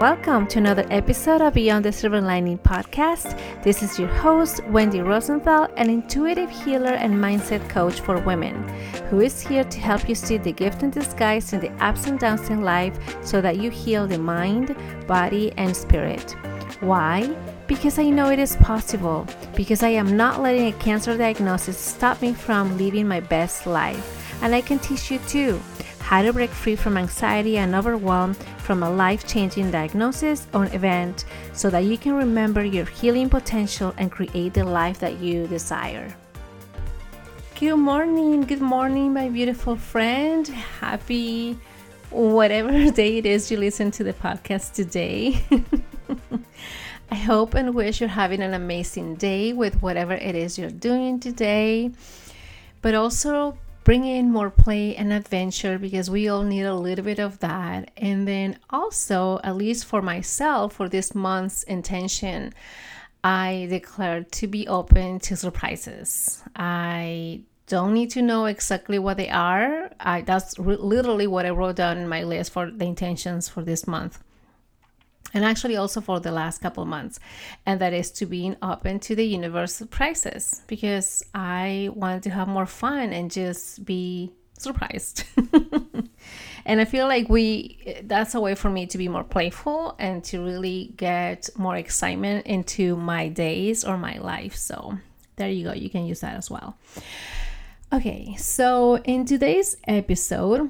Welcome 0.00 0.46
to 0.48 0.58
another 0.58 0.86
episode 0.90 1.40
of 1.40 1.54
Beyond 1.54 1.84
the 1.84 1.90
Silver 1.90 2.20
Lining 2.20 2.58
podcast. 2.58 3.36
This 3.64 3.82
is 3.82 3.98
your 3.98 4.06
host, 4.06 4.64
Wendy 4.66 5.00
Rosenthal, 5.00 5.68
an 5.76 5.90
intuitive 5.90 6.48
healer 6.48 6.92
and 6.92 7.14
mindset 7.14 7.68
coach 7.68 7.98
for 8.00 8.20
women, 8.20 8.68
who 9.10 9.20
is 9.20 9.40
here 9.40 9.64
to 9.64 9.80
help 9.80 10.08
you 10.08 10.14
see 10.14 10.36
the 10.36 10.52
gift 10.52 10.84
in 10.84 10.90
disguise 10.90 11.52
in 11.52 11.58
the 11.58 11.72
ups 11.84 12.06
and 12.06 12.20
downs 12.20 12.48
in 12.50 12.62
life 12.62 12.96
so 13.26 13.40
that 13.40 13.56
you 13.56 13.72
heal 13.72 14.06
the 14.06 14.18
mind, 14.18 14.76
body, 15.08 15.52
and 15.56 15.76
spirit. 15.76 16.36
Why? 16.78 17.36
Because 17.68 17.98
I 17.98 18.08
know 18.08 18.30
it 18.30 18.38
is 18.38 18.56
possible. 18.56 19.26
Because 19.54 19.82
I 19.82 19.90
am 19.90 20.16
not 20.16 20.40
letting 20.40 20.68
a 20.68 20.78
cancer 20.78 21.16
diagnosis 21.16 21.76
stop 21.76 22.22
me 22.22 22.32
from 22.32 22.78
living 22.78 23.06
my 23.06 23.20
best 23.20 23.66
life. 23.66 24.40
And 24.42 24.54
I 24.54 24.62
can 24.62 24.78
teach 24.78 25.10
you 25.10 25.18
too 25.28 25.60
how 26.00 26.22
to 26.22 26.32
break 26.32 26.48
free 26.48 26.74
from 26.74 26.96
anxiety 26.96 27.58
and 27.58 27.74
overwhelm 27.74 28.32
from 28.64 28.82
a 28.82 28.90
life 28.90 29.26
changing 29.26 29.70
diagnosis 29.70 30.46
or 30.54 30.64
event 30.74 31.26
so 31.52 31.68
that 31.68 31.84
you 31.84 31.98
can 31.98 32.14
remember 32.14 32.64
your 32.64 32.86
healing 32.86 33.28
potential 33.28 33.92
and 33.98 34.10
create 34.10 34.54
the 34.54 34.64
life 34.64 34.98
that 35.00 35.18
you 35.20 35.46
desire. 35.48 36.16
Good 37.60 37.76
morning, 37.76 38.44
good 38.44 38.62
morning, 38.62 39.12
my 39.12 39.28
beautiful 39.28 39.76
friend. 39.76 40.48
Happy 40.48 41.58
whatever 42.08 42.90
day 42.92 43.18
it 43.18 43.26
is 43.26 43.50
you 43.50 43.58
listen 43.58 43.90
to 43.90 44.04
the 44.04 44.14
podcast 44.14 44.72
today. 44.72 45.44
I 47.10 47.14
hope 47.14 47.54
and 47.54 47.74
wish 47.74 48.00
you're 48.00 48.08
having 48.10 48.42
an 48.42 48.52
amazing 48.52 49.14
day 49.14 49.52
with 49.52 49.80
whatever 49.80 50.12
it 50.12 50.34
is 50.34 50.58
you're 50.58 50.70
doing 50.70 51.20
today. 51.20 51.90
But 52.82 52.94
also 52.94 53.56
bring 53.82 54.04
in 54.04 54.30
more 54.30 54.50
play 54.50 54.94
and 54.94 55.10
adventure 55.12 55.78
because 55.78 56.10
we 56.10 56.28
all 56.28 56.42
need 56.42 56.64
a 56.64 56.74
little 56.74 57.04
bit 57.04 57.18
of 57.18 57.38
that. 57.38 57.90
And 57.96 58.28
then 58.28 58.58
also, 58.68 59.40
at 59.42 59.56
least 59.56 59.86
for 59.86 60.02
myself, 60.02 60.74
for 60.74 60.88
this 60.88 61.14
month's 61.14 61.62
intention, 61.62 62.52
I 63.24 63.66
declared 63.70 64.30
to 64.32 64.46
be 64.46 64.68
open 64.68 65.18
to 65.20 65.36
surprises. 65.36 66.42
I 66.54 67.40
don't 67.66 67.94
need 67.94 68.10
to 68.10 68.22
know 68.22 68.44
exactly 68.44 68.98
what 68.98 69.16
they 69.16 69.30
are. 69.30 69.90
I, 69.98 70.20
that's 70.20 70.58
re- 70.58 70.76
literally 70.76 71.26
what 71.26 71.46
I 71.46 71.50
wrote 71.50 71.76
down 71.76 71.96
in 71.96 72.08
my 72.08 72.22
list 72.22 72.52
for 72.52 72.70
the 72.70 72.84
intentions 72.84 73.48
for 73.48 73.62
this 73.62 73.86
month 73.86 74.22
and 75.34 75.44
actually 75.44 75.76
also 75.76 76.00
for 76.00 76.20
the 76.20 76.30
last 76.30 76.60
couple 76.60 76.84
months 76.84 77.20
and 77.66 77.80
that 77.80 77.92
is 77.92 78.10
to 78.10 78.26
being 78.26 78.56
open 78.62 78.98
to 78.98 79.14
the 79.14 79.24
universal 79.24 79.86
prices 79.86 80.62
because 80.66 81.22
i 81.34 81.90
wanted 81.94 82.22
to 82.22 82.30
have 82.30 82.48
more 82.48 82.66
fun 82.66 83.12
and 83.12 83.30
just 83.30 83.84
be 83.84 84.32
surprised. 84.58 85.24
And 86.66 86.82
i 86.82 86.84
feel 86.84 87.06
like 87.06 87.30
we 87.30 87.78
that's 88.02 88.34
a 88.34 88.40
way 88.40 88.54
for 88.54 88.68
me 88.68 88.86
to 88.88 88.98
be 88.98 89.08
more 89.08 89.24
playful 89.24 89.94
and 89.98 90.22
to 90.24 90.44
really 90.44 90.92
get 90.98 91.48
more 91.56 91.76
excitement 91.76 92.46
into 92.46 92.94
my 92.94 93.28
days 93.28 93.84
or 93.84 93.96
my 93.96 94.18
life. 94.18 94.54
So 94.54 94.98
there 95.36 95.48
you 95.48 95.64
go 95.64 95.72
you 95.72 95.88
can 95.88 96.04
use 96.04 96.20
that 96.20 96.36
as 96.36 96.50
well. 96.50 96.76
Okay 97.90 98.34
so 98.36 98.98
in 98.98 99.24
today's 99.24 99.78
episode 99.86 100.68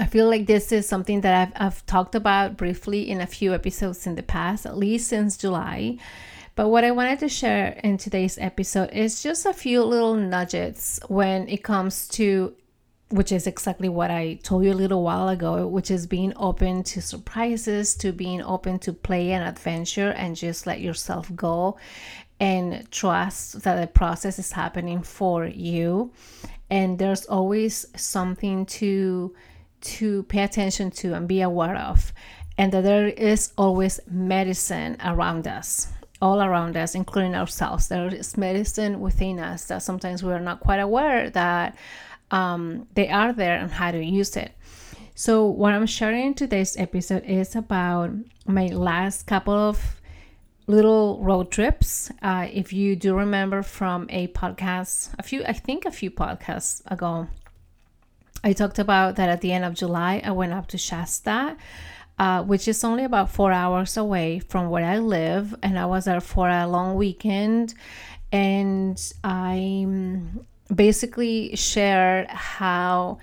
I 0.00 0.06
feel 0.06 0.30
like 0.30 0.46
this 0.46 0.72
is 0.72 0.88
something 0.88 1.20
that 1.20 1.34
I've, 1.34 1.66
I've 1.66 1.84
talked 1.84 2.14
about 2.14 2.56
briefly 2.56 3.10
in 3.10 3.20
a 3.20 3.26
few 3.26 3.52
episodes 3.52 4.06
in 4.06 4.14
the 4.14 4.22
past, 4.22 4.64
at 4.64 4.78
least 4.78 5.08
since 5.08 5.36
July. 5.36 5.98
But 6.54 6.68
what 6.68 6.84
I 6.84 6.90
wanted 6.90 7.18
to 7.18 7.28
share 7.28 7.78
in 7.84 7.98
today's 7.98 8.38
episode 8.38 8.92
is 8.92 9.22
just 9.22 9.44
a 9.44 9.52
few 9.52 9.84
little 9.84 10.14
nudges 10.14 11.00
when 11.08 11.46
it 11.50 11.62
comes 11.62 12.08
to, 12.08 12.54
which 13.10 13.30
is 13.30 13.46
exactly 13.46 13.90
what 13.90 14.10
I 14.10 14.40
told 14.42 14.64
you 14.64 14.72
a 14.72 14.74
little 14.74 15.02
while 15.02 15.28
ago, 15.28 15.66
which 15.66 15.90
is 15.90 16.06
being 16.06 16.32
open 16.36 16.82
to 16.84 17.02
surprises, 17.02 17.94
to 17.96 18.10
being 18.10 18.40
open 18.40 18.78
to 18.80 18.94
play 18.94 19.32
and 19.32 19.46
adventure, 19.46 20.12
and 20.12 20.34
just 20.34 20.66
let 20.66 20.80
yourself 20.80 21.30
go 21.36 21.76
and 22.40 22.90
trust 22.90 23.64
that 23.64 23.78
the 23.78 23.86
process 23.86 24.38
is 24.38 24.52
happening 24.52 25.02
for 25.02 25.44
you. 25.44 26.10
And 26.70 26.98
there's 26.98 27.26
always 27.26 27.84
something 27.96 28.64
to 28.64 29.34
to 29.80 30.22
pay 30.24 30.42
attention 30.42 30.90
to 30.90 31.14
and 31.14 31.26
be 31.28 31.40
aware 31.40 31.76
of, 31.76 32.12
and 32.58 32.72
that 32.72 32.84
there 32.84 33.08
is 33.08 33.52
always 33.56 34.00
medicine 34.10 34.96
around 35.04 35.46
us, 35.46 35.88
all 36.20 36.42
around 36.42 36.76
us, 36.76 36.94
including 36.94 37.34
ourselves. 37.34 37.88
There 37.88 38.08
is 38.08 38.36
medicine 38.36 39.00
within 39.00 39.38
us 39.38 39.66
that 39.66 39.82
sometimes 39.82 40.22
we 40.22 40.32
are 40.32 40.40
not 40.40 40.60
quite 40.60 40.80
aware 40.80 41.30
that 41.30 41.76
um, 42.30 42.86
they 42.94 43.08
are 43.08 43.32
there 43.32 43.58
and 43.58 43.70
how 43.70 43.90
to 43.90 44.02
use 44.02 44.36
it. 44.36 44.52
So, 45.14 45.46
what 45.46 45.74
I'm 45.74 45.86
sharing 45.86 46.28
in 46.28 46.34
today's 46.34 46.76
episode 46.76 47.24
is 47.24 47.54
about 47.54 48.10
my 48.46 48.66
last 48.68 49.26
couple 49.26 49.54
of 49.54 50.00
little 50.66 51.18
road 51.22 51.50
trips. 51.50 52.10
Uh, 52.22 52.46
if 52.50 52.72
you 52.72 52.96
do 52.96 53.14
remember 53.14 53.62
from 53.62 54.06
a 54.08 54.28
podcast, 54.28 55.10
a 55.18 55.22
few, 55.22 55.44
I 55.44 55.52
think 55.52 55.84
a 55.84 55.90
few 55.90 56.10
podcasts 56.10 56.82
ago, 56.90 57.26
I 58.42 58.52
talked 58.52 58.78
about 58.78 59.16
that 59.16 59.28
at 59.28 59.40
the 59.40 59.52
end 59.52 59.64
of 59.64 59.74
July, 59.74 60.22
I 60.24 60.30
went 60.30 60.52
up 60.52 60.66
to 60.68 60.78
Shasta, 60.78 61.56
uh, 62.18 62.42
which 62.42 62.68
is 62.68 62.82
only 62.84 63.04
about 63.04 63.30
four 63.30 63.52
hours 63.52 63.96
away 63.96 64.38
from 64.38 64.70
where 64.70 64.84
I 64.84 64.98
live. 64.98 65.54
And 65.62 65.78
I 65.78 65.86
was 65.86 66.04
there 66.04 66.20
for 66.20 66.48
a 66.48 66.66
long 66.66 66.96
weekend. 66.96 67.74
And 68.32 69.00
I 69.24 69.86
basically 70.74 71.56
shared 71.56 72.28
how, 72.28 73.18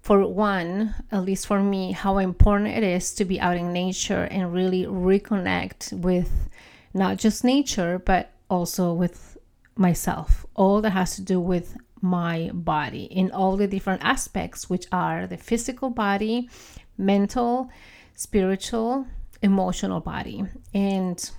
for 0.00 0.26
one, 0.26 0.94
at 1.12 1.24
least 1.24 1.46
for 1.46 1.60
me, 1.60 1.92
how 1.92 2.18
important 2.18 2.76
it 2.76 2.82
is 2.82 3.14
to 3.14 3.24
be 3.24 3.40
out 3.40 3.56
in 3.56 3.72
nature 3.72 4.24
and 4.30 4.52
really 4.52 4.84
reconnect 4.84 5.92
with 5.92 6.48
not 6.92 7.18
just 7.18 7.44
nature, 7.44 7.98
but 7.98 8.32
also 8.50 8.92
with 8.92 9.36
myself. 9.76 10.44
All 10.54 10.80
that 10.82 10.90
has 10.90 11.14
to 11.16 11.22
do 11.22 11.40
with 11.40 11.76
my 12.00 12.50
body 12.52 13.04
in 13.04 13.30
all 13.30 13.56
the 13.56 13.66
different 13.66 14.02
aspects, 14.04 14.68
which 14.70 14.86
are 14.92 15.26
the 15.26 15.36
physical 15.36 15.90
body, 15.90 16.48
mental, 16.96 17.70
spiritual, 18.14 19.06
emotional 19.42 20.00
body. 20.00 20.44
And 20.74 21.30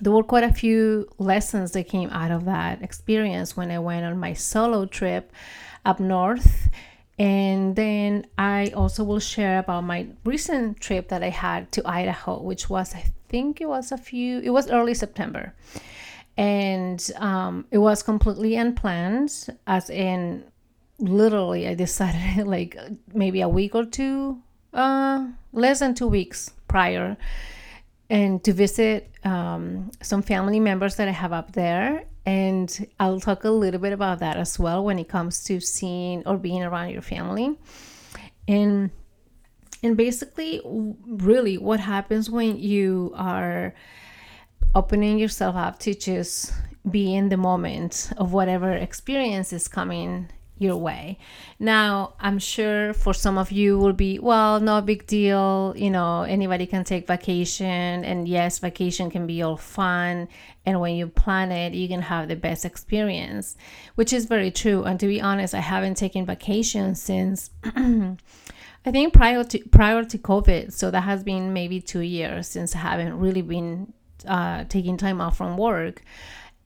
there 0.00 0.12
were 0.12 0.22
quite 0.22 0.44
a 0.44 0.52
few 0.52 1.08
lessons 1.18 1.72
that 1.72 1.88
came 1.88 2.10
out 2.10 2.30
of 2.30 2.44
that 2.44 2.82
experience 2.82 3.56
when 3.56 3.70
I 3.70 3.78
went 3.78 4.04
on 4.04 4.18
my 4.18 4.32
solo 4.32 4.86
trip 4.86 5.32
up 5.84 6.00
north. 6.00 6.68
And 7.18 7.74
then 7.74 8.26
I 8.36 8.68
also 8.76 9.02
will 9.02 9.18
share 9.18 9.58
about 9.58 9.82
my 9.82 10.06
recent 10.24 10.80
trip 10.80 11.08
that 11.08 11.22
I 11.22 11.30
had 11.30 11.72
to 11.72 11.82
Idaho, 11.84 12.40
which 12.40 12.70
was, 12.70 12.94
I 12.94 13.04
think 13.28 13.60
it 13.60 13.68
was 13.68 13.90
a 13.90 13.98
few, 13.98 14.38
it 14.40 14.50
was 14.50 14.70
early 14.70 14.94
September 14.94 15.54
and 16.38 17.10
um, 17.16 17.66
it 17.70 17.78
was 17.78 18.02
completely 18.02 18.56
unplanned 18.56 19.46
as 19.66 19.90
in 19.90 20.44
literally 20.98 21.68
i 21.68 21.74
decided 21.74 22.46
like 22.56 22.76
maybe 23.12 23.40
a 23.40 23.48
week 23.48 23.74
or 23.74 23.84
two 23.84 24.40
uh, 24.72 25.26
less 25.52 25.80
than 25.80 25.94
two 25.94 26.08
weeks 26.08 26.50
prior 26.68 27.16
and 28.10 28.42
to 28.44 28.52
visit 28.52 29.10
um, 29.24 29.90
some 30.00 30.22
family 30.22 30.60
members 30.60 30.96
that 30.96 31.08
i 31.08 31.10
have 31.10 31.32
up 31.32 31.52
there. 31.52 32.04
And 32.26 32.86
i'll 33.00 33.20
talk 33.20 33.44
a 33.44 33.50
little 33.50 33.80
bit 33.80 33.92
about 33.92 34.18
that 34.18 34.36
as 34.36 34.58
well 34.58 34.84
when 34.84 34.98
it 34.98 35.08
comes 35.08 35.44
to 35.44 35.60
seeing 35.60 36.22
or 36.26 36.36
being 36.36 36.62
around 36.62 36.90
your 36.90 37.02
family. 37.02 37.56
And 38.46 38.90
and 39.82 39.96
basically 39.96 40.60
really 40.64 41.56
what 41.56 41.80
happens 41.80 42.28
when 42.28 42.58
you 42.58 43.12
are 43.16 43.74
opening 44.74 45.18
yourself 45.18 45.56
up 45.56 45.78
to 45.80 45.94
just 45.94 46.52
be 46.90 47.14
in 47.14 47.28
the 47.28 47.36
moment 47.36 48.10
of 48.16 48.32
whatever 48.32 48.72
experience 48.72 49.52
is 49.52 49.68
coming 49.68 50.28
your 50.58 50.76
way. 50.76 51.18
Now, 51.58 52.14
I'm 52.20 52.38
sure 52.38 52.92
for 52.92 53.14
some 53.14 53.38
of 53.38 53.52
you 53.52 53.78
will 53.78 53.92
be, 53.92 54.18
well, 54.18 54.60
no 54.60 54.80
big 54.80 55.06
deal. 55.06 55.72
You 55.76 55.90
know, 55.90 56.22
anybody 56.22 56.66
can 56.66 56.84
take 56.84 57.06
vacation. 57.06 58.04
And 58.04 58.28
yes, 58.28 58.58
vacation 58.58 59.10
can 59.10 59.26
be 59.26 59.42
all 59.42 59.56
fun. 59.56 60.28
And 60.66 60.80
when 60.80 60.96
you 60.96 61.06
plan 61.06 61.52
it, 61.52 61.74
you 61.74 61.88
can 61.88 62.02
have 62.02 62.28
the 62.28 62.36
best 62.36 62.64
experience, 62.64 63.56
which 63.94 64.12
is 64.12 64.26
very 64.26 64.50
true. 64.50 64.84
And 64.84 64.98
to 65.00 65.06
be 65.06 65.20
honest, 65.20 65.54
I 65.54 65.60
haven't 65.60 65.96
taken 65.96 66.26
vacation 66.26 66.94
since. 66.94 67.50
I 68.86 68.90
think 68.90 69.12
prior 69.12 69.44
to 69.44 69.58
prior 69.70 70.04
to 70.04 70.18
COVID, 70.18 70.72
so 70.72 70.90
that 70.90 71.02
has 71.02 71.22
been 71.22 71.52
maybe 71.52 71.80
two 71.80 72.00
years 72.00 72.48
since 72.48 72.74
I 72.74 72.78
haven't 72.78 73.18
really 73.18 73.42
been 73.42 73.92
uh, 74.26 74.64
taking 74.68 74.96
time 74.96 75.20
off 75.20 75.36
from 75.36 75.56
work. 75.56 76.02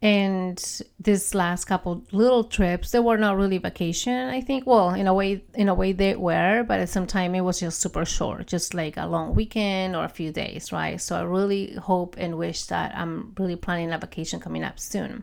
And 0.01 0.61
this 0.99 1.33
last 1.33 1.67
couple 1.67 2.03
little 2.11 2.43
trips 2.43 2.91
they 2.91 2.99
were 2.99 3.17
not 3.17 3.37
really 3.37 3.59
vacation 3.59 4.31
i 4.31 4.41
think. 4.41 4.67
Well 4.67 4.91
in 4.95 5.07
a 5.07 5.15
way 5.15 5.45
in 5.55 5.69
a 5.69 5.75
way 5.75 5.93
they 5.93 6.17
were 6.17 6.65
but 6.67 6.81
at 6.81 6.89
some 6.89 7.07
time 7.07 7.37
it 7.37 7.43
was 7.43 7.61
just 7.61 7.81
super 7.81 8.05
short 8.05 8.49
just 8.49 8.75
like 8.75 8.97
a 8.97 9.07
long 9.07 9.37
weekend 9.37 9.95
or 9.95 10.03
a 10.03 10.09
few 10.09 10.33
days 10.33 10.73
right? 10.73 11.01
So 11.01 11.15
i 11.15 11.23
really 11.23 11.75
hope 11.75 12.17
and 12.19 12.37
wish 12.37 12.65
that 12.65 12.93
i'm 12.97 13.33
really 13.39 13.55
planning 13.55 13.93
a 13.93 13.99
vacation 13.99 14.41
coming 14.41 14.65
up 14.65 14.81
soon. 14.81 15.23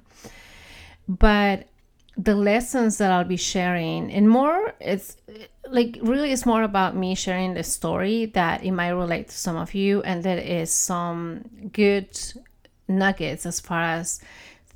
But 1.09 1.67
the 2.15 2.35
lessons 2.35 2.97
that 2.99 3.11
I'll 3.11 3.23
be 3.23 3.37
sharing 3.37 4.11
and 4.11 4.29
more 4.29 4.73
it's 4.79 5.17
like 5.71 5.97
really 6.01 6.31
it's 6.31 6.45
more 6.45 6.63
about 6.63 6.95
me 6.95 7.15
sharing 7.15 7.53
the 7.53 7.63
story 7.63 8.25
that 8.27 8.63
it 8.63 8.71
might 8.71 8.89
relate 8.89 9.29
to 9.29 9.37
some 9.37 9.55
of 9.55 9.73
you 9.73 10.01
and 10.03 10.23
there 10.23 10.37
is 10.37 10.71
some 10.71 11.43
good 11.71 12.17
nuggets 12.87 13.45
as 13.45 13.59
far 13.59 13.81
as 13.81 14.19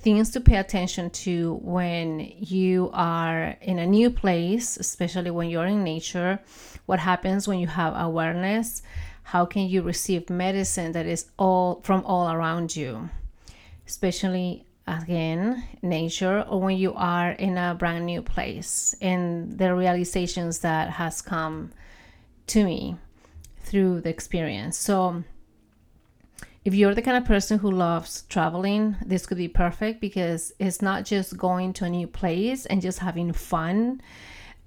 things 0.03 0.29
to 0.31 0.41
pay 0.41 0.57
attention 0.57 1.09
to 1.09 1.55
when 1.63 2.19
you 2.37 2.89
are 2.93 3.55
in 3.61 3.79
a 3.79 3.87
new 3.87 4.09
place, 4.09 4.75
especially 4.75 5.31
when 5.31 5.49
you're 5.49 5.65
in 5.65 5.83
nature. 5.83 6.39
What 6.85 6.99
happens 6.99 7.47
when 7.47 7.59
you 7.59 7.67
have 7.67 7.93
awareness? 7.95 8.83
How 9.23 9.45
can 9.45 9.63
you 9.63 9.81
receive 9.81 10.29
medicine 10.29 10.91
that 10.91 11.05
is 11.05 11.31
all 11.39 11.79
from 11.83 12.03
all 12.05 12.29
around 12.29 12.75
you? 12.75 13.09
Especially 13.87 14.65
again, 14.88 15.63
nature 15.81 16.41
or 16.50 16.59
when 16.59 16.77
you 16.77 16.94
are 16.94 17.31
in 17.31 17.57
a 17.57 17.75
brand 17.75 18.06
new 18.06 18.21
place 18.21 18.94
and 19.01 19.57
the 19.57 19.74
realizations 19.74 20.59
that 20.59 20.89
has 20.89 21.21
come 21.21 21.71
to 22.47 22.63
me 22.63 22.97
through 23.62 24.01
the 24.01 24.09
experience. 24.09 24.77
So 24.77 25.24
if 26.65 26.74
you're 26.74 26.95
the 26.95 27.01
kind 27.01 27.18
of 27.18 27.25
person 27.25 27.59
who 27.59 27.71
loves 27.71 28.24
traveling, 28.24 28.95
this 29.06 29.25
could 29.25 29.38
be 29.38 29.47
perfect 29.47 30.01
because 30.01 30.53
it's 30.59 30.81
not 30.81 31.06
just 31.06 31.38
going 31.38 31.74
to 31.74 31.86
a 31.86 31.89
new 31.89 32.07
place 32.07 32.65
and 32.65 32.81
just 32.81 33.00
having 33.00 33.33
fun, 33.33 34.01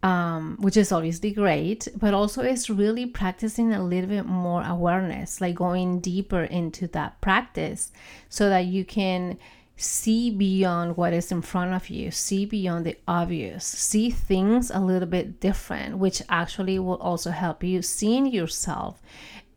um, 0.02 0.56
which 0.60 0.76
is 0.76 0.92
obviously 0.92 1.30
great, 1.30 1.88
but 1.96 2.14
also 2.14 2.42
it's 2.42 2.68
really 2.68 3.06
practicing 3.06 3.72
a 3.72 3.82
little 3.82 4.08
bit 4.08 4.26
more 4.26 4.62
awareness, 4.62 5.40
like 5.40 5.54
going 5.54 6.00
deeper 6.00 6.44
into 6.44 6.86
that 6.88 7.20
practice 7.20 7.92
so 8.28 8.48
that 8.48 8.66
you 8.66 8.84
can 8.84 9.38
see 9.76 10.30
beyond 10.30 10.96
what 10.96 11.12
is 11.12 11.30
in 11.30 11.42
front 11.42 11.74
of 11.74 11.90
you, 11.90 12.10
see 12.10 12.46
beyond 12.46 12.86
the 12.86 12.96
obvious, 13.06 13.64
see 13.64 14.10
things 14.10 14.70
a 14.70 14.80
little 14.80 15.08
bit 15.08 15.40
different, 15.40 15.98
which 15.98 16.22
actually 16.28 16.78
will 16.78 16.96
also 16.96 17.30
help 17.30 17.62
you 17.62 17.82
seeing 17.82 18.26
yourself 18.26 19.02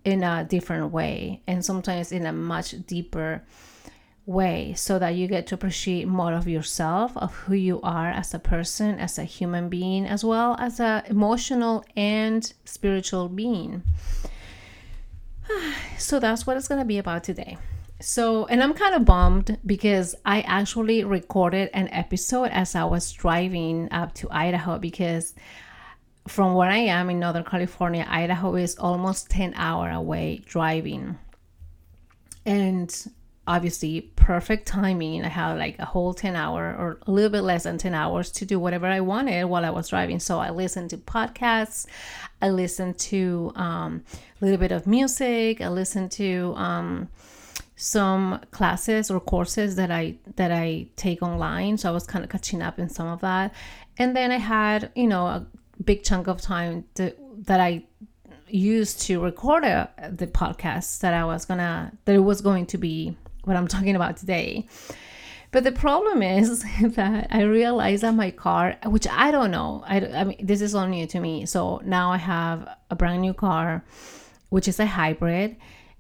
in 0.04 0.24
a 0.24 0.44
different 0.44 0.92
way 0.92 1.42
and 1.48 1.64
sometimes 1.64 2.12
in 2.12 2.26
a 2.26 2.34
much 2.34 2.76
deeper 2.86 3.44
way 4.26 4.74
so 4.76 5.00
that 5.00 5.16
you 5.16 5.28
get 5.28 5.48
to 5.48 5.56
appreciate 5.56 6.08
more 6.08 6.34
of 6.34 6.48
yourself 6.48 7.18
of 7.18 7.34
who 7.34 7.56
you 7.56 7.82
are 7.82 8.10
as 8.10 8.34
a 8.34 8.40
person 8.40 9.00
as 9.00 9.18
a 9.18 9.24
human 9.24 9.70
being 9.70 10.06
as 10.06 10.24
well 10.24 10.56
as 10.60 10.80
a 10.80 11.04
emotional 11.08 11.84
and 11.96 12.54
spiritual 12.66 13.30
being. 13.30 13.84
So 15.98 16.20
that's 16.20 16.48
what 16.48 16.56
it's 16.56 16.68
going 16.70 16.80
to 16.80 16.86
be 16.86 16.98
about 16.98 17.26
today 17.26 17.58
so 18.02 18.46
and 18.46 18.64
i'm 18.64 18.74
kind 18.74 18.96
of 18.96 19.04
bummed 19.06 19.58
because 19.66 20.16
i 20.26 20.42
actually 20.42 21.04
recorded 21.04 21.70
an 21.74 21.88
episode 21.90 22.50
as 22.52 22.76
i 22.76 22.84
was 22.84 23.12
driving 23.12 23.92
up 23.92 24.14
to 24.14 24.28
idaho 24.32 24.78
because 24.78 25.34
from 26.30 26.54
where 26.54 26.70
I 26.70 26.78
am 26.78 27.10
in 27.10 27.20
Northern 27.20 27.44
California, 27.44 28.06
Idaho 28.08 28.56
is 28.56 28.78
almost 28.78 29.30
10 29.32 29.54
hour 29.56 29.90
away 29.90 30.42
driving. 30.46 31.18
And 32.46 32.96
obviously 33.48 34.02
perfect 34.16 34.68
timing. 34.68 35.26
I 35.26 35.28
had 35.28 35.58
like 35.58 35.80
a 35.80 35.86
whole 35.86 36.14
10 36.14 36.36
hour 36.36 36.76
or 36.78 37.00
a 37.08 37.12
little 37.12 37.32
bit 37.32 37.42
less 37.42 37.64
than 37.64 37.80
10 37.80 37.96
hours 37.96 38.32
to 38.34 38.46
do 38.46 38.60
whatever 38.60 38.86
I 38.86 39.02
wanted 39.02 39.46
while 39.46 39.66
I 39.66 39.72
was 39.72 39.90
driving. 39.90 40.20
So 40.20 40.38
I 40.38 40.52
listened 40.52 40.92
to 40.92 40.98
podcasts, 40.98 41.88
I 42.42 42.52
listened 42.52 43.00
to 43.00 43.52
um, 43.56 44.04
a 44.40 44.46
little 44.46 44.60
bit 44.60 44.72
of 44.72 44.86
music, 44.86 45.62
I 45.62 45.70
listened 45.70 46.12
to 46.14 46.54
um, 46.56 47.10
some 47.82 48.42
classes 48.52 49.10
or 49.10 49.22
courses 49.22 49.78
that 49.78 49.90
I 49.90 50.16
that 50.36 50.52
I 50.52 50.88
take 50.98 51.22
online. 51.22 51.78
So 51.78 51.88
I 51.88 51.94
was 51.94 52.06
kind 52.06 52.26
of 52.26 52.30
catching 52.30 52.62
up 52.62 52.78
in 52.78 52.90
some 52.90 53.08
of 53.08 53.22
that. 53.22 53.56
And 53.98 54.14
then 54.18 54.32
I 54.32 54.38
had, 54.38 54.92
you 54.96 55.08
know, 55.08 55.28
a 55.28 55.48
big 55.86 56.04
chunk 56.04 56.28
of 56.28 56.42
time 56.42 56.84
to, 56.96 57.16
that 57.46 57.62
I 57.62 57.86
used 58.50 59.02
to 59.04 59.24
record 59.24 59.64
a, 59.64 59.90
the 60.12 60.28
podcast 60.28 61.00
that 61.00 61.14
I 61.14 61.24
was 61.24 61.46
gonna 61.46 61.94
that 62.04 62.16
it 62.16 62.20
was 62.20 62.42
going 62.42 62.66
to 62.66 62.78
be 62.78 63.16
what 63.46 63.56
I'm 63.56 63.68
talking 63.76 63.96
about 63.96 64.18
today. 64.18 64.68
But 65.52 65.64
the 65.64 65.72
problem 65.72 66.22
is 66.22 66.66
that 66.82 67.28
I 67.32 67.44
realized 67.44 68.04
that 68.04 68.14
my 68.14 68.32
car, 68.32 68.76
which 68.88 69.08
I 69.08 69.32
don't 69.32 69.52
know, 69.52 69.86
I, 69.88 70.06
I 70.06 70.24
mean, 70.26 70.46
this 70.46 70.60
is 70.60 70.76
all 70.76 70.86
new 70.86 71.08
to 71.08 71.20
me. 71.22 71.46
So 71.46 71.82
now 71.86 72.12
I 72.12 72.18
have 72.18 72.68
a 72.92 72.96
brand 72.98 73.22
new 73.22 73.34
car, 73.34 73.86
which 74.50 74.68
is 74.68 74.82
a 74.82 74.86
hybrid 74.86 75.56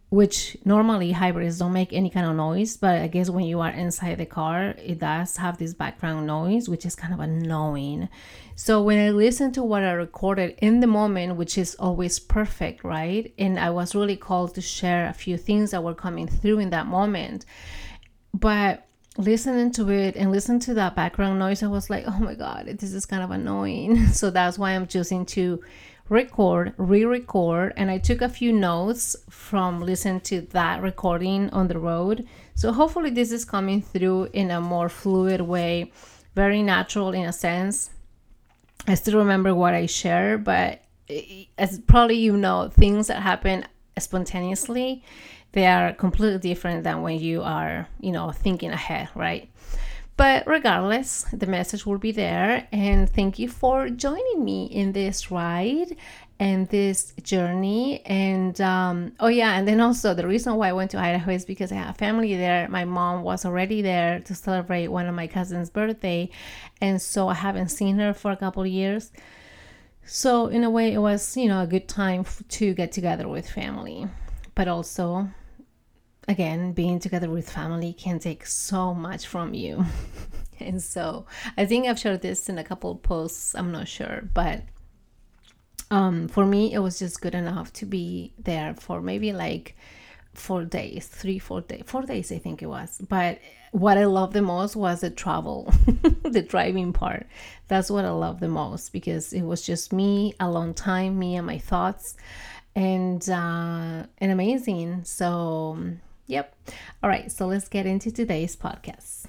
which 0.09 0.57
normally 0.65 1.11
hybrids 1.11 1.59
don't 1.59 1.71
make 1.71 1.93
any 1.93 2.09
kind 2.09 2.25
of 2.25 2.35
noise 2.35 2.75
but 2.77 2.99
i 2.99 3.07
guess 3.07 3.29
when 3.29 3.45
you 3.45 3.59
are 3.59 3.69
inside 3.69 4.17
the 4.17 4.25
car 4.25 4.73
it 4.83 4.99
does 4.99 5.37
have 5.37 5.57
this 5.57 5.73
background 5.73 6.25
noise 6.25 6.67
which 6.67 6.85
is 6.85 6.95
kind 6.95 7.13
of 7.13 7.19
annoying. 7.19 8.09
So 8.55 8.81
when 8.81 8.99
i 8.99 9.11
listened 9.11 9.53
to 9.53 9.63
what 9.63 9.83
i 9.83 9.91
recorded 9.91 10.55
in 10.61 10.79
the 10.79 10.87
moment 10.87 11.35
which 11.35 11.57
is 11.57 11.75
always 11.75 12.19
perfect 12.19 12.83
right? 12.83 13.31
And 13.37 13.59
i 13.59 13.69
was 13.69 13.95
really 13.95 14.17
called 14.17 14.55
to 14.55 14.61
share 14.61 15.07
a 15.07 15.13
few 15.13 15.37
things 15.37 15.71
that 15.71 15.83
were 15.83 15.95
coming 15.95 16.27
through 16.27 16.59
in 16.59 16.71
that 16.71 16.87
moment. 16.87 17.45
But 18.33 18.87
listening 19.17 19.71
to 19.73 19.89
it 19.89 20.15
and 20.15 20.31
listen 20.31 20.59
to 20.61 20.73
that 20.73 20.95
background 20.95 21.37
noise 21.37 21.61
i 21.61 21.67
was 21.67 21.89
like 21.89 22.05
oh 22.07 22.19
my 22.19 22.33
god 22.33 22.65
this 22.79 22.93
is 22.93 23.05
kind 23.05 23.21
of 23.21 23.31
annoying. 23.31 24.07
So 24.13 24.31
that's 24.31 24.57
why 24.57 24.71
i'm 24.71 24.87
choosing 24.87 25.25
to 25.27 25.61
record, 26.09 26.73
re 26.77 27.05
record, 27.05 27.73
and 27.77 27.89
I 27.89 27.99
took 27.99 28.21
a 28.21 28.29
few 28.29 28.51
notes 28.51 29.15
from 29.29 29.81
listening 29.81 30.21
to 30.21 30.41
that 30.51 30.81
recording 30.81 31.49
on 31.51 31.67
the 31.67 31.79
road. 31.79 32.27
So 32.55 32.73
hopefully, 32.73 33.11
this 33.11 33.31
is 33.31 33.45
coming 33.45 33.81
through 33.81 34.29
in 34.33 34.51
a 34.51 34.59
more 34.59 34.89
fluid 34.89 35.41
way, 35.41 35.91
very 36.35 36.61
natural 36.63 37.11
in 37.11 37.25
a 37.25 37.33
sense. 37.33 37.91
I 38.87 38.95
still 38.95 39.19
remember 39.19 39.53
what 39.53 39.73
I 39.73 39.85
share, 39.85 40.37
but 40.37 40.81
as 41.57 41.79
probably 41.79 42.17
you 42.17 42.37
know, 42.37 42.69
things 42.69 43.07
that 43.07 43.21
happen 43.21 43.65
spontaneously, 43.97 45.03
they 45.51 45.65
are 45.65 45.93
completely 45.93 46.39
different 46.39 46.83
than 46.83 47.01
when 47.01 47.19
you 47.19 47.41
are, 47.41 47.87
you 47.99 48.11
know, 48.11 48.31
thinking 48.31 48.71
ahead, 48.71 49.09
right? 49.15 49.49
But 50.19 50.45
regardless, 50.47 51.23
the 51.31 51.47
message 51.47 51.85
will 51.85 51.97
be 51.97 52.11
there. 52.11 52.67
And 52.73 53.09
thank 53.09 53.39
you 53.39 53.47
for 53.47 53.87
joining 53.89 54.43
me 54.43 54.65
in 54.65 54.91
this 54.91 55.31
ride 55.31 55.95
and 56.41 56.67
this 56.67 57.13
journey. 57.23 58.01
And 58.05 58.59
um, 58.59 59.13
oh, 59.21 59.29
yeah, 59.29 59.57
and 59.57 59.65
then 59.65 59.79
also 59.79 60.13
the 60.13 60.27
reason 60.27 60.57
why 60.57 60.67
I 60.67 60.73
went 60.73 60.91
to 60.91 60.99
Idaho 60.99 61.31
is 61.31 61.45
because 61.45 61.71
I 61.71 61.75
have 61.75 61.95
family 61.95 62.35
there. 62.35 62.67
My 62.67 62.83
mom 62.83 63.23
was 63.23 63.45
already 63.45 63.81
there 63.81 64.19
to 64.19 64.35
celebrate 64.35 64.89
one 64.89 65.07
of 65.07 65.15
my 65.15 65.25
cousin's 65.25 65.69
birthday. 65.69 66.29
And 66.81 67.01
so 67.01 67.29
I 67.29 67.35
haven't 67.35 67.69
seen 67.69 67.97
her 67.99 68.13
for 68.13 68.31
a 68.31 68.35
couple 68.35 68.67
years. 68.67 69.13
So, 70.03 70.47
in 70.47 70.65
a 70.65 70.69
way, 70.69 70.93
it 70.93 70.99
was, 70.99 71.37
you 71.37 71.47
know, 71.47 71.61
a 71.61 71.67
good 71.67 71.87
time 71.87 72.25
to 72.49 72.73
get 72.73 72.91
together 72.91 73.29
with 73.29 73.49
family. 73.49 74.09
But 74.53 74.67
also, 74.67 75.29
again, 76.29 76.73
being 76.73 76.99
together 76.99 77.29
with 77.29 77.49
family 77.49 77.91
can 77.91 78.19
take 78.19 78.45
so 78.45 78.93
much 78.93 79.25
from 79.25 79.53
you. 79.55 79.83
and 80.59 80.81
so 80.81 81.25
I 81.57 81.65
think 81.65 81.87
I've 81.87 81.99
shared 81.99 82.21
this 82.21 82.47
in 82.47 82.59
a 82.59 82.63
couple 82.63 82.95
posts, 82.95 83.55
I'm 83.55 83.71
not 83.71 83.87
sure, 83.87 84.29
but 84.33 84.61
um, 85.89 86.27
for 86.27 86.45
me, 86.45 86.71
it 86.71 86.79
was 86.79 86.99
just 86.99 87.19
good 87.19 87.33
enough 87.33 87.73
to 87.73 87.85
be 87.87 88.31
there 88.37 88.75
for 88.75 89.01
maybe 89.01 89.33
like 89.33 89.75
four 90.35 90.63
days, 90.63 91.07
three, 91.07 91.39
four 91.39 91.61
days, 91.61 91.81
four 91.87 92.03
days, 92.03 92.31
I 92.31 92.37
think 92.37 92.61
it 92.61 92.67
was. 92.67 93.01
But 93.09 93.39
what 93.71 93.97
I 93.97 94.05
loved 94.05 94.33
the 94.33 94.43
most 94.43 94.75
was 94.75 95.01
the 95.01 95.09
travel, 95.09 95.73
the 96.23 96.45
driving 96.47 96.93
part. 96.93 97.25
That's 97.67 97.89
what 97.89 98.05
I 98.05 98.11
loved 98.11 98.39
the 98.39 98.47
most 98.47 98.93
because 98.93 99.33
it 99.33 99.41
was 99.41 99.63
just 99.63 99.91
me, 99.91 100.35
a 100.39 100.49
long 100.49 100.75
time, 100.75 101.17
me 101.17 101.35
and 101.35 101.47
my 101.47 101.57
thoughts, 101.57 102.15
and 102.75 103.27
uh, 103.27 104.05
and 104.19 104.31
amazing. 104.31 105.03
So 105.05 105.97
Yep. 106.29 106.55
All 107.01 107.09
right, 107.09 107.31
so 107.31 107.47
let's 107.47 107.67
get 107.67 107.87
into 107.87 108.11
today's 108.11 108.55
podcast. 108.55 109.25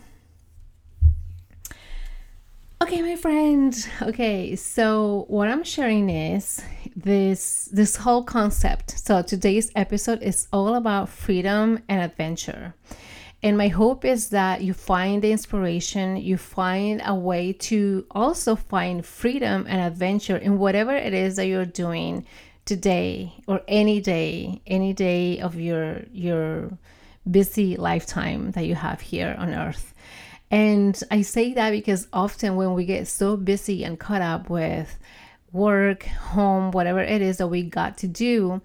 Okay, 2.82 3.00
my 3.00 3.16
friend. 3.16 3.74
Okay, 4.02 4.54
so 4.54 5.24
what 5.28 5.48
I'm 5.48 5.64
sharing 5.64 6.10
is 6.10 6.62
this 6.94 7.70
this 7.72 7.96
whole 7.96 8.22
concept. 8.22 8.98
So 8.98 9.22
today's 9.22 9.72
episode 9.74 10.22
is 10.22 10.46
all 10.52 10.74
about 10.74 11.08
freedom 11.08 11.82
and 11.88 12.02
adventure. 12.02 12.74
And 13.42 13.56
my 13.56 13.68
hope 13.68 14.04
is 14.04 14.28
that 14.28 14.60
you 14.60 14.74
find 14.74 15.22
the 15.22 15.32
inspiration, 15.32 16.18
you 16.18 16.36
find 16.36 17.00
a 17.06 17.14
way 17.14 17.54
to 17.70 18.04
also 18.10 18.56
find 18.56 19.06
freedom 19.06 19.64
and 19.66 19.80
adventure 19.80 20.36
in 20.36 20.58
whatever 20.58 20.94
it 20.94 21.14
is 21.14 21.36
that 21.36 21.46
you're 21.46 21.64
doing 21.64 22.26
today 22.70 23.32
or 23.48 23.60
any 23.66 24.00
day, 24.00 24.62
any 24.64 24.92
day 24.92 25.40
of 25.40 25.56
your 25.56 26.04
your 26.12 26.70
busy 27.28 27.76
lifetime 27.76 28.52
that 28.52 28.64
you 28.64 28.76
have 28.76 29.00
here 29.00 29.34
on 29.40 29.52
earth. 29.52 29.92
And 30.52 30.94
I 31.10 31.22
say 31.22 31.52
that 31.54 31.72
because 31.72 32.06
often 32.12 32.54
when 32.54 32.74
we 32.74 32.84
get 32.84 33.08
so 33.08 33.36
busy 33.36 33.82
and 33.82 33.98
caught 33.98 34.22
up 34.22 34.48
with 34.48 34.96
work, 35.50 36.04
home, 36.04 36.70
whatever 36.70 37.00
it 37.00 37.20
is 37.20 37.38
that 37.38 37.48
we 37.48 37.64
got 37.64 37.98
to 37.98 38.06
do, 38.06 38.62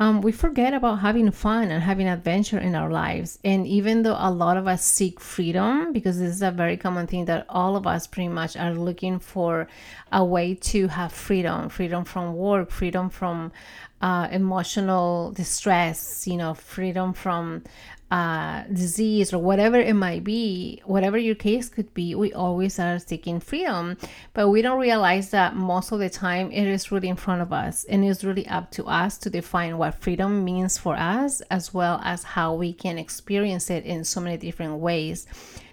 um, 0.00 0.20
we 0.20 0.30
forget 0.30 0.74
about 0.74 1.00
having 1.00 1.30
fun 1.32 1.70
and 1.70 1.82
having 1.82 2.08
adventure 2.08 2.58
in 2.58 2.76
our 2.76 2.90
lives. 2.90 3.38
And 3.44 3.66
even 3.66 4.02
though 4.02 4.16
a 4.18 4.30
lot 4.30 4.56
of 4.56 4.68
us 4.68 4.84
seek 4.84 5.18
freedom, 5.18 5.92
because 5.92 6.18
this 6.20 6.34
is 6.36 6.42
a 6.42 6.52
very 6.52 6.76
common 6.76 7.08
thing 7.08 7.24
that 7.24 7.46
all 7.48 7.74
of 7.74 7.86
us 7.86 8.06
pretty 8.06 8.28
much 8.28 8.56
are 8.56 8.72
looking 8.72 9.18
for 9.18 9.66
a 10.12 10.24
way 10.24 10.54
to 10.54 10.88
have 10.88 11.12
freedom 11.12 11.68
freedom 11.68 12.04
from 12.04 12.34
work, 12.34 12.70
freedom 12.70 13.10
from 13.10 13.52
uh, 14.00 14.28
emotional 14.30 15.32
distress, 15.32 16.26
you 16.26 16.36
know, 16.36 16.54
freedom 16.54 17.12
from 17.12 17.62
uh, 18.10 18.62
disease 18.72 19.34
or 19.34 19.38
whatever 19.38 19.78
it 19.78 19.94
might 19.94 20.24
be, 20.24 20.80
whatever 20.84 21.18
your 21.18 21.34
case 21.34 21.68
could 21.68 21.92
be, 21.92 22.14
we 22.14 22.32
always 22.32 22.78
are 22.78 22.98
seeking 22.98 23.38
freedom. 23.38 23.98
But 24.32 24.48
we 24.48 24.62
don't 24.62 24.80
realize 24.80 25.30
that 25.30 25.56
most 25.56 25.92
of 25.92 25.98
the 25.98 26.08
time 26.08 26.50
it 26.50 26.66
is 26.66 26.90
really 26.90 27.08
in 27.08 27.16
front 27.16 27.42
of 27.42 27.52
us 27.52 27.84
and 27.84 28.04
it's 28.04 28.24
really 28.24 28.46
up 28.48 28.70
to 28.72 28.84
us 28.86 29.18
to 29.18 29.30
define 29.30 29.76
what 29.76 29.94
freedom 29.94 30.44
means 30.44 30.78
for 30.78 30.96
us, 30.96 31.42
as 31.50 31.74
well 31.74 32.00
as 32.02 32.22
how 32.22 32.54
we 32.54 32.72
can 32.72 32.98
experience 32.98 33.68
it 33.68 33.84
in 33.84 34.04
so 34.04 34.20
many 34.20 34.36
different 34.38 34.78
ways 34.78 35.26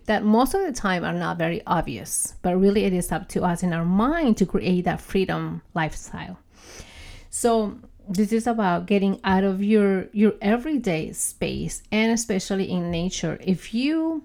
that 0.05 0.23
most 0.23 0.53
of 0.53 0.61
the 0.61 0.71
time 0.71 1.03
are 1.03 1.13
not 1.13 1.37
very 1.37 1.61
obvious. 1.65 2.35
But 2.41 2.57
really, 2.57 2.83
it 2.83 2.93
is 2.93 3.11
up 3.11 3.27
to 3.29 3.43
us 3.43 3.63
in 3.63 3.73
our 3.73 3.85
mind 3.85 4.37
to 4.37 4.45
create 4.45 4.85
that 4.85 5.01
freedom 5.01 5.61
lifestyle. 5.73 6.37
So, 7.29 7.79
this 8.07 8.31
is 8.31 8.47
about 8.47 8.85
getting 8.85 9.19
out 9.23 9.43
of 9.43 9.63
your 9.63 10.07
your 10.11 10.33
everyday 10.41 11.11
space 11.13 11.81
and 11.91 12.11
especially 12.11 12.69
in 12.69 12.91
nature. 12.91 13.37
If 13.41 13.73
you 13.73 14.23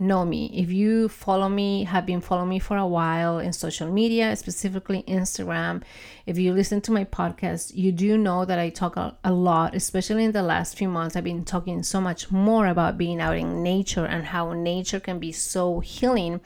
know 0.00 0.24
me 0.24 0.50
if 0.54 0.70
you 0.70 1.08
follow 1.08 1.48
me 1.48 1.82
have 1.82 2.06
been 2.06 2.20
following 2.20 2.48
me 2.48 2.58
for 2.58 2.76
a 2.76 2.86
while 2.86 3.40
in 3.40 3.52
social 3.52 3.90
media 3.90 4.36
specifically 4.36 5.02
instagram 5.08 5.82
if 6.24 6.38
you 6.38 6.52
listen 6.52 6.80
to 6.80 6.92
my 6.92 7.04
podcast 7.04 7.74
you 7.74 7.90
do 7.90 8.16
know 8.16 8.44
that 8.44 8.60
i 8.60 8.68
talk 8.68 8.96
a, 8.96 9.16
a 9.24 9.32
lot 9.32 9.74
especially 9.74 10.24
in 10.24 10.32
the 10.32 10.42
last 10.42 10.76
few 10.76 10.88
months. 10.88 11.16
I've 11.16 11.24
been 11.24 11.44
talking 11.44 11.82
so 11.82 12.00
much 12.00 12.30
more 12.30 12.66
about 12.68 12.96
being 12.96 13.20
out 13.20 13.36
in 13.36 13.62
nature 13.62 14.04
and 14.04 14.24
how 14.24 14.52
nature 14.52 15.00
can 15.00 15.18
be 15.18 15.32
so 15.32 15.80
healing 15.80 16.40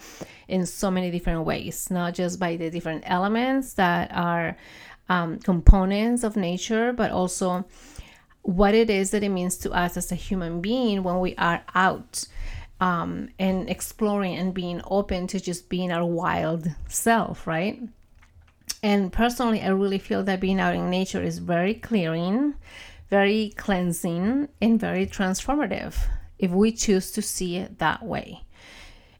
in 0.48 0.64
so 0.64 0.90
many 0.90 1.10
different 1.10 1.44
ways 1.44 1.90
not 1.90 2.14
just 2.14 2.38
by 2.40 2.56
the 2.56 2.70
different 2.70 3.04
elements 3.06 3.74
that 3.74 4.10
are 4.14 4.56
um, 5.12 5.38
components 5.38 6.24
of 6.24 6.36
nature, 6.36 6.90
but 6.92 7.10
also 7.10 7.66
what 8.40 8.74
it 8.74 8.88
is 8.88 9.10
that 9.10 9.22
it 9.22 9.28
means 9.28 9.58
to 9.58 9.70
us 9.70 9.96
as 9.98 10.10
a 10.10 10.14
human 10.14 10.62
being 10.62 11.02
when 11.02 11.20
we 11.20 11.34
are 11.36 11.62
out 11.74 12.24
um, 12.80 13.28
and 13.38 13.68
exploring 13.68 14.34
and 14.36 14.54
being 14.54 14.80
open 14.86 15.26
to 15.26 15.38
just 15.38 15.68
being 15.68 15.92
our 15.92 16.04
wild 16.04 16.66
self, 16.88 17.46
right? 17.46 17.80
And 18.82 19.12
personally, 19.12 19.60
I 19.60 19.68
really 19.68 19.98
feel 19.98 20.22
that 20.24 20.40
being 20.40 20.58
out 20.58 20.74
in 20.74 20.88
nature 20.88 21.22
is 21.22 21.38
very 21.38 21.74
clearing, 21.74 22.54
very 23.10 23.52
cleansing, 23.56 24.48
and 24.62 24.80
very 24.80 25.06
transformative 25.06 25.94
if 26.38 26.50
we 26.50 26.72
choose 26.72 27.12
to 27.12 27.22
see 27.22 27.58
it 27.58 27.78
that 27.78 28.02
way. 28.02 28.44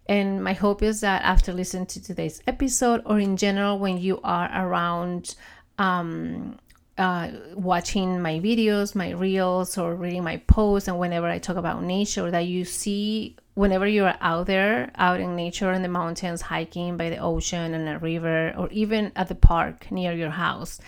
And 0.06 0.42
my 0.42 0.54
hope 0.54 0.82
is 0.82 1.02
that 1.02 1.22
after 1.22 1.52
listening 1.52 1.87
to 1.87 2.02
today's 2.02 2.42
episode, 2.46 3.02
or 3.04 3.20
in 3.20 3.37
general, 3.37 3.78
when 3.78 3.99
you 3.99 4.20
are 4.25 4.50
around 4.52 5.37
um, 5.78 6.58
uh, 6.98 7.30
watching 7.54 8.20
my 8.20 8.38
videos, 8.40 8.94
my 8.94 9.10
reels, 9.10 9.78
or 9.78 9.94
reading 9.94 10.24
my 10.24 10.36
posts, 10.46 10.88
and 10.88 10.98
whenever 10.98 11.26
I 11.26 11.38
talk 11.38 11.56
about 11.56 11.82
nature, 11.82 12.30
that 12.30 12.46
you 12.46 12.64
see 12.64 13.36
whenever 13.54 13.86
you're 13.86 14.14
out 14.20 14.46
there, 14.46 14.90
out 14.96 15.20
in 15.20 15.36
nature 15.36 15.72
in 15.72 15.82
the 15.82 15.88
mountains, 15.88 16.42
hiking 16.42 16.96
by 16.96 17.10
the 17.10 17.18
ocean 17.18 17.74
and 17.74 17.88
a 17.88 17.98
river, 17.98 18.54
or 18.56 18.68
even 18.70 19.12
at 19.16 19.28
the 19.28 19.34
park 19.34 19.90
near 19.90 20.12
your 20.12 20.30
house. 20.30 20.80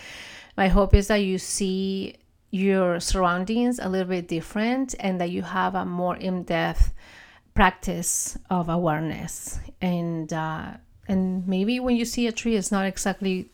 My 0.56 0.68
hope 0.68 0.94
is 0.94 1.08
that 1.08 1.16
you 1.16 1.38
see 1.38 2.16
your 2.50 3.00
surroundings 3.00 3.80
a 3.80 3.88
little 3.88 4.08
bit 4.08 4.28
different 4.28 4.94
and 5.00 5.20
that 5.20 5.30
you 5.30 5.42
have 5.42 5.74
a 5.74 5.84
more 5.84 6.16
in 6.16 6.44
depth 6.44 6.92
practice 7.54 8.38
of 8.48 8.68
awareness. 8.68 9.58
And, 9.80 10.32
uh, 10.32 10.74
and 11.08 11.46
maybe 11.48 11.80
when 11.80 11.96
you 11.96 12.04
see 12.04 12.28
a 12.28 12.32
tree, 12.32 12.54
it's 12.54 12.70
not 12.70 12.86
exactly 12.86 13.50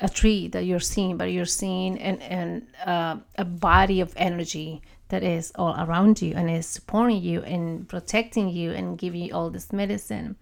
a 0.00 0.08
tree 0.08 0.48
that 0.48 0.64
you're 0.64 0.80
seeing, 0.80 1.16
but 1.16 1.32
you're 1.32 1.44
seeing 1.44 1.98
and 1.98 2.22
an 2.22 2.66
uh, 2.84 3.16
a 3.36 3.44
body 3.44 4.00
of 4.00 4.12
energy 4.16 4.82
that 5.08 5.22
is 5.22 5.52
all 5.54 5.74
around 5.78 6.20
you 6.20 6.34
and 6.34 6.50
is 6.50 6.66
supporting 6.66 7.22
you 7.22 7.42
and 7.42 7.88
protecting 7.88 8.48
you 8.48 8.72
and 8.72 8.98
giving 8.98 9.22
you 9.22 9.34
all 9.34 9.50
this 9.50 9.72
medicine. 9.72 10.36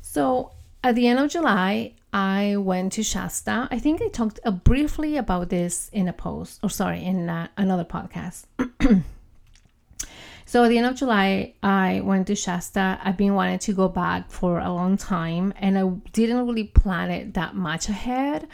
So 0.00 0.52
at 0.82 0.94
the 0.94 1.06
end 1.06 1.18
of 1.18 1.30
July, 1.30 1.92
I 2.12 2.56
went 2.56 2.92
to 2.94 3.02
Shasta. 3.02 3.68
I 3.70 3.78
think 3.78 4.02
I 4.02 4.08
talked 4.08 4.40
uh, 4.44 4.50
briefly 4.50 5.16
about 5.16 5.50
this 5.50 5.88
in 5.92 6.08
a 6.08 6.12
post, 6.12 6.58
or 6.62 6.70
sorry, 6.70 7.04
in 7.04 7.28
uh, 7.28 7.48
another 7.56 7.84
podcast. 7.84 8.44
So 10.50 10.64
at 10.64 10.68
the 10.70 10.78
end 10.78 10.86
of 10.88 10.96
July, 10.96 11.54
I 11.62 12.00
went 12.00 12.26
to 12.26 12.34
Shasta. 12.34 12.98
I've 13.04 13.16
been 13.16 13.34
wanting 13.34 13.60
to 13.60 13.72
go 13.72 13.86
back 13.86 14.32
for 14.32 14.58
a 14.58 14.72
long 14.72 14.96
time, 14.96 15.54
and 15.60 15.78
I 15.78 15.88
didn't 16.10 16.44
really 16.44 16.64
plan 16.64 17.12
it 17.12 17.34
that 17.34 17.54
much 17.54 17.88
ahead. 17.88 18.48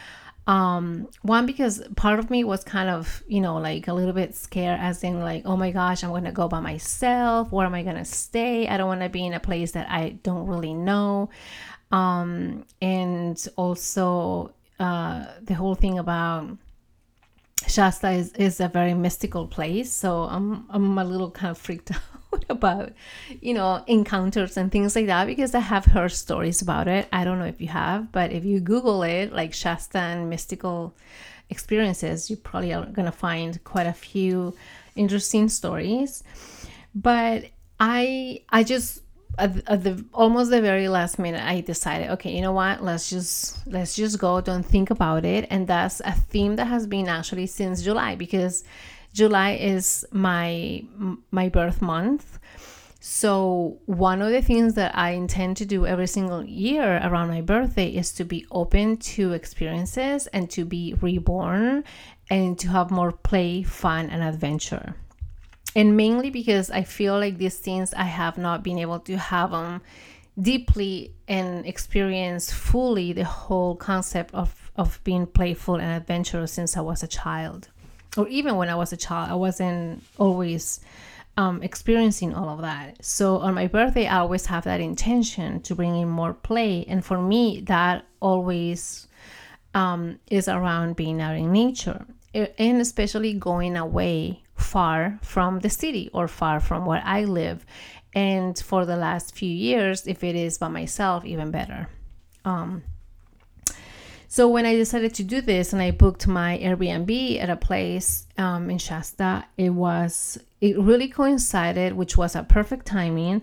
Um, 0.47 1.09
one 1.23 1.47
because 1.47 1.83
part 1.97 2.19
of 2.19 2.29
me 2.29 2.45
was 2.45 2.63
kind 2.65 2.91
of, 2.91 3.25
you 3.29 3.41
know, 3.41 3.57
like 3.57 3.89
a 3.89 3.95
little 3.95 4.13
bit 4.13 4.35
scared, 4.35 4.79
as 4.79 5.03
in 5.05 5.21
like, 5.21 5.47
oh 5.47 5.57
my 5.57 5.71
gosh, 5.71 6.05
I'm 6.05 6.11
gonna 6.11 6.33
go 6.33 6.49
by 6.49 6.61
myself. 6.61 7.51
Where 7.51 7.65
am 7.65 7.73
I 7.73 7.83
gonna 7.83 8.05
stay? 8.05 8.69
I 8.69 8.77
don't 8.77 8.89
want 8.89 9.01
to 9.01 9.09
be 9.09 9.25
in 9.25 9.33
a 9.33 9.41
place 9.41 9.73
that 9.73 9.89
I 9.89 10.19
don't 10.23 10.47
really 10.47 10.75
know. 10.75 11.31
Um, 11.93 12.67
and 12.83 13.43
also 13.57 14.53
uh, 14.79 15.25
the 15.41 15.55
whole 15.55 15.75
thing 15.75 15.99
about 15.99 16.59
Shasta 17.67 18.11
is, 18.11 18.33
is 18.33 18.61
a 18.61 18.69
very 18.69 18.95
mystical 18.95 19.47
place. 19.47 19.93
So 19.93 20.23
I'm, 20.23 20.67
I'm 20.71 20.99
a 20.99 21.05
little 21.05 21.31
kind 21.31 21.51
of 21.51 21.59
freaked 21.59 21.91
out 22.33 22.45
about, 22.49 22.93
you 23.41 23.55
know, 23.55 23.83
encounters 23.87 24.57
and 24.57 24.71
things 24.71 24.95
like 24.95 25.07
that 25.07 25.27
because 25.27 25.55
I 25.55 25.61
have 25.61 25.85
heard 25.85 26.13
stories 26.13 26.63
about 26.63 26.89
it. 26.89 27.09
I 27.13 27.25
don't 27.25 27.39
know 27.39 27.47
if 27.47 27.61
you 27.61 27.69
have, 27.69 28.13
but 28.13 28.33
if 28.33 28.45
you 28.45 28.61
Google 28.61 29.03
it, 29.03 29.33
like 29.33 29.53
Shasta 29.53 29.99
and 29.99 30.31
mystical 30.31 30.95
experiences, 31.51 32.31
you 32.31 32.37
probably 32.37 32.73
are 32.73 32.87
to 32.87 33.13
find 33.13 33.63
quite 33.65 33.87
a 33.87 33.93
few 33.93 34.55
interesting 34.95 35.49
stories. 35.49 36.23
But 36.95 37.47
I, 37.79 38.43
I 38.49 38.65
just 38.65 39.03
at, 39.39 39.69
at 39.69 39.85
the 39.85 40.05
almost 40.15 40.51
the 40.51 40.61
very 40.63 40.89
last 40.89 41.19
minute 41.19 41.43
i 41.45 41.61
decided 41.61 42.11
okay 42.11 42.37
you 42.37 42.43
know 42.43 42.53
what? 42.53 42.83
Let's 42.83 43.09
just 43.09 43.67
let's 43.67 43.97
just 43.97 44.19
go. 44.19 44.41
Don't 44.43 44.63
think 44.63 44.91
about 44.91 45.25
it. 45.25 45.47
And 45.51 45.67
that's 45.67 46.01
a 46.01 46.13
theme 46.13 46.57
that 46.57 46.67
has 46.67 46.87
been 46.87 47.09
actually 47.09 47.47
since 47.47 47.83
july 47.83 48.15
because 48.15 48.63
july 49.15 49.53
is 49.53 50.05
my 50.13 50.85
my 51.31 51.49
birth 51.49 51.81
month. 51.81 52.39
So 53.01 53.79
one 53.87 54.21
of 54.21 54.33
the 54.33 54.43
things 54.43 54.75
that 54.75 54.95
i 54.97 55.11
intend 55.11 55.57
to 55.59 55.65
do 55.65 55.87
every 55.87 56.09
single 56.09 56.45
year 56.45 57.01
around 57.03 57.29
my 57.29 57.41
birthday 57.41 57.89
is 57.89 58.13
to 58.13 58.25
be 58.25 58.45
open 58.51 58.99
to 59.15 59.33
experiences 59.33 60.27
and 60.29 60.51
to 60.51 60.65
be 60.65 60.95
reborn 61.01 61.85
and 62.29 62.59
to 62.59 62.69
have 62.69 62.91
more 62.91 63.13
play 63.13 63.63
fun 63.63 64.11
and 64.11 64.23
adventure 64.23 64.97
and 65.77 65.95
mainly 65.95 66.31
because 66.31 66.71
I 66.71 66.85
feel 66.85 67.21
like 67.21 67.37
these 67.37 67.59
things 67.59 67.93
I 67.93 68.05
have 68.05 68.39
not 68.39 68.65
been 68.65 68.79
able 68.79 68.99
to 69.01 69.19
have 69.19 69.51
them 69.51 69.83
deeply 70.41 71.13
and 71.29 71.67
experience 71.67 72.51
fully 72.51 73.13
the 73.13 73.25
whole 73.25 73.77
concept 73.77 74.35
of, 74.35 74.73
of 74.77 74.99
being 75.05 75.27
playful 75.27 75.75
and 75.75 75.93
adventurous 75.93 76.53
since 76.53 76.79
I 76.79 76.81
was 76.81 77.03
a 77.03 77.07
child. 77.07 77.69
Or 78.17 78.27
even 78.29 78.57
when 78.57 78.71
I 78.71 78.75
was 78.75 78.95
a 78.95 78.97
child, 78.97 79.31
I 79.31 79.35
wasn't 79.35 80.03
always 80.17 80.81
um, 81.37 81.63
experiencing 81.63 82.35
all 82.35 82.49
of 82.49 82.63
that. 82.63 83.05
So 83.05 83.37
on 83.41 83.53
my 83.53 83.67
birthday, 83.67 84.07
I 84.07 84.21
always 84.21 84.47
have 84.47 84.65
that 84.65 84.81
intention 84.81 85.61
to 85.61 85.75
bring 85.75 85.95
in 85.95 86.09
more 86.09 86.33
play. 86.33 86.87
And 86.89 87.05
for 87.05 87.21
me, 87.21 87.61
that 87.67 88.07
always 88.21 89.09
um, 89.75 90.21
is 90.31 90.49
around 90.49 90.97
being 90.97 91.21
out 91.21 91.37
in 91.37 91.53
nature 91.53 92.07
and 92.33 92.81
especially 92.81 93.35
going 93.35 93.77
away 93.77 94.43
far 94.57 95.19
from 95.23 95.61
the 95.61 95.71
city 95.71 96.11
or 96.13 96.29
far 96.29 96.61
from 96.61 96.87
where 96.87 97.03
I 97.05 97.25
live. 97.25 97.65
And 98.15 98.59
for 98.59 98.87
the 98.87 98.97
last 98.97 99.35
few 99.35 99.51
years, 99.51 100.07
if 100.07 100.25
it 100.25 100.35
is 100.35 100.59
by 100.59 100.69
myself, 100.69 101.25
even 101.25 101.51
better. 101.51 101.89
Um, 102.45 102.83
so 104.29 104.49
when 104.49 104.67
I 104.67 104.75
decided 104.75 105.15
to 105.15 105.25
do 105.25 105.41
this 105.41 105.73
and 105.73 105.81
I 105.81 105.91
booked 105.91 106.27
my 106.27 106.59
Airbnb 106.59 107.41
at 107.41 107.51
a 107.51 107.57
place 107.57 108.27
um, 108.39 108.71
in 108.71 108.79
Shasta, 108.79 109.45
it 109.57 109.71
was 109.71 110.39
it 110.61 110.79
really 110.79 111.09
coincided, 111.09 111.93
which 111.93 112.17
was 112.17 112.35
a 112.35 112.43
perfect 112.43 112.87
timing 112.87 113.43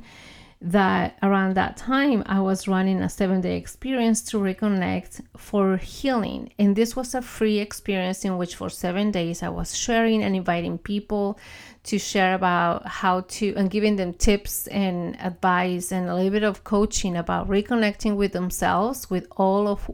that 0.63 1.17
around 1.21 1.55
that 1.55 1.75
time 1.75 2.23
I 2.25 2.39
was 2.39 2.69
running 2.69 3.01
a 3.01 3.09
seven 3.09 3.41
day 3.41 3.57
experience 3.57 4.21
to 4.23 4.37
reconnect 4.37 5.21
for 5.35 5.75
healing. 5.75 6.53
And 6.57 6.73
this 6.73 6.95
was 6.95 7.13
a 7.13 7.21
free 7.21 7.59
experience 7.59 8.23
in 8.23 8.37
which 8.37 8.55
for 8.55 8.69
seven 8.69 9.11
days 9.11 9.43
I 9.43 9.49
was 9.49 9.75
sharing 9.77 10.23
and 10.23 10.35
inviting 10.35 10.77
people 10.77 11.37
to 11.83 11.99
share 11.99 12.33
about 12.33 12.87
how 12.87 13.21
to 13.21 13.53
and 13.55 13.69
giving 13.69 13.97
them 13.97 14.13
tips 14.13 14.67
and 14.67 15.19
advice 15.19 15.91
and 15.91 16.07
a 16.07 16.15
little 16.15 16.31
bit 16.31 16.43
of 16.43 16.63
coaching 16.63 17.17
about 17.17 17.49
reconnecting 17.49 18.15
with 18.15 18.31
themselves 18.31 19.09
with 19.09 19.27
all 19.35 19.67
of 19.67 19.91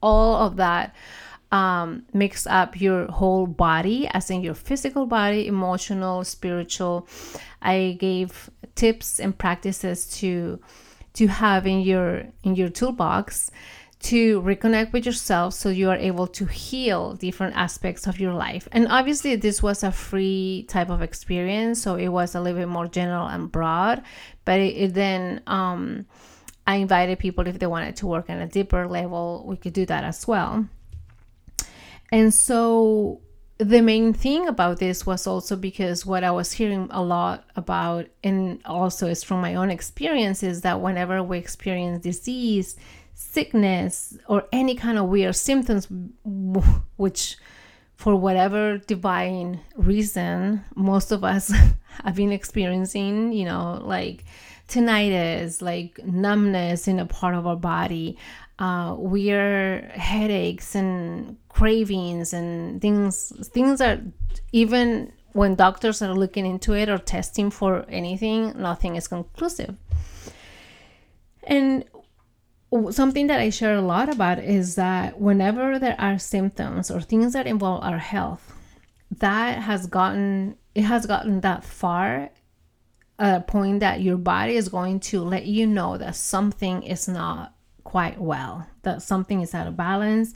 all 0.00 0.34
of 0.34 0.56
that 0.56 0.96
um, 1.52 2.04
mix 2.14 2.46
up 2.46 2.80
your 2.80 3.06
whole 3.12 3.46
body, 3.46 4.08
as 4.12 4.30
in 4.30 4.42
your 4.42 4.54
physical 4.54 5.06
body, 5.06 5.46
emotional, 5.46 6.24
spiritual. 6.24 7.06
I 7.60 7.96
gave 8.00 8.50
tips 8.74 9.20
and 9.20 9.36
practices 9.36 10.06
to 10.18 10.58
to 11.14 11.26
have 11.26 11.66
in 11.66 11.82
your 11.82 12.24
in 12.42 12.56
your 12.56 12.70
toolbox 12.70 13.50
to 14.00 14.40
reconnect 14.42 14.92
with 14.92 15.06
yourself 15.06 15.54
so 15.54 15.68
you 15.68 15.88
are 15.88 15.96
able 15.96 16.26
to 16.26 16.44
heal 16.46 17.14
different 17.14 17.54
aspects 17.54 18.08
of 18.08 18.18
your 18.18 18.34
life. 18.34 18.66
And 18.72 18.88
obviously, 18.88 19.36
this 19.36 19.62
was 19.62 19.84
a 19.84 19.92
free 19.92 20.66
type 20.68 20.90
of 20.90 21.02
experience, 21.02 21.80
so 21.80 21.94
it 21.94 22.08
was 22.08 22.34
a 22.34 22.40
little 22.40 22.58
bit 22.58 22.68
more 22.68 22.88
general 22.88 23.28
and 23.28 23.52
broad. 23.52 24.02
But 24.44 24.58
it, 24.58 24.74
it 24.76 24.94
then, 24.94 25.40
um, 25.46 26.06
I 26.66 26.76
invited 26.76 27.20
people 27.20 27.46
if 27.46 27.60
they 27.60 27.66
wanted 27.66 27.94
to 27.96 28.08
work 28.08 28.28
on 28.28 28.38
a 28.38 28.46
deeper 28.48 28.88
level, 28.88 29.44
we 29.46 29.56
could 29.56 29.72
do 29.72 29.86
that 29.86 30.02
as 30.02 30.26
well. 30.26 30.66
And 32.12 32.32
so, 32.32 33.20
the 33.58 33.80
main 33.80 34.12
thing 34.12 34.46
about 34.46 34.78
this 34.78 35.06
was 35.06 35.26
also 35.26 35.56
because 35.56 36.04
what 36.04 36.24
I 36.24 36.30
was 36.30 36.52
hearing 36.52 36.88
a 36.90 37.02
lot 37.02 37.44
about, 37.56 38.06
and 38.22 38.60
also 38.64 39.08
is 39.08 39.24
from 39.24 39.40
my 39.40 39.54
own 39.54 39.70
experience, 39.70 40.42
is 40.42 40.60
that 40.60 40.80
whenever 40.80 41.22
we 41.22 41.38
experience 41.38 42.02
disease, 42.02 42.76
sickness 43.14 44.16
or 44.28 44.44
any 44.52 44.74
kind 44.74 44.98
of 44.98 45.08
weird 45.08 45.36
symptoms, 45.36 45.88
which 46.96 47.36
for 47.96 48.16
whatever 48.16 48.78
divine 48.78 49.60
reason, 49.76 50.62
most 50.74 51.12
of 51.12 51.24
us 51.24 51.52
have 52.04 52.16
been 52.16 52.32
experiencing, 52.32 53.32
you 53.32 53.44
know, 53.44 53.80
like 53.82 54.24
tinnitus, 54.68 55.62
like 55.62 56.00
numbness 56.04 56.88
in 56.88 56.98
a 56.98 57.06
part 57.06 57.34
of 57.34 57.46
our 57.46 57.56
body, 57.56 58.16
uh, 58.58 58.94
weird 58.98 59.84
headaches 59.92 60.74
and 60.74 61.36
cravings 61.48 62.32
and 62.32 62.80
things. 62.80 63.32
Things 63.48 63.80
are 63.80 64.00
even 64.52 65.12
when 65.32 65.54
doctors 65.54 66.02
are 66.02 66.14
looking 66.14 66.46
into 66.46 66.74
it 66.74 66.88
or 66.88 66.98
testing 66.98 67.50
for 67.50 67.86
anything, 67.88 68.52
nothing 68.60 68.96
is 68.96 69.08
conclusive. 69.08 69.76
And 71.44 71.84
something 72.90 73.26
that 73.26 73.40
I 73.40 73.50
share 73.50 73.76
a 73.76 73.82
lot 73.82 74.08
about 74.08 74.38
is 74.38 74.76
that 74.76 75.20
whenever 75.20 75.78
there 75.78 75.96
are 75.98 76.18
symptoms 76.18 76.90
or 76.90 77.00
things 77.00 77.32
that 77.32 77.46
involve 77.46 77.82
our 77.82 77.98
health, 77.98 78.52
that 79.18 79.62
has 79.62 79.86
gotten 79.86 80.56
it 80.74 80.82
has 80.82 81.04
gotten 81.04 81.40
that 81.42 81.64
far 81.64 82.30
a 83.18 83.40
point 83.40 83.80
that 83.80 84.00
your 84.00 84.16
body 84.16 84.56
is 84.56 84.68
going 84.68 84.98
to 84.98 85.20
let 85.20 85.44
you 85.44 85.66
know 85.66 85.98
that 85.98 86.16
something 86.16 86.82
is 86.82 87.06
not 87.06 87.54
quite 87.92 88.18
well, 88.18 88.66
that 88.84 89.02
something 89.02 89.42
is 89.42 89.52
out 89.54 89.66
of 89.66 89.76
balance. 89.76 90.32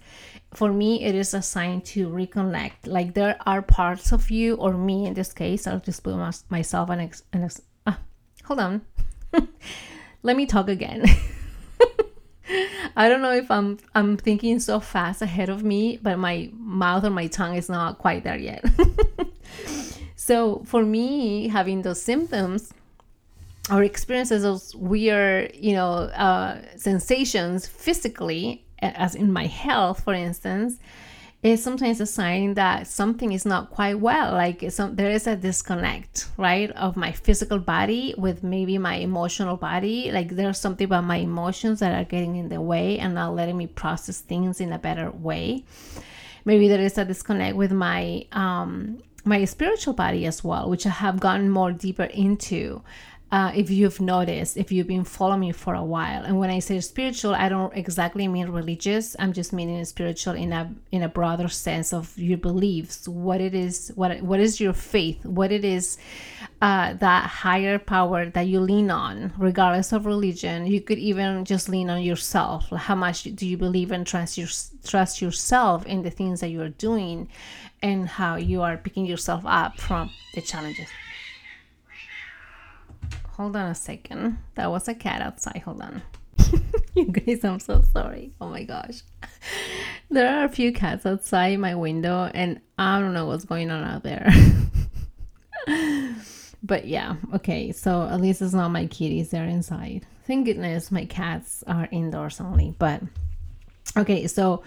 For 0.52 0.70
me, 0.70 1.02
it 1.02 1.14
is 1.14 1.32
a 1.32 1.40
sign 1.40 1.80
to 1.92 2.06
reconnect. 2.06 2.84
Like 2.84 3.14
there 3.14 3.38
are 3.46 3.62
parts 3.62 4.12
of 4.12 4.30
you, 4.30 4.56
or 4.56 4.74
me 4.74 5.06
in 5.06 5.14
this 5.14 5.32
case, 5.32 5.66
I'll 5.66 5.80
just 5.80 6.02
put 6.02 6.14
myself 6.50 6.90
an 6.90 7.00
ex. 7.00 7.22
An 7.32 7.44
ex 7.44 7.62
ah, 7.86 7.98
hold 8.44 8.60
on. 8.60 8.82
Let 10.22 10.36
me 10.36 10.44
talk 10.44 10.68
again. 10.68 11.06
I 12.94 13.08
don't 13.08 13.22
know 13.22 13.32
if 13.32 13.50
I'm 13.50 13.78
I'm 13.94 14.18
thinking 14.18 14.60
so 14.60 14.78
fast 14.78 15.22
ahead 15.22 15.48
of 15.48 15.64
me, 15.64 15.98
but 16.02 16.18
my 16.18 16.50
mouth 16.52 17.04
or 17.04 17.10
my 17.10 17.26
tongue 17.26 17.56
is 17.56 17.70
not 17.70 17.96
quite 17.96 18.22
there 18.22 18.36
yet. 18.36 18.66
so 20.14 20.62
for 20.66 20.84
me, 20.84 21.48
having 21.48 21.80
those 21.80 22.02
symptoms 22.02 22.74
or 23.70 23.82
experiences 23.82 24.42
those 24.42 24.74
weird, 24.76 25.54
you 25.54 25.74
know, 25.74 25.90
uh, 25.92 26.60
sensations 26.76 27.66
physically, 27.66 28.64
as 28.80 29.14
in 29.14 29.32
my 29.32 29.46
health, 29.46 30.04
for 30.04 30.14
instance, 30.14 30.78
is 31.42 31.62
sometimes 31.62 32.00
a 32.00 32.06
sign 32.06 32.54
that 32.54 32.86
something 32.86 33.32
is 33.32 33.44
not 33.44 33.70
quite 33.70 33.98
well. 34.00 34.32
Like 34.32 34.70
some, 34.70 34.96
there 34.96 35.10
is 35.10 35.26
a 35.26 35.36
disconnect, 35.36 36.28
right, 36.36 36.70
of 36.72 36.96
my 36.96 37.12
physical 37.12 37.58
body 37.58 38.14
with 38.16 38.42
maybe 38.42 38.78
my 38.78 38.96
emotional 38.96 39.56
body. 39.56 40.10
Like 40.10 40.30
there's 40.30 40.58
something 40.58 40.84
about 40.84 41.04
my 41.04 41.16
emotions 41.16 41.80
that 41.80 41.92
are 41.92 42.08
getting 42.08 42.36
in 42.36 42.48
the 42.48 42.60
way 42.60 42.98
and 42.98 43.14
not 43.14 43.34
letting 43.34 43.56
me 43.56 43.66
process 43.66 44.20
things 44.20 44.60
in 44.60 44.72
a 44.72 44.78
better 44.78 45.10
way. 45.10 45.64
Maybe 46.44 46.68
there 46.68 46.80
is 46.80 46.96
a 46.98 47.04
disconnect 47.04 47.56
with 47.56 47.72
my 47.72 48.26
um, 48.32 49.02
my 49.24 49.44
spiritual 49.44 49.92
body 49.92 50.24
as 50.24 50.44
well, 50.44 50.70
which 50.70 50.86
I 50.86 50.90
have 50.90 51.18
gotten 51.18 51.50
more 51.50 51.72
deeper 51.72 52.04
into 52.04 52.82
uh, 53.32 53.50
if 53.56 53.70
you've 53.70 54.00
noticed, 54.00 54.56
if 54.56 54.70
you've 54.70 54.86
been 54.86 55.02
following 55.02 55.40
me 55.40 55.52
for 55.52 55.74
a 55.74 55.82
while. 55.82 56.22
And 56.22 56.38
when 56.38 56.48
I 56.48 56.60
say 56.60 56.78
spiritual, 56.80 57.34
I 57.34 57.48
don't 57.48 57.74
exactly 57.76 58.28
mean 58.28 58.48
religious. 58.50 59.16
I'm 59.18 59.32
just 59.32 59.52
meaning 59.52 59.84
spiritual 59.84 60.34
in 60.34 60.52
a 60.52 60.72
in 60.92 61.02
a 61.02 61.08
broader 61.08 61.48
sense 61.48 61.92
of 61.92 62.16
your 62.16 62.38
beliefs, 62.38 63.08
what 63.08 63.40
it 63.40 63.52
is, 63.52 63.90
what 63.96 64.22
what 64.22 64.38
is 64.38 64.60
your 64.60 64.72
faith, 64.72 65.24
what 65.24 65.50
it 65.50 65.64
is, 65.64 65.98
uh, 66.62 66.94
that 66.94 67.26
higher 67.26 67.80
power 67.80 68.26
that 68.26 68.46
you 68.46 68.60
lean 68.60 68.92
on, 68.92 69.32
regardless 69.38 69.92
of 69.92 70.06
religion. 70.06 70.66
You 70.66 70.80
could 70.80 70.98
even 70.98 71.44
just 71.44 71.68
lean 71.68 71.90
on 71.90 72.02
yourself. 72.02 72.70
How 72.70 72.94
much 72.94 73.24
do 73.24 73.44
you 73.44 73.56
believe 73.56 73.90
and 73.90 74.06
trust 74.06 74.38
your 74.38 74.48
trust 74.84 75.20
yourself 75.20 75.84
in 75.84 76.02
the 76.02 76.10
things 76.10 76.38
that 76.40 76.50
you 76.50 76.62
are 76.62 76.68
doing, 76.68 77.28
and 77.82 78.08
how 78.08 78.36
you 78.36 78.62
are 78.62 78.76
picking 78.76 79.04
yourself 79.04 79.42
up 79.44 79.80
from 79.80 80.10
the 80.34 80.42
challenges. 80.42 80.88
Hold 83.36 83.54
on 83.54 83.70
a 83.70 83.74
second. 83.74 84.38
That 84.54 84.70
was 84.70 84.88
a 84.88 84.94
cat 84.94 85.20
outside. 85.20 85.60
Hold 85.66 85.82
on. 85.82 86.02
you 86.94 87.04
guys, 87.04 87.44
I'm 87.44 87.60
so 87.60 87.82
sorry. 87.92 88.32
Oh 88.40 88.48
my 88.48 88.64
gosh. 88.64 89.02
There 90.08 90.28
are 90.28 90.44
a 90.44 90.48
few 90.48 90.72
cats 90.72 91.04
outside 91.04 91.58
my 91.58 91.74
window, 91.74 92.30
and 92.32 92.60
I 92.78 93.00
don't 93.00 93.12
know 93.12 93.26
what's 93.26 93.44
going 93.44 93.72
on 93.72 93.82
out 93.82 94.04
there. 94.04 94.30
but 96.62 96.86
yeah, 96.86 97.16
okay. 97.34 97.72
So 97.72 98.02
at 98.04 98.20
least 98.20 98.40
it's 98.40 98.54
not 98.54 98.68
my 98.68 98.86
kitties, 98.86 99.30
they're 99.30 99.44
inside. 99.44 100.06
Thank 100.24 100.46
goodness 100.46 100.92
my 100.92 101.06
cats 101.06 101.64
are 101.66 101.88
indoors 101.90 102.40
only. 102.40 102.72
But 102.78 103.02
okay, 103.96 104.28
so 104.28 104.62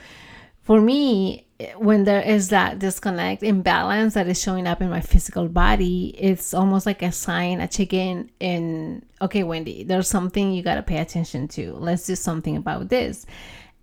for 0.70 0.80
me, 0.80 1.48
when 1.78 2.04
there 2.04 2.22
is 2.22 2.50
that 2.50 2.78
disconnect, 2.78 3.42
imbalance 3.42 4.14
that 4.14 4.28
is 4.28 4.40
showing 4.40 4.68
up 4.68 4.84
in 4.84 4.90
my 4.92 5.02
physical 5.02 5.48
body, 5.48 6.14
it's 6.16 6.54
almost 6.54 6.86
like 6.86 7.02
a 7.02 7.12
sign, 7.12 7.60
a 7.60 7.68
check 7.68 7.92
in, 7.92 8.30
in 8.40 9.04
okay, 9.20 9.42
Wendy, 9.42 9.84
there's 9.84 10.08
something 10.08 10.52
you 10.52 10.62
got 10.62 10.76
to 10.76 10.84
pay 10.84 11.00
attention 11.00 11.48
to. 11.48 11.74
Let's 11.74 12.06
do 12.06 12.16
something 12.16 12.56
about 12.56 12.90
this. 12.90 13.26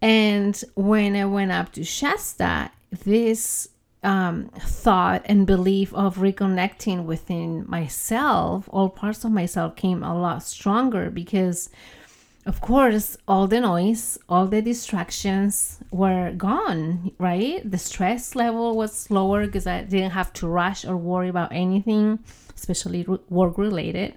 And 0.01 0.63
when 0.77 1.17
I 1.17 1.25
went 1.25 1.51
up 1.51 1.73
to 1.73 1.83
Shasta, 1.83 2.71
this 3.05 3.67
um, 4.05 4.51
thought 4.57 5.23
and 5.25 5.45
belief 5.45 5.93
of 5.93 6.19
reconnecting 6.19 7.05
within 7.05 7.69
myself, 7.69 8.69
all 8.73 8.91
parts 8.91 9.25
of 9.25 9.33
myself 9.33 9.75
came 9.75 10.05
a 10.05 10.17
lot 10.17 10.45
stronger 10.45 11.11
because 11.11 11.69
of 12.47 12.61
course, 12.61 13.17
all 13.27 13.49
the 13.49 13.61
noise, 13.61 14.19
all 14.29 14.47
the 14.47 14.63
distractions 14.63 15.81
were 15.91 16.33
gone, 16.33 17.11
right? 17.19 17.69
The 17.69 17.77
stress 17.77 18.37
level 18.37 18.77
was 18.77 19.11
lower 19.11 19.47
because 19.47 19.67
I 19.67 19.83
didn't 19.83 20.13
have 20.13 20.33
to 20.35 20.47
rush 20.47 20.85
or 20.85 20.97
worry 20.97 21.29
about 21.29 21.53
anything, 21.53 22.21
especially 22.55 23.05
work 23.29 23.59
related. 23.59 24.15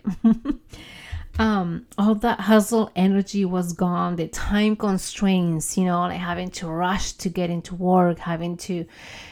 um, 1.40 1.88
all 1.98 2.14
that 2.16 2.42
hustle 2.42 2.92
energy 2.96 3.46
was 3.46 3.74
gone. 3.74 4.16
The 4.16 4.28
time 4.28 4.76
constraints, 4.76 5.76
you 5.76 5.86
know, 5.86 6.02
like 6.02 6.20
having 6.20 6.52
to 6.52 6.68
rush 6.68 7.14
to 7.14 7.30
get 7.30 7.50
into 7.50 7.74
work, 7.74 8.20
having 8.20 8.58
to 8.58 8.86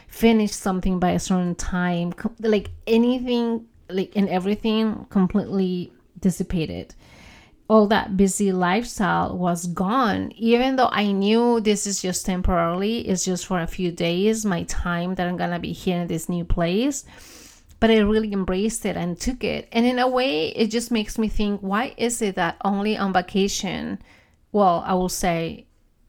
finish 0.08 0.54
something 0.54 1.00
by 1.00 1.12
a 1.12 1.20
certain 1.20 1.54
time, 1.54 2.16
like 2.40 2.72
anything, 2.88 3.68
like 3.90 4.14
and 4.16 4.28
everything 4.28 5.06
completely 5.12 5.94
dissipated 6.20 6.96
all 7.70 7.88
that 7.88 8.16
busy 8.16 8.52
lifestyle 8.52 9.38
was 9.38 9.68
gone. 9.68 10.32
Even 10.36 10.76
though 10.76 10.90
i 10.92 11.12
knew 11.12 11.60
this 11.60 11.86
is 11.86 12.02
just 12.02 12.26
temporarily 12.26 13.08
it's 13.08 13.26
just 13.26 13.46
for 13.46 13.60
a 13.60 13.68
few 13.68 13.92
days 13.92 14.46
my 14.46 14.64
time 14.64 15.16
that 15.16 15.28
i'm 15.28 15.38
gonna 15.38 15.60
be 15.60 15.74
here 15.74 16.02
in 16.02 16.08
this 16.08 16.30
new 16.30 16.46
place. 16.46 17.06
But 17.80 17.92
i 17.92 17.98
really 18.00 18.34
embraced 18.34 18.86
it 18.86 18.98
and 18.98 19.20
took 19.20 19.44
it. 19.44 19.68
And 19.72 19.86
in 19.86 20.00
a 20.00 20.08
way 20.08 20.50
it 20.50 20.68
just 20.68 20.92
makes 20.92 21.18
me 21.18 21.28
think 21.28 21.62
why 21.62 21.94
is 21.98 22.22
it 22.22 22.36
that 22.36 22.58
only 22.64 22.98
on 22.98 23.14
vacation 23.14 24.00
well 24.52 24.84
i 24.86 24.94
will 24.94 25.10
say 25.10 25.66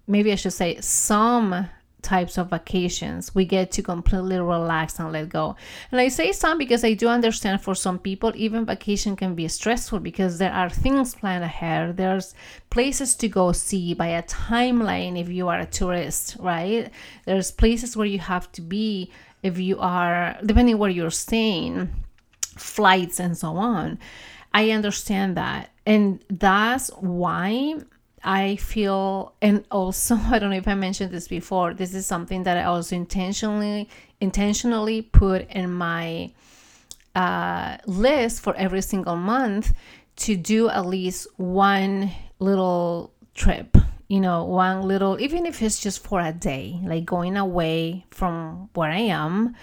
maybe 0.07 0.33
i 0.33 0.37
should 0.37 0.53
say 0.53 0.81
some 0.81 1.69
types 2.03 2.39
of 2.39 2.51
vacations. 2.51 3.35
We 3.35 3.45
get 3.45 3.73
to 3.73 3.83
completely 3.83 4.39
relax 4.39 4.99
and 4.99 5.13
let 5.13 5.29
go. 5.29 5.57
And 5.91 6.01
i 6.01 6.09
say 6.09 6.33
some 6.33 6.59
because 6.59 6.85
i 6.85 6.95
do 6.95 7.09
understand 7.09 7.61
for 7.61 7.75
some 7.75 7.99
people 7.99 8.33
even 8.37 8.65
vacation 8.65 9.17
can 9.17 9.35
be 9.35 9.49
stressful 9.49 10.01
because 10.01 10.39
there 10.39 10.53
are 10.53 10.71
things 10.71 11.15
planned 11.15 11.45
ahead. 11.45 11.97
There's 11.97 12.35
places 12.71 13.15
to 13.17 13.29
go 13.29 13.53
see 13.53 13.95
by 13.95 14.09
a 14.09 14.23
timeline 14.23 15.21
if 15.21 15.29
you 15.29 15.49
are 15.49 15.61
a 15.61 15.67
tourist 15.67 16.37
right? 16.39 16.91
There's 17.25 17.51
places 17.51 17.97
where 17.97 18.07
you 18.07 18.21
have 18.21 18.51
to 18.53 18.63
be 18.63 19.11
if 19.43 19.59
you 19.59 19.79
are 19.81 20.37
depending 20.45 20.79
where 20.79 20.91
you're 20.91 21.11
staying 21.11 21.91
flights 22.57 23.21
and 23.21 23.37
so 23.37 23.57
on. 23.57 23.99
I 24.53 24.71
understand 24.71 25.37
that. 25.37 25.71
And 25.87 26.25
that's 26.31 26.89
why 26.89 27.77
I 28.23 28.57
feel, 28.57 29.35
and 29.41 29.65
also 29.71 30.17
I 30.31 30.39
don't 30.39 30.51
know 30.51 30.57
if 30.57 30.69
I 30.69 30.75
mentioned 30.75 31.13
this 31.13 31.29
before. 31.29 31.75
This 31.75 31.95
is 31.95 32.07
something 32.07 32.43
that 32.45 32.57
I 32.57 32.65
also 32.65 32.97
intentionally 32.97 33.89
intentionally 34.21 35.03
put 35.03 35.49
in 35.51 35.73
my 35.73 36.33
uh, 37.15 37.77
list 37.87 38.41
for 38.41 38.55
every 38.57 38.83
single 38.83 39.17
month 39.17 39.73
to 40.17 40.37
do 40.37 40.69
at 40.69 40.87
least 40.87 41.29
one 41.37 42.11
little 42.39 43.13
trip. 43.35 43.77
You 44.09 44.21
know, 44.21 44.45
one 44.45 44.83
little, 44.83 45.21
even 45.21 45.45
if 45.45 45.63
it's 45.63 45.81
just 45.81 46.03
for 46.03 46.21
a 46.21 46.33
day, 46.33 46.81
like 46.83 47.05
going 47.05 47.37
away 47.37 48.07
from 48.11 48.71
where 48.73 48.91
I 48.91 49.01
am, 49.01 49.55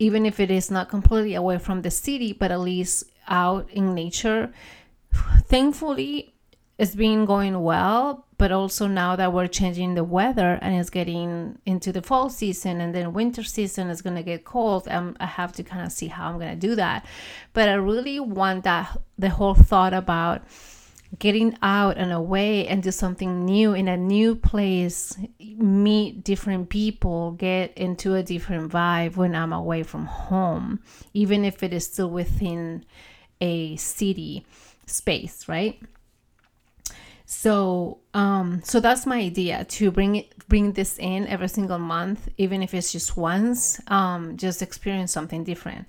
even 0.00 0.26
if 0.26 0.40
it 0.40 0.50
is 0.50 0.70
not 0.70 0.88
completely 0.88 1.34
away 1.34 1.58
from 1.58 1.82
the 1.82 1.90
city, 1.92 2.32
but 2.32 2.50
at 2.50 2.58
least 2.58 3.04
out 3.28 3.70
in 3.70 3.94
nature. 3.94 4.52
Thankfully, 5.46 6.33
it's 6.78 6.94
been 6.94 7.24
going 7.24 7.62
well 7.62 8.26
but 8.36 8.50
also 8.50 8.86
now 8.86 9.14
that 9.14 9.32
we're 9.32 9.46
changing 9.46 9.94
the 9.94 10.04
weather 10.04 10.58
and 10.60 10.74
it's 10.74 10.90
getting 10.90 11.56
into 11.64 11.92
the 11.92 12.02
fall 12.02 12.28
season 12.28 12.80
and 12.80 12.94
then 12.94 13.12
winter 13.12 13.42
season 13.42 13.88
is 13.88 14.02
going 14.02 14.16
to 14.16 14.22
get 14.22 14.44
cold 14.44 14.86
um, 14.88 15.16
i 15.20 15.26
have 15.26 15.52
to 15.52 15.62
kind 15.62 15.86
of 15.86 15.92
see 15.92 16.08
how 16.08 16.28
i'm 16.28 16.38
going 16.38 16.58
to 16.58 16.66
do 16.68 16.74
that. 16.74 17.06
But 17.52 17.68
i 17.68 17.74
really 17.74 18.20
want 18.20 18.64
that 18.64 18.96
the 19.18 19.30
whole 19.30 19.54
thought 19.54 19.94
about 19.94 20.42
getting 21.18 21.56
out 21.62 21.96
and 21.96 22.12
away 22.12 22.66
and 22.66 22.82
do 22.82 22.90
something 22.90 23.44
new 23.44 23.72
in 23.72 23.88
a 23.88 23.96
new 23.96 24.34
place 24.34 25.16
meet 25.38 26.24
different 26.24 26.68
people 26.68 27.32
get 27.32 27.72
into 27.76 28.14
a 28.14 28.22
different 28.22 28.72
vibe 28.72 29.16
when 29.16 29.34
i'm 29.34 29.52
away 29.52 29.82
from 29.82 30.06
home 30.06 30.80
even 31.12 31.44
if 31.44 31.62
it 31.62 31.72
is 31.72 31.86
still 31.86 32.10
within 32.10 32.84
a 33.40 33.76
city 33.76 34.44
space 34.86 35.46
right 35.46 35.80
so 37.26 37.98
um 38.12 38.60
so 38.64 38.80
that's 38.80 39.06
my 39.06 39.18
idea 39.18 39.64
to 39.64 39.90
bring 39.90 40.16
it 40.16 40.48
bring 40.48 40.72
this 40.72 40.98
in 40.98 41.26
every 41.26 41.48
single 41.48 41.78
month 41.78 42.28
even 42.36 42.62
if 42.62 42.74
it's 42.74 42.92
just 42.92 43.16
once 43.16 43.80
um 43.88 44.36
just 44.36 44.62
experience 44.62 45.12
something 45.12 45.44
different. 45.44 45.86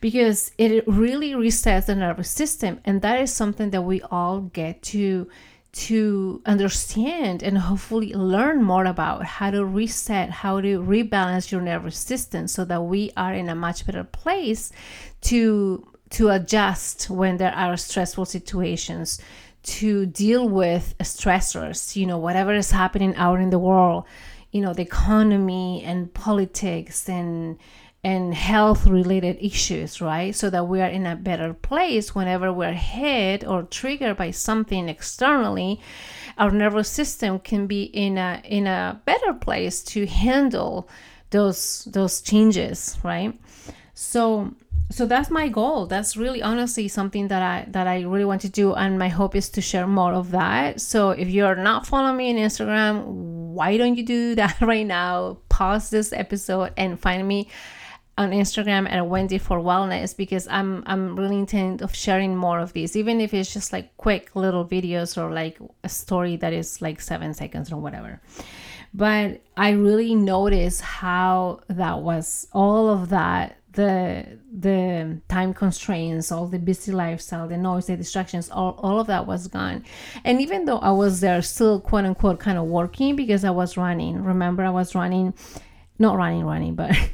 Because 0.00 0.52
it 0.58 0.86
really 0.86 1.32
resets 1.32 1.86
the 1.86 1.94
nervous 1.94 2.30
system 2.30 2.80
and 2.84 3.00
that 3.00 3.20
is 3.20 3.32
something 3.32 3.70
that 3.70 3.82
we 3.82 4.02
all 4.02 4.42
get 4.42 4.82
to 4.82 5.28
to 5.72 6.40
understand 6.46 7.42
and 7.42 7.58
hopefully 7.58 8.14
learn 8.14 8.62
more 8.62 8.84
about 8.84 9.24
how 9.24 9.50
to 9.50 9.64
reset, 9.64 10.30
how 10.30 10.60
to 10.60 10.78
rebalance 10.80 11.50
your 11.50 11.60
nervous 11.60 11.96
system 11.98 12.46
so 12.46 12.64
that 12.64 12.82
we 12.82 13.10
are 13.16 13.34
in 13.34 13.48
a 13.48 13.54
much 13.54 13.84
better 13.84 14.04
place 14.04 14.70
to 15.22 15.88
to 16.10 16.28
adjust 16.28 17.10
when 17.10 17.38
there 17.38 17.54
are 17.54 17.76
stressful 17.76 18.24
situations 18.24 19.20
to 19.64 20.06
deal 20.06 20.48
with 20.48 20.94
stressors, 21.00 21.96
you 21.96 22.06
know, 22.06 22.18
whatever 22.18 22.54
is 22.54 22.70
happening 22.70 23.14
out 23.16 23.40
in 23.40 23.50
the 23.50 23.58
world, 23.58 24.04
you 24.52 24.60
know, 24.60 24.72
the 24.72 24.82
economy 24.82 25.82
and 25.84 26.12
politics 26.14 27.08
and 27.08 27.58
and 28.04 28.34
health 28.34 28.86
related 28.86 29.38
issues, 29.40 30.02
right? 30.02 30.34
So 30.34 30.50
that 30.50 30.68
we 30.68 30.82
are 30.82 30.90
in 30.90 31.06
a 31.06 31.16
better 31.16 31.54
place 31.54 32.14
whenever 32.14 32.52
we're 32.52 32.74
hit 32.74 33.46
or 33.46 33.62
triggered 33.62 34.18
by 34.18 34.30
something 34.30 34.90
externally, 34.90 35.80
our 36.36 36.50
nervous 36.50 36.90
system 36.90 37.38
can 37.38 37.66
be 37.66 37.84
in 37.84 38.18
a 38.18 38.42
in 38.44 38.66
a 38.66 39.00
better 39.06 39.32
place 39.32 39.82
to 39.84 40.06
handle 40.06 40.88
those 41.30 41.88
those 41.90 42.20
changes, 42.20 42.98
right? 43.02 43.40
So 43.94 44.54
so 44.90 45.06
that's 45.06 45.30
my 45.30 45.48
goal. 45.48 45.86
That's 45.86 46.16
really 46.16 46.42
honestly 46.42 46.88
something 46.88 47.28
that 47.28 47.42
i 47.42 47.64
that 47.70 47.86
i 47.86 48.02
really 48.02 48.24
want 48.24 48.42
to 48.42 48.48
do 48.48 48.74
and 48.74 48.98
my 48.98 49.08
hope 49.08 49.34
is 49.34 49.48
to 49.50 49.60
share 49.60 49.86
more 49.86 50.12
of 50.12 50.30
that. 50.32 50.80
So 50.80 51.10
if 51.10 51.28
you're 51.28 51.56
not 51.56 51.86
following 51.86 52.16
me 52.16 52.30
on 52.30 52.36
instagram 52.36 53.04
why 53.54 53.76
don't 53.76 53.96
you 53.96 54.04
do 54.04 54.34
that 54.40 54.60
right 54.60 54.86
now? 54.86 55.38
Pause 55.48 55.90
this 55.90 56.12
episode 56.12 56.72
and 56.76 57.00
find 57.00 57.26
me 57.26 57.48
on 58.16 58.30
Instagram 58.30 58.88
at 58.90 59.06
Wendy 59.06 59.38
for 59.38 59.58
Wellness 59.58 60.16
because 60.16 60.46
I'm 60.48 60.84
I'm 60.86 61.16
really 61.16 61.38
intent 61.38 61.82
of 61.82 61.94
sharing 61.94 62.36
more 62.36 62.60
of 62.60 62.72
these, 62.72 62.96
even 62.96 63.20
if 63.20 63.34
it's 63.34 63.52
just 63.52 63.72
like 63.72 63.96
quick 63.96 64.36
little 64.36 64.64
videos 64.64 65.20
or 65.20 65.32
like 65.32 65.58
a 65.82 65.88
story 65.88 66.36
that 66.36 66.52
is 66.52 66.80
like 66.80 67.00
seven 67.00 67.34
seconds 67.34 67.72
or 67.72 67.76
whatever. 67.76 68.20
But 68.92 69.40
I 69.56 69.70
really 69.70 70.14
noticed 70.14 70.80
how 70.80 71.60
that 71.68 72.02
was 72.02 72.46
all 72.52 72.88
of 72.88 73.08
that 73.08 73.56
the 73.74 74.38
the 74.52 75.20
time 75.28 75.52
constraints 75.52 76.30
all 76.32 76.46
the 76.46 76.58
busy 76.58 76.92
lifestyle 76.92 77.48
the 77.48 77.56
noise 77.56 77.86
the 77.86 77.96
distractions 77.96 78.50
all, 78.50 78.78
all 78.78 79.00
of 79.00 79.06
that 79.06 79.26
was 79.26 79.48
gone 79.48 79.84
and 80.24 80.40
even 80.40 80.64
though 80.64 80.78
i 80.78 80.90
was 80.90 81.20
there 81.20 81.42
still 81.42 81.80
quote 81.80 82.04
unquote 82.04 82.38
kind 82.38 82.58
of 82.58 82.64
working 82.64 83.16
because 83.16 83.44
i 83.44 83.50
was 83.50 83.76
running 83.76 84.22
remember 84.22 84.64
i 84.64 84.70
was 84.70 84.94
running 84.94 85.34
not 85.98 86.16
running 86.16 86.44
running 86.44 86.74
but 86.74 86.96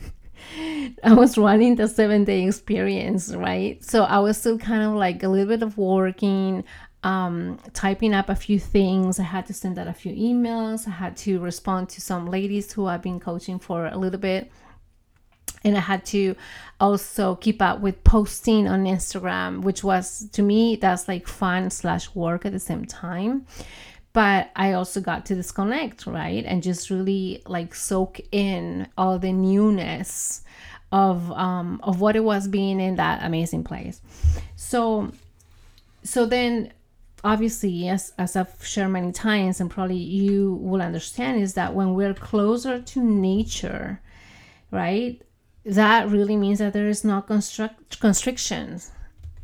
I 1.04 1.12
was 1.12 1.38
running 1.38 1.76
the 1.76 1.88
seven 1.88 2.24
day 2.24 2.46
experience, 2.46 3.32
right? 3.34 3.82
So 3.84 4.04
I 4.04 4.18
was 4.18 4.38
still 4.38 4.58
kind 4.58 4.82
of 4.82 4.94
like 4.94 5.22
a 5.22 5.28
little 5.28 5.46
bit 5.46 5.62
of 5.62 5.78
working, 5.78 6.64
um, 7.02 7.58
typing 7.72 8.14
up 8.14 8.28
a 8.28 8.34
few 8.34 8.58
things. 8.58 9.18
I 9.20 9.24
had 9.24 9.46
to 9.46 9.54
send 9.54 9.78
out 9.78 9.86
a 9.86 9.92
few 9.92 10.12
emails. 10.12 10.86
I 10.86 10.90
had 10.90 11.16
to 11.18 11.38
respond 11.38 11.88
to 11.90 12.00
some 12.00 12.26
ladies 12.26 12.72
who 12.72 12.86
I've 12.86 13.02
been 13.02 13.20
coaching 13.20 13.58
for 13.58 13.86
a 13.86 13.96
little 13.96 14.20
bit 14.20 14.50
and 15.64 15.76
I 15.76 15.80
had 15.80 16.04
to 16.06 16.36
also 16.80 17.36
keep 17.36 17.60
up 17.60 17.80
with 17.80 18.02
posting 18.04 18.66
on 18.66 18.84
Instagram, 18.84 19.62
which 19.62 19.84
was 19.84 20.28
to 20.32 20.42
me 20.42 20.76
that's 20.76 21.08
like 21.08 21.26
fun 21.26 21.70
slash 21.70 22.14
work 22.14 22.46
at 22.46 22.52
the 22.52 22.58
same 22.58 22.84
time. 22.84 23.46
But 24.12 24.50
I 24.56 24.72
also 24.72 25.00
got 25.00 25.26
to 25.26 25.36
disconnect, 25.36 26.06
right, 26.06 26.44
and 26.44 26.64
just 26.64 26.90
really 26.90 27.42
like 27.46 27.74
soak 27.74 28.20
in 28.32 28.88
all 28.98 29.20
the 29.20 29.32
newness 29.32 30.42
of 30.90 31.30
um, 31.32 31.80
of 31.84 32.00
what 32.00 32.16
it 32.16 32.24
was 32.24 32.48
being 32.48 32.80
in 32.80 32.96
that 32.96 33.22
amazing 33.22 33.62
place. 33.62 34.00
So, 34.56 35.12
so 36.02 36.26
then 36.26 36.72
obviously 37.22 37.86
as, 37.86 38.14
as 38.16 38.34
i've 38.34 38.64
shared 38.64 38.90
many 38.90 39.12
times 39.12 39.60
and 39.60 39.70
probably 39.70 39.94
you 39.94 40.54
will 40.54 40.80
understand 40.80 41.38
is 41.38 41.52
that 41.52 41.74
when 41.74 41.92
we're 41.92 42.14
closer 42.14 42.80
to 42.80 43.02
nature 43.02 44.00
right 44.70 45.20
that 45.64 46.08
really 46.08 46.36
means 46.36 46.58
that 46.58 46.72
there 46.72 46.88
is 46.88 47.04
no 47.04 47.20
construct 47.20 48.00
constrictions. 48.00 48.92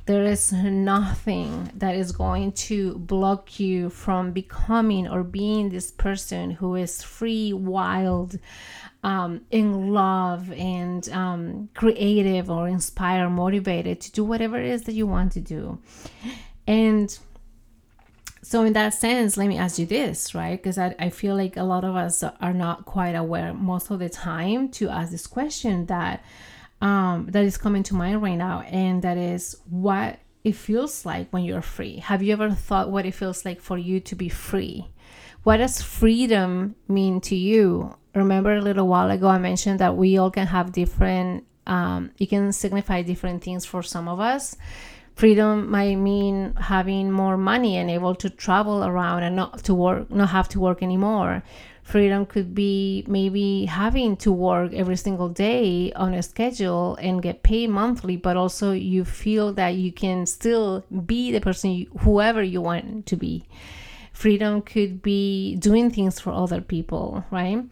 There 0.06 0.24
is 0.24 0.52
nothing 0.52 1.70
that 1.74 1.96
is 1.96 2.12
going 2.12 2.52
to 2.52 2.96
block 2.96 3.58
you 3.58 3.90
from 3.90 4.30
becoming 4.30 5.08
or 5.08 5.24
being 5.24 5.68
this 5.68 5.90
person 5.90 6.52
who 6.52 6.76
is 6.76 7.02
free 7.02 7.52
wild 7.52 8.38
um, 9.02 9.40
in 9.50 9.92
love 9.92 10.52
and 10.52 11.08
um, 11.08 11.68
creative 11.74 12.48
or 12.50 12.68
inspired 12.68 13.30
motivated 13.30 14.00
to 14.02 14.12
do 14.12 14.24
whatever 14.24 14.58
it 14.60 14.66
is 14.66 14.84
that 14.84 14.94
you 14.94 15.08
want 15.08 15.32
to 15.32 15.40
do. 15.40 15.78
And 16.68 17.16
so 18.48 18.62
in 18.62 18.74
that 18.74 18.94
sense 18.94 19.36
let 19.36 19.48
me 19.48 19.58
ask 19.58 19.76
you 19.76 19.86
this 19.86 20.32
right? 20.32 20.56
Because 20.56 20.78
I, 20.78 20.94
I 21.00 21.10
feel 21.10 21.34
like 21.34 21.56
a 21.56 21.64
lot 21.64 21.82
of 21.82 21.96
us 21.96 22.22
are 22.22 22.52
not 22.52 22.84
quite 22.84 23.16
aware 23.16 23.52
most 23.52 23.90
of 23.90 23.98
the 23.98 24.08
time 24.08 24.68
to 24.78 24.88
ask 24.88 25.10
this 25.10 25.26
question 25.26 25.86
that 25.86 26.22
um, 26.80 27.26
that 27.30 27.42
is 27.42 27.58
coming 27.58 27.82
to 27.82 27.94
mind 27.96 28.22
right 28.22 28.36
now 28.36 28.60
and 28.60 29.02
that 29.02 29.18
is 29.18 29.56
what 29.68 30.20
it 30.44 30.54
feels 30.54 31.04
like 31.04 31.28
when 31.32 31.42
you're 31.42 31.60
free. 31.60 31.96
Have 31.96 32.22
you 32.22 32.32
ever 32.34 32.52
thought 32.52 32.88
what 32.88 33.04
it 33.04 33.14
feels 33.14 33.44
like 33.44 33.60
for 33.60 33.78
you 33.78 33.98
to 33.98 34.14
be 34.14 34.28
free? 34.28 34.86
What 35.42 35.56
does 35.56 35.82
freedom 35.82 36.76
mean 36.86 37.20
to 37.22 37.34
you? 37.34 37.96
Remember 38.14 38.54
a 38.54 38.62
little 38.62 38.86
while 38.86 39.10
ago 39.10 39.26
i 39.26 39.38
mentioned 39.38 39.80
that 39.80 39.96
we 39.96 40.18
all 40.18 40.30
can 40.30 40.46
have 40.46 40.70
different 40.70 41.44
um, 41.66 42.12
it 42.20 42.26
can 42.26 42.52
signify 42.52 43.02
different 43.02 43.42
things 43.42 43.66
for 43.66 43.82
some 43.82 44.06
of 44.06 44.20
us 44.20 44.56
freedom 45.16 45.70
might 45.70 45.96
mean 45.96 46.54
having 46.56 47.10
more 47.10 47.38
money 47.38 47.78
and 47.78 47.90
able 47.90 48.14
to 48.14 48.28
travel 48.28 48.84
around 48.84 49.22
and 49.22 49.34
not 49.34 49.64
to 49.64 49.74
work 49.74 50.10
not 50.10 50.28
have 50.28 50.48
to 50.50 50.60
work 50.60 50.82
anymore. 50.82 51.42
Freedom 51.82 52.26
could 52.26 52.54
be 52.54 53.04
maybe 53.08 53.64
having 53.64 54.16
to 54.16 54.30
work 54.30 54.72
every 54.74 54.96
single 54.96 55.28
day 55.28 55.90
on 55.94 56.12
a 56.12 56.22
schedule 56.22 56.96
and 56.96 57.22
get 57.22 57.42
paid 57.42 57.70
monthly 57.70 58.16
but 58.16 58.36
also 58.36 58.72
you 58.72 59.04
feel 59.04 59.52
that 59.54 59.74
you 59.74 59.90
can 59.90 60.26
still 60.26 60.84
be 61.06 61.32
the 61.32 61.40
person 61.40 61.70
you, 61.70 61.86
whoever 62.00 62.42
you 62.42 62.60
want 62.60 63.06
to 63.06 63.16
be. 63.16 63.44
Freedom 64.12 64.60
could 64.60 65.00
be 65.00 65.56
doing 65.56 65.90
things 65.90 66.20
for 66.20 66.32
other 66.32 66.60
people 66.60 67.24
right 67.30 67.64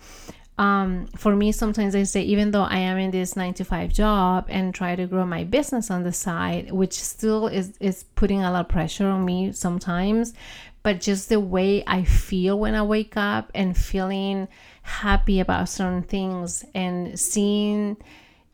um, 0.56 1.06
for 1.16 1.34
me 1.34 1.50
sometimes 1.50 1.94
i 1.94 2.02
say 2.02 2.22
even 2.22 2.50
though 2.50 2.62
i 2.62 2.78
am 2.78 2.96
in 2.96 3.10
this 3.10 3.36
nine 3.36 3.54
to 3.54 3.64
five 3.64 3.92
job 3.92 4.46
and 4.48 4.74
try 4.74 4.94
to 4.94 5.06
grow 5.06 5.26
my 5.26 5.42
business 5.44 5.90
on 5.90 6.02
the 6.04 6.12
side 6.12 6.70
which 6.70 6.92
still 6.92 7.48
is 7.48 7.76
is 7.80 8.04
putting 8.14 8.42
a 8.42 8.50
lot 8.50 8.60
of 8.60 8.68
pressure 8.68 9.06
on 9.06 9.24
me 9.24 9.50
sometimes 9.52 10.32
but 10.82 11.00
just 11.00 11.28
the 11.28 11.40
way 11.40 11.82
i 11.86 12.04
feel 12.04 12.58
when 12.58 12.74
i 12.74 12.82
wake 12.82 13.16
up 13.16 13.50
and 13.54 13.76
feeling 13.76 14.46
happy 14.82 15.40
about 15.40 15.68
certain 15.68 16.02
things 16.02 16.64
and 16.74 17.18
seeing 17.18 17.96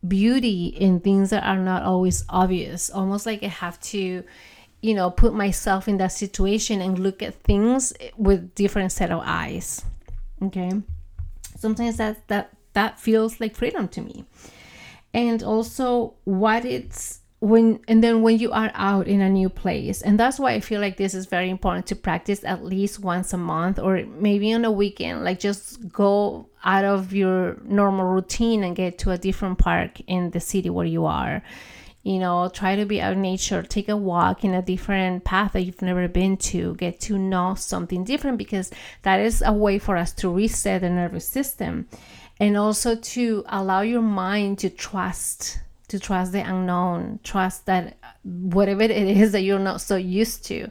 beauty 0.07 0.69
in 0.69 1.01
things 1.01 1.29
that 1.29 1.45
are 1.45 1.59
not 1.59 1.83
always 1.83 2.25
obvious 2.31 2.89
almost 2.89 3.27
like 3.27 3.43
i 3.43 3.49
have 3.49 3.79
to 3.81 4.25
you 4.81 4.95
know 4.95 5.11
put 5.11 5.35
myself 5.35 5.87
in 5.87 5.99
that 5.99 6.13
situation 6.13 6.81
and 6.81 6.99
look 6.99 7.23
at 7.23 7.35
things 7.43 7.93
with 8.17 8.55
different 8.55 8.91
set 8.91 9.11
of 9.11 9.21
eyes 9.23 9.85
okay 10.43 10.71
sometimes 11.61 11.99
that 11.99 12.27
that 12.29 12.53
that 12.73 12.99
feels 12.99 13.40
like 13.40 13.55
freedom 13.55 13.88
to 13.88 14.01
me. 14.01 14.25
And 15.12 15.42
also 15.42 16.14
what 16.25 16.64
it's 16.64 17.20
when 17.40 17.81
and 17.88 18.05
then 18.05 18.20
when 18.20 18.38
you 18.38 18.53
are 18.53 18.70
out 18.75 19.09
in 19.09 19.23
a 19.23 19.29
new 19.29 19.49
place 19.49 20.03
and 20.03 20.20
that's 20.20 20.38
why 20.38 20.53
i 20.53 20.61
feel 20.61 20.79
like 20.79 20.99
this 20.99 21.14
is 21.14 21.25
very 21.25 21.49
important 21.49 21.87
to 21.87 21.96
practice 21.96 22.44
at 22.44 22.62
least 22.62 23.01
once 23.01 23.33
a 23.33 23.37
month 23.38 23.79
or 23.79 24.05
maybe 24.18 24.53
on 24.53 24.62
a 24.62 24.70
weekend 24.70 25.25
like 25.25 25.40
just 25.40 25.90
go 25.90 26.46
out 26.64 26.85
of 26.85 27.14
your 27.14 27.57
normal 27.64 28.05
routine 28.05 28.62
and 28.62 28.77
get 28.77 28.99
to 28.99 29.11
a 29.11 29.16
different 29.16 29.57
park 29.57 30.01
in 30.07 30.31
the 30.33 30.40
city 30.40 30.68
where 30.68 30.85
you 30.85 31.07
are 31.07 31.42
you 32.03 32.19
know 32.19 32.49
try 32.49 32.77
to 32.77 32.87
be 32.87 33.01
out 33.01 33.13
in 33.13 33.23
nature 33.23 33.63
take 33.63 33.89
a 33.89 33.97
walk 33.97 34.43
in 34.45 34.55
a 34.55 34.63
different 34.63 35.23
path 35.25 35.53
that 35.53 35.63
you've 35.63 35.83
never 35.83 36.09
been 36.09 36.37
to 36.37 36.75
get 36.77 36.99
to 36.99 37.19
know 37.19 37.55
something 37.55 38.05
different 38.05 38.39
because 38.39 38.71
that 39.03 39.21
is 39.21 39.43
a 39.45 39.53
way 39.53 39.79
for 39.79 39.97
us 39.97 40.13
to 40.13 40.31
reset 40.31 40.81
the 40.81 40.91
nervous 40.91 41.27
system. 41.27 41.87
And 42.39 42.57
also 42.57 42.97
to 42.97 43.45
allow 43.49 43.83
your 43.83 44.03
mind 44.03 44.59
to 44.61 44.71
trust 44.71 45.61
to 45.89 45.99
trust 45.99 46.31
the 46.31 46.41
unknown 46.41 47.19
trust 47.25 47.67
that 47.67 47.97
whatever 48.23 48.83
it 48.83 48.93
is 48.93 49.33
that 49.33 49.41
you're 49.41 49.59
not 49.59 49.81
so 49.81 49.97
used 49.97 50.45
to. 50.47 50.71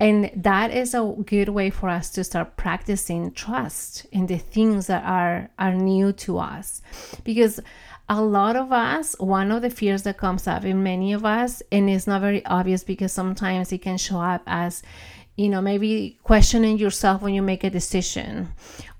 And 0.00 0.28
that 0.34 0.72
is 0.72 0.92
a 0.92 1.14
good 1.24 1.50
way 1.50 1.70
for 1.70 1.88
us 1.88 2.10
to 2.10 2.24
start 2.24 2.56
practicing 2.56 3.30
trust 3.30 4.06
in 4.10 4.26
the 4.26 4.38
things 4.38 4.88
that 4.88 5.04
are 5.04 5.48
are 5.58 5.72
new 5.72 6.12
to 6.12 6.38
us. 6.38 6.82
Because 7.22 7.60
a 8.08 8.22
lot 8.22 8.56
of 8.56 8.72
us, 8.72 9.16
one 9.18 9.50
of 9.50 9.62
the 9.62 9.70
fears 9.70 10.02
that 10.02 10.16
comes 10.16 10.46
up 10.46 10.64
in 10.64 10.82
many 10.82 11.12
of 11.12 11.24
us, 11.24 11.62
and 11.72 11.90
it's 11.90 12.06
not 12.06 12.20
very 12.20 12.44
obvious 12.46 12.84
because 12.84 13.12
sometimes 13.12 13.72
it 13.72 13.82
can 13.82 13.98
show 13.98 14.20
up 14.20 14.42
as, 14.46 14.82
you 15.36 15.48
know, 15.48 15.60
maybe 15.60 16.18
questioning 16.22 16.78
yourself 16.78 17.22
when 17.22 17.34
you 17.34 17.42
make 17.42 17.64
a 17.64 17.70
decision 17.70 18.52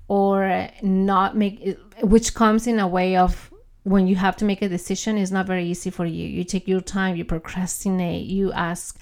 or 0.07 0.69
not 0.81 1.35
make 1.35 1.77
which 2.01 2.33
comes 2.33 2.67
in 2.67 2.79
a 2.79 2.87
way 2.87 3.17
of 3.17 3.51
when 3.93 4.07
you 4.07 4.15
have 4.15 4.35
to 4.35 4.45
make 4.45 4.61
a 4.61 4.69
decision 4.69 5.17
it's 5.17 5.31
not 5.31 5.47
very 5.47 5.65
easy 5.65 5.89
for 5.89 6.05
you 6.05 6.25
you 6.37 6.43
take 6.43 6.67
your 6.67 6.81
time 6.81 7.15
you 7.15 7.25
procrastinate 7.25 8.25
you 8.25 8.51
ask 8.53 8.99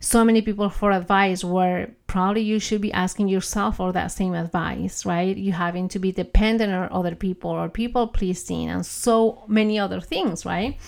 so 0.00 0.24
many 0.24 0.42
people 0.42 0.68
for 0.68 0.92
advice 0.92 1.42
where 1.42 1.90
probably 2.06 2.42
you 2.42 2.58
should 2.58 2.80
be 2.80 2.92
asking 2.92 3.28
yourself 3.28 3.78
for 3.78 3.92
that 3.92 4.08
same 4.08 4.34
advice, 4.34 5.06
right? 5.06 5.36
You 5.36 5.52
having 5.52 5.88
to 5.88 5.98
be 5.98 6.12
dependent 6.12 6.72
on 6.72 6.88
other 6.92 7.14
people 7.14 7.50
or 7.50 7.68
people 7.68 8.06
pleasing 8.06 8.68
and 8.68 8.84
so 8.84 9.44
many 9.48 9.78
other 9.78 10.00
things, 10.00 10.44
right? 10.44 10.78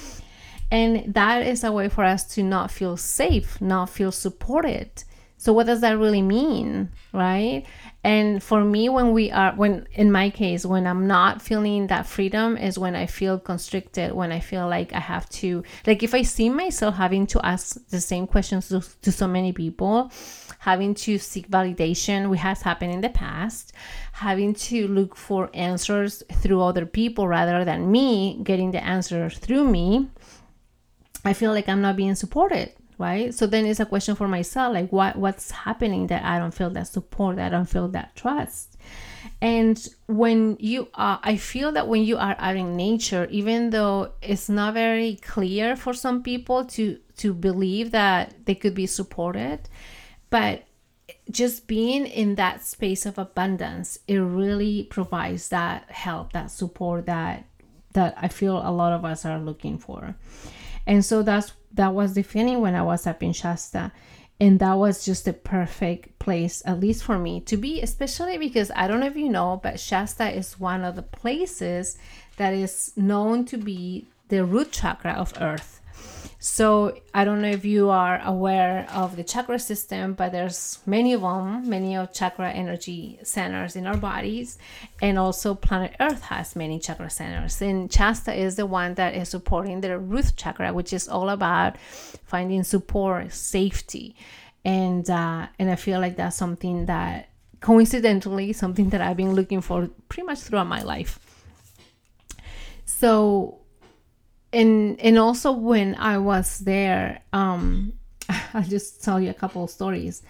And 0.71 1.15
that 1.15 1.47
is 1.47 1.65
a 1.65 1.73
way 1.73 1.89
for 1.89 2.05
us 2.05 2.25
to 2.35 2.43
not 2.43 2.71
feel 2.71 2.97
safe, 2.97 3.61
not 3.61 3.89
feel 3.89 4.13
supported. 4.13 5.05
So, 5.39 5.53
what 5.53 5.67
does 5.67 5.81
that 5.81 5.99
really 5.99 6.21
mean, 6.23 6.91
right? 7.13 7.65
And 8.05 8.41
for 8.41 8.65
me, 8.65 8.89
when 8.89 9.13
we 9.13 9.33
are, 9.33 9.53
when 9.57 9.89
in 9.93 10.13
my 10.13 10.31
case, 10.31 10.65
when 10.65 10.87
I'm 10.87 11.09
not 11.09 11.43
feeling 11.43 11.89
that 11.89 12.07
freedom 12.07 12.57
is 12.57 12.79
when 12.79 12.95
I 12.95 13.07
feel 13.07 13.41
constricted, 13.41 14.13
when 14.13 14.31
I 14.31 14.39
feel 14.39 14.69
like 14.69 14.93
I 14.93 15.01
have 15.01 15.29
to, 15.31 15.65
like 15.85 16.05
if 16.05 16.15
I 16.15 16.23
see 16.23 16.49
myself 16.49 16.95
having 16.95 17.27
to 17.29 17.45
ask 17.45 17.77
the 17.89 18.01
same 18.01 18.29
questions 18.29 18.69
to, 18.69 18.83
to 19.03 19.11
so 19.11 19.27
many 19.27 19.53
people, 19.53 20.13
having 20.61 20.95
to 20.95 21.19
seek 21.19 21.51
validation, 21.51 22.31
which 22.31 22.41
has 22.41 22.63
happened 22.63 22.93
in 22.93 23.01
the 23.01 23.09
past, 23.09 23.73
having 24.13 24.55
to 24.55 24.87
look 24.87 25.17
for 25.17 25.51
answers 25.53 26.23
through 26.35 26.63
other 26.63 26.87
people 26.87 27.27
rather 27.27 27.65
than 27.65 27.91
me 27.91 28.41
getting 28.45 28.71
the 28.71 28.83
answers 28.83 29.39
through 29.39 29.67
me, 29.67 30.09
I 31.25 31.33
feel 31.33 31.51
like 31.51 31.69
I'm 31.69 31.83
not 31.83 31.97
being 31.97 32.15
supported 32.15 32.73
right? 32.99 33.33
So 33.33 33.47
then 33.47 33.65
it's 33.65 33.81
a 33.81 33.87
question 33.87 34.15
for 34.15 34.29
myself 34.29 34.75
like 34.75 34.93
what 34.93 35.17
what's 35.17 35.51
happening 35.51 36.09
that 36.09 36.25
i 36.25 36.39
don't 36.39 36.53
feel 36.53 36.71
that 36.71 36.87
support 36.87 37.37
that 37.37 37.47
i 37.47 37.49
don't 37.49 37.67
feel 37.67 37.89
that 37.89 38.15
trust? 38.17 38.77
And 39.41 39.87
when 40.07 40.57
you 40.59 40.89
are 40.95 41.21
i 41.23 41.37
feel 41.37 41.73
that 41.73 41.89
when 41.89 42.03
you 42.03 42.17
are 42.17 42.37
out 42.39 42.57
in 42.57 42.77
nature 42.77 43.27
even 43.31 43.71
though 43.71 44.13
it's 44.21 44.49
not 44.49 44.75
very 44.75 45.17
clear 45.17 45.77
for 45.77 45.95
some 45.95 46.23
people 46.23 46.65
to 46.67 46.99
to 47.17 47.33
believe 47.33 47.93
that 47.93 48.35
they 48.47 48.55
could 48.55 48.75
be 48.75 48.87
supported 48.87 49.69
but 50.31 50.65
just 51.31 51.67
being 51.67 52.07
in 52.07 52.35
that 52.35 52.65
space 52.65 53.07
of 53.07 53.19
abundance 53.19 53.99
it 54.09 54.19
really 54.19 54.85
provides 54.85 55.49
that 55.49 55.91
help 55.91 56.33
that 56.33 56.51
support 56.51 57.07
that 57.07 57.45
that 57.93 58.15
i 58.17 58.29
feel 58.29 58.59
a 58.59 58.71
lot 58.71 58.93
of 58.93 59.05
us 59.05 59.25
are 59.25 59.39
looking 59.39 59.79
for. 59.79 60.15
And 60.87 61.05
so 61.05 61.23
that's 61.23 61.53
that 61.73 61.95
was 61.95 62.15
the 62.15 62.23
feeling 62.23 62.61
when 62.61 62.75
I 62.75 62.83
was 62.83 63.07
up 63.07 63.23
in 63.23 63.33
Shasta. 63.33 63.93
And 64.41 64.61
that 64.61 64.75
was 64.75 65.05
just 65.05 65.25
the 65.25 65.33
perfect 65.33 66.19
place, 66.21 66.63
at 66.65 66.79
least 66.79 67.03
for 67.03 67.19
me, 67.19 67.41
to 67.41 67.57
be, 67.57 67.81
especially 67.83 68.39
because 68.39 68.71
I 68.77 68.87
don't 68.87 69.01
know 69.01 69.07
if 69.07 69.17
you 69.17 69.29
know, 69.29 69.59
but 69.61 69.81
Shasta 69.81 70.31
is 70.31 70.61
one 70.61 70.85
of 70.85 70.95
the 70.95 71.03
places 71.03 71.99
that 72.37 72.55
is 72.55 72.93
known 72.97 73.45
to 73.47 73.57
be 73.57 74.07
the 74.29 74.45
root 74.45 74.71
chakra 74.71 75.13
of 75.13 75.35
Earth. 75.41 75.78
So 76.41 76.97
I 77.13 77.25
don't 77.25 77.43
know 77.43 77.49
if 77.49 77.65
you 77.65 77.91
are 77.91 78.21
aware 78.25 78.87
of 78.95 79.17
the 79.17 79.25
chakra 79.25 79.59
system, 79.59 80.15
but 80.15 80.31
there's 80.31 80.79
many 80.87 81.13
of 81.13 81.23
them, 81.23 81.69
many 81.69 81.97
of 81.97 82.13
chakra 82.13 82.51
energy 82.51 83.19
centers 83.25 83.75
in 83.75 83.89
our 83.89 83.97
bodies, 83.97 84.57
and 85.03 85.19
also 85.19 85.55
planet 85.55 85.97
Earth 85.99 86.23
has 86.23 86.55
many 86.55 86.79
chakra 86.79 87.11
centers. 87.11 87.61
And 87.61 87.93
Shasta 87.93 88.33
is 88.33 88.55
the 88.55 88.67
one 88.67 88.95
that 88.95 89.17
is 89.17 89.29
supporting 89.29 89.81
the 89.81 89.99
root 89.99 90.33
chakra, 90.37 90.73
which 90.73 90.93
is 90.93 91.09
all 91.09 91.29
about 91.29 91.77
finding 91.79 92.63
support, 92.63 93.33
safety, 93.33 94.15
and 94.65 95.11
uh, 95.11 95.49
and 95.59 95.71
I 95.71 95.75
feel 95.75 95.99
like 95.99 96.17
that's 96.17 96.37
something 96.37 96.87
that 96.87 97.31
coincidentally 97.61 98.53
something 98.53 98.91
that 98.91 99.01
I've 99.01 99.17
been 99.17 99.33
looking 99.33 99.61
for 99.61 99.89
pretty 100.09 100.27
much 100.27 100.39
throughout 100.39 100.69
my 100.69 100.83
life. 100.83 101.19
So 102.85 103.59
and 104.53 105.01
and 105.01 105.19
also 105.19 105.53
when 105.53 105.95
I 105.97 106.19
was 106.19 106.59
there, 106.61 107.21
um, 107.33 107.93
I'll 108.55 108.63
just 108.63 109.03
tell 109.03 109.21
you 109.21 109.31
a 109.31 109.35
couple 109.35 109.65
of 109.65 109.71
stories. 109.71 110.23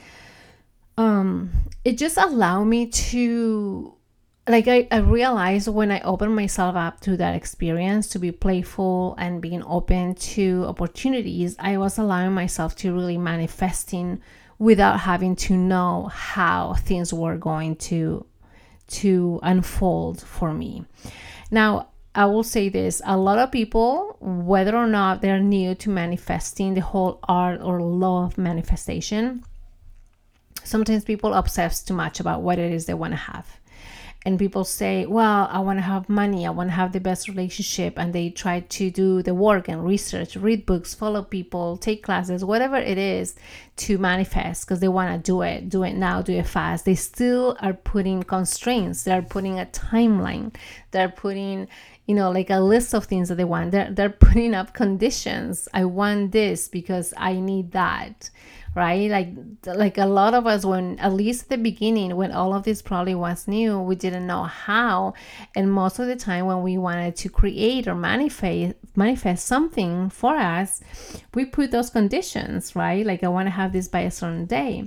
Um, 0.96 1.50
it 1.84 1.96
just 1.96 2.16
allowed 2.16 2.64
me 2.64 2.86
to 2.86 3.94
like 4.48 4.66
I, 4.66 4.88
I 4.90 4.98
realized 4.98 5.68
when 5.68 5.90
I 5.90 6.00
opened 6.00 6.34
myself 6.34 6.74
up 6.74 7.00
to 7.00 7.16
that 7.18 7.34
experience 7.34 8.08
to 8.08 8.18
be 8.18 8.32
playful 8.32 9.14
and 9.18 9.42
being 9.42 9.62
open 9.64 10.14
to 10.14 10.64
opportunities, 10.66 11.54
I 11.58 11.76
was 11.76 11.98
allowing 11.98 12.32
myself 12.32 12.74
to 12.76 12.94
really 12.94 13.18
manifesting 13.18 14.20
without 14.58 15.00
having 15.00 15.36
to 15.36 15.56
know 15.56 16.10
how 16.12 16.74
things 16.74 17.12
were 17.12 17.36
going 17.36 17.76
to 17.76 18.26
to 18.88 19.38
unfold 19.42 20.22
for 20.22 20.52
me. 20.52 20.84
Now 21.50 21.88
I 22.18 22.26
will 22.26 22.42
say 22.42 22.68
this 22.68 23.00
a 23.06 23.16
lot 23.16 23.38
of 23.38 23.52
people, 23.52 24.16
whether 24.20 24.76
or 24.76 24.88
not 24.88 25.22
they're 25.22 25.38
new 25.38 25.76
to 25.76 25.88
manifesting 25.88 26.74
the 26.74 26.80
whole 26.80 27.20
art 27.28 27.60
or 27.62 27.80
law 27.80 28.24
of 28.24 28.36
manifestation, 28.36 29.44
sometimes 30.64 31.04
people 31.04 31.32
obsess 31.32 31.80
too 31.80 31.94
much 31.94 32.18
about 32.18 32.42
what 32.42 32.58
it 32.58 32.72
is 32.72 32.86
they 32.86 32.94
want 32.94 33.12
to 33.12 33.16
have 33.16 33.57
and 34.28 34.38
people 34.38 34.62
say 34.62 35.06
well 35.06 35.48
i 35.50 35.58
want 35.58 35.78
to 35.78 35.82
have 35.82 36.06
money 36.06 36.46
i 36.46 36.50
want 36.50 36.68
to 36.68 36.74
have 36.74 36.92
the 36.92 37.00
best 37.00 37.28
relationship 37.28 37.98
and 37.98 38.12
they 38.12 38.28
try 38.28 38.60
to 38.60 38.90
do 38.90 39.22
the 39.22 39.32
work 39.32 39.68
and 39.68 39.82
research 39.82 40.36
read 40.36 40.66
books 40.66 40.94
follow 40.94 41.22
people 41.22 41.78
take 41.78 42.02
classes 42.02 42.44
whatever 42.44 42.76
it 42.76 42.98
is 42.98 43.34
to 43.76 43.96
manifest 43.96 44.66
because 44.66 44.80
they 44.80 44.88
want 44.88 45.10
to 45.10 45.32
do 45.32 45.40
it 45.40 45.70
do 45.70 45.82
it 45.82 45.94
now 45.94 46.20
do 46.20 46.34
it 46.34 46.46
fast. 46.46 46.84
They 46.84 46.96
still 46.96 47.56
are 47.60 47.72
putting 47.72 48.22
constraints 48.22 49.04
they're 49.04 49.22
putting 49.22 49.58
a 49.58 49.64
timeline 49.64 50.54
they're 50.90 51.08
putting 51.08 51.66
you 52.04 52.14
know 52.14 52.30
like 52.30 52.50
a 52.50 52.60
list 52.60 52.94
of 52.94 53.06
things 53.06 53.30
that 53.30 53.36
they 53.36 53.44
want 53.44 53.70
they're, 53.70 53.90
they're 53.90 54.10
putting 54.10 54.54
up 54.54 54.74
conditions. 54.74 55.68
I 55.72 55.86
want 55.86 56.32
this 56.32 56.68
because 56.68 57.14
i 57.16 57.32
need 57.32 57.72
that 57.72 58.28
right? 58.78 59.10
Like 59.10 59.28
like 59.66 59.98
a 59.98 60.06
lot 60.06 60.32
of 60.32 60.46
us 60.46 60.64
when 60.64 60.98
at 61.00 61.12
least 61.12 61.44
at 61.44 61.48
the 61.48 61.58
beginning 61.58 62.14
when 62.16 62.30
all 62.30 62.54
of 62.54 62.62
this 62.62 62.80
probably 62.80 63.14
was 63.14 63.48
new 63.48 63.80
we 63.80 63.96
didn't 63.96 64.26
know 64.26 64.44
how. 64.44 65.14
And 65.56 65.72
most 65.72 65.98
of 65.98 66.06
the 66.06 66.16
time 66.16 66.46
when 66.46 66.62
we 66.62 66.78
wanted 66.78 67.16
to 67.16 67.28
create 67.28 67.88
or 67.88 67.96
manifest 67.96 68.76
manifest 68.94 69.46
something 69.46 70.10
for 70.10 70.36
us 70.36 70.80
we 71.34 71.44
put 71.44 71.72
those 71.72 71.90
conditions 71.90 72.76
right? 72.76 73.04
Like 73.04 73.24
i 73.24 73.28
want 73.28 73.46
to 73.46 73.50
have 73.50 73.72
this 73.72 73.88
by 73.88 74.00
a 74.00 74.10
certain 74.10 74.46
day. 74.46 74.86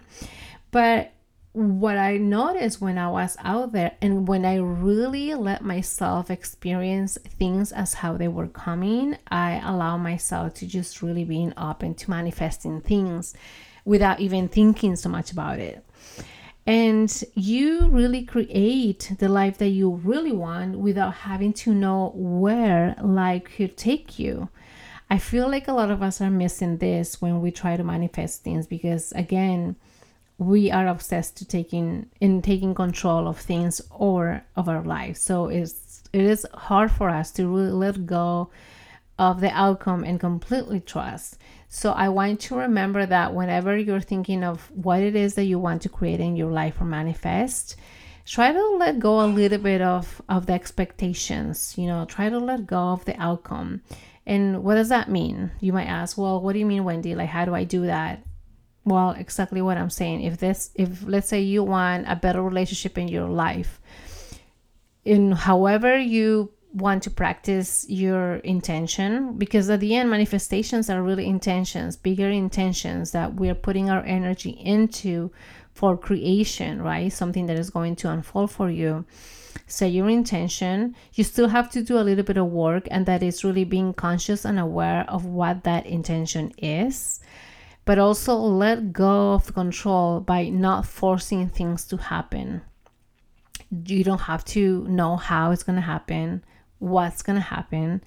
But 0.72 1.12
what 1.54 1.98
I 1.98 2.16
noticed 2.16 2.80
when 2.80 2.98
I 2.98 3.10
was 3.10 3.36
out 3.44 3.74
there 3.74 3.92
and 4.02 4.26
when 4.26 4.46
I 4.46 4.56
really 4.56 5.34
let 5.36 5.62
myself 5.64 6.32
experience 6.32 7.18
things 7.38 7.74
as 7.74 7.96
how 7.96 8.16
they 8.16 8.30
were 8.30 8.48
coming, 8.48 9.18
I 9.30 9.60
allow 9.64 9.98
myself 9.98 10.54
to 10.56 10.68
just 10.68 11.02
really 11.02 11.26
being 11.26 11.54
open 11.58 11.96
to 11.96 12.10
manifesting 12.10 12.80
things 12.80 13.34
without 13.86 14.20
even 14.20 14.48
thinking 14.48 14.96
so 14.96 15.10
much 15.10 15.32
about 15.32 15.60
it. 15.60 15.86
And 16.66 17.24
you 17.34 17.88
really 17.90 18.24
create 18.24 19.14
the 19.18 19.30
life 19.30 19.58
that 19.58 19.70
you 19.70 19.90
really 19.90 20.32
want 20.32 20.78
without 20.78 21.14
having 21.16 21.54
to 21.54 21.74
know 21.74 22.12
where 22.16 22.96
life 23.02 23.46
could 23.56 23.78
take 23.78 24.20
you. 24.20 24.50
I 25.10 25.18
feel 25.18 25.50
like 25.50 25.68
a 25.68 25.74
lot 25.74 25.92
of 25.92 26.02
us 26.02 26.22
are 26.22 26.30
missing 26.30 26.78
this 26.78 27.22
when 27.22 27.42
we 27.42 27.52
try 27.52 27.76
to 27.76 27.84
manifest 27.84 28.44
things 28.44 28.68
because 28.68 29.12
again, 29.14 29.76
we 30.38 30.72
are 30.72 30.88
obsessed 30.88 31.38
to 31.38 31.46
taking 31.46 32.10
in 32.20 32.42
taking 32.42 32.74
control 32.74 33.28
of 33.28 33.38
things 33.38 33.82
or 33.92 34.44
of 34.56 34.70
our 34.70 34.82
life. 34.82 35.18
So 35.18 35.48
it's 35.48 36.04
it 36.14 36.22
is 36.22 36.48
hard 36.54 36.92
for 36.92 37.10
us 37.10 37.32
to 37.32 37.48
really 37.48 37.72
let 37.72 38.06
go 38.06 38.50
of 39.20 39.42
the 39.42 39.52
outcome 39.52 40.04
and 40.04 40.20
completely 40.20 40.80
trust. 40.80 41.38
So 41.74 41.94
I 41.94 42.10
want 42.10 42.42
to 42.42 42.58
remember 42.58 43.06
that 43.06 43.34
whenever 43.34 43.78
you're 43.78 44.02
thinking 44.02 44.44
of 44.44 44.70
what 44.72 45.00
it 45.00 45.16
is 45.16 45.36
that 45.36 45.46
you 45.46 45.58
want 45.58 45.82
to 45.84 45.90
create 45.90 46.20
in 46.20 46.36
your 46.36 46.52
life 46.52 46.82
or 46.82 46.86
manifest, 46.86 47.78
try 48.26 48.52
to 48.52 48.70
let 48.78 49.00
go 49.00 49.22
a 49.22 49.26
little 49.26 49.58
bit 49.58 49.82
of 49.82 50.22
of 50.28 50.48
the 50.48 50.54
expectations, 50.54 51.74
you 51.78 51.88
know, 51.88 52.04
try 52.04 52.28
to 52.28 52.40
let 52.40 52.68
go 52.68 52.90
of 52.90 53.06
the 53.06 53.16
outcome 53.20 53.82
and 54.26 54.64
what 54.64 54.76
does 54.76 54.90
that 54.90 55.10
mean? 55.10 55.52
You 55.60 55.74
might 55.74 55.88
ask, 55.88 56.18
well, 56.18 56.42
what 56.42 56.54
do 56.54 56.60
you 56.60 56.66
mean, 56.66 56.84
Wendy? 56.84 57.16
Like, 57.16 57.30
how 57.30 57.46
do 57.46 57.56
I 57.56 57.64
do 57.64 57.86
that? 57.86 58.24
Well, 58.84 59.12
exactly 59.12 59.62
what 59.62 59.78
I'm 59.78 59.90
saying. 59.90 60.22
If 60.22 60.38
this, 60.38 60.72
if 60.76 61.04
let's 61.08 61.28
say 61.28 61.42
you 61.42 61.64
want 61.64 62.06
a 62.08 62.16
better 62.16 62.42
relationship 62.42 62.98
in 62.98 63.08
your 63.08 63.30
life, 63.30 63.80
in 65.04 65.32
however 65.32 65.98
you 65.98 66.52
want 66.74 67.04
to 67.04 67.10
practice 67.10 67.86
your 67.90 68.36
intention, 68.38 69.38
because 69.38 69.70
at 69.70 69.80
the 69.80 69.96
end, 69.96 70.10
manifestations 70.10 70.90
are 70.90 71.04
really 71.04 71.26
intentions, 71.26 71.98
bigger 71.98 72.30
intentions 72.30 73.12
that 73.12 73.36
we're 73.36 73.56
putting 73.56 73.90
our 73.90 74.04
energy 74.04 74.52
into 74.52 75.32
for 75.74 75.98
creation, 75.98 76.82
right? 76.82 77.12
Something 77.12 77.46
that 77.48 77.58
is 77.58 77.70
going 77.70 77.96
to 77.98 78.10
unfold 78.10 78.52
for 78.52 78.70
you 78.70 79.06
set 79.68 79.92
your 79.92 80.10
intention. 80.10 80.96
You 81.14 81.24
still 81.24 81.48
have 81.48 81.70
to 81.72 81.84
do 81.84 81.98
a 81.98 82.04
little 82.04 82.24
bit 82.24 82.38
of 82.38 82.48
work, 82.48 82.88
and 82.92 83.06
that 83.06 83.24
is 83.24 83.44
really 83.44 83.64
being 83.64 83.94
conscious 83.94 84.46
and 84.46 84.60
aware 84.60 85.06
of 85.08 85.26
what 85.26 85.64
that 85.64 85.86
intention 85.86 86.52
is. 86.58 87.20
But 87.86 87.98
also 87.98 88.36
let 88.36 88.94
go 88.94 89.34
of 89.34 89.54
control 89.54 90.20
by 90.20 90.50
not 90.50 90.86
forcing 90.86 91.50
things 91.50 91.86
to 91.86 91.98
happen. 91.98 92.62
You 93.86 94.04
don't 94.04 94.22
have 94.22 94.46
to 94.46 94.86
know 94.88 95.16
how 95.16 95.52
it's 95.52 95.64
going 95.64 95.78
to 95.78 95.82
happen, 95.82 96.44
what's 96.82 97.22
going 97.22 97.38
to 97.38 97.42
happen. 97.42 98.04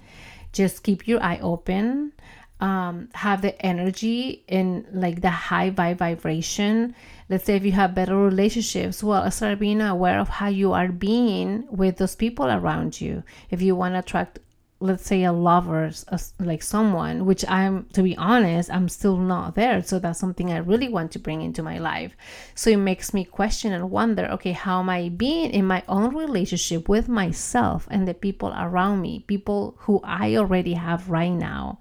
Just 0.51 0.83
keep 0.83 1.07
your 1.07 1.21
eye 1.21 1.39
open 1.41 2.13
um, 2.59 3.09
have 3.13 3.41
the 3.41 3.59
energy 3.65 4.43
in 4.47 4.87
like 4.91 5.21
the 5.21 5.29
high 5.29 5.71
vibe 5.71 5.97
vibration. 5.97 6.95
Let's 7.29 7.45
say 7.45 7.55
if 7.55 7.65
you 7.65 7.73
have 7.73 7.95
better 7.95 8.15
relationships, 8.15 9.03
well, 9.03 9.29
start 9.31 9.59
being 9.59 9.81
aware 9.81 10.19
of 10.19 10.29
how 10.29 10.47
you 10.47 10.71
are 10.71 10.87
being 10.89 11.67
with 11.69 11.97
those 11.97 12.15
people 12.15 12.45
around 12.45 13.01
you. 13.01 13.23
If 13.49 13.61
you 13.61 13.75
want 13.75 13.95
to 13.95 13.99
attract 13.99 14.39
let's 14.85 15.05
say 15.05 15.23
a 15.23 15.33
lover 15.33 15.91
like 16.39 16.61
someone 16.61 17.25
which 17.25 17.43
i'm 17.47 17.85
to 17.93 18.01
be 18.01 18.15
honest 18.17 18.71
i'm 18.71 18.89
still 18.89 19.17
not 19.17 19.55
there. 19.55 19.81
So 19.83 19.99
that's 19.99 20.19
something 20.19 20.51
i 20.51 20.57
really 20.57 20.87
want 20.87 21.11
to 21.13 21.19
bring 21.19 21.41
into 21.41 21.63
my 21.63 21.77
life. 21.77 22.15
So 22.53 22.69
it 22.69 22.77
makes 22.77 23.13
me 23.13 23.25
question 23.25 23.73
and 23.73 23.91
wonder 23.91 24.25
okay 24.33 24.51
how 24.51 24.79
am 24.79 24.89
i 24.89 25.09
being 25.09 25.51
in 25.51 25.65
my 25.65 25.83
own 25.87 26.15
relationship 26.15 26.87
with 26.87 27.07
myself 27.07 27.87
and 27.91 28.07
the 28.07 28.13
people 28.13 28.53
around 28.57 29.01
me 29.01 29.23
people 29.27 29.75
who 29.79 30.01
i 30.03 30.35
already 30.35 30.73
have 30.73 31.09
right 31.09 31.33
now? 31.33 31.79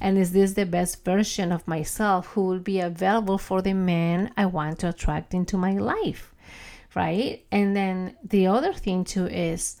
And 0.00 0.18
is 0.18 0.32
this 0.32 0.54
the 0.54 0.66
best 0.66 1.04
version 1.04 1.52
of 1.52 1.68
myself 1.68 2.26
who 2.28 2.44
will 2.44 2.58
be 2.58 2.80
available 2.80 3.38
for 3.38 3.62
the 3.62 3.72
man 3.72 4.32
i 4.36 4.46
want 4.46 4.80
to 4.80 4.88
attract 4.88 5.32
into 5.32 5.56
my 5.56 5.72
life? 5.72 6.34
Right? 6.94 7.44
And 7.50 7.74
then 7.74 8.16
the 8.22 8.48
other 8.48 8.72
thing 8.74 9.04
too 9.04 9.26
is 9.26 9.80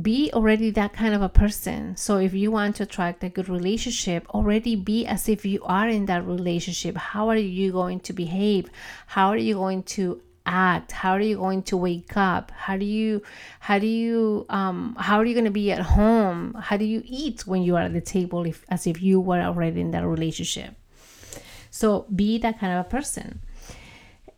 be 0.00 0.30
already 0.32 0.70
that 0.70 0.92
kind 0.94 1.14
of 1.14 1.20
a 1.20 1.28
person. 1.28 1.96
So 1.96 2.16
if 2.16 2.32
you 2.32 2.50
want 2.50 2.76
to 2.76 2.84
attract 2.84 3.22
a 3.24 3.28
good 3.28 3.48
relationship, 3.48 4.26
already 4.30 4.74
be 4.74 5.06
as 5.06 5.28
if 5.28 5.44
you 5.44 5.62
are 5.64 5.88
in 5.88 6.06
that 6.06 6.26
relationship. 6.26 6.96
How 6.96 7.28
are 7.28 7.36
you 7.36 7.72
going 7.72 8.00
to 8.00 8.12
behave? 8.12 8.70
How 9.06 9.28
are 9.28 9.36
you 9.36 9.54
going 9.54 9.82
to 9.94 10.22
act? 10.46 10.92
How 10.92 11.12
are 11.12 11.20
you 11.20 11.36
going 11.36 11.62
to 11.64 11.76
wake 11.76 12.16
up? 12.16 12.50
How 12.52 12.76
do 12.76 12.84
you 12.86 13.22
how 13.60 13.78
do 13.78 13.86
you 13.86 14.46
um 14.48 14.96
how 14.98 15.18
are 15.18 15.26
you 15.26 15.34
going 15.34 15.44
to 15.44 15.50
be 15.50 15.70
at 15.70 15.80
home? 15.80 16.54
How 16.54 16.76
do 16.76 16.84
you 16.84 17.02
eat 17.04 17.46
when 17.46 17.62
you 17.62 17.76
are 17.76 17.82
at 17.82 17.92
the 17.92 18.00
table 18.00 18.46
if 18.46 18.64
as 18.68 18.86
if 18.86 19.02
you 19.02 19.20
were 19.20 19.40
already 19.40 19.80
in 19.80 19.90
that 19.90 20.06
relationship? 20.06 20.74
So 21.70 22.06
be 22.14 22.38
that 22.38 22.58
kind 22.58 22.72
of 22.72 22.86
a 22.86 22.88
person 22.88 23.40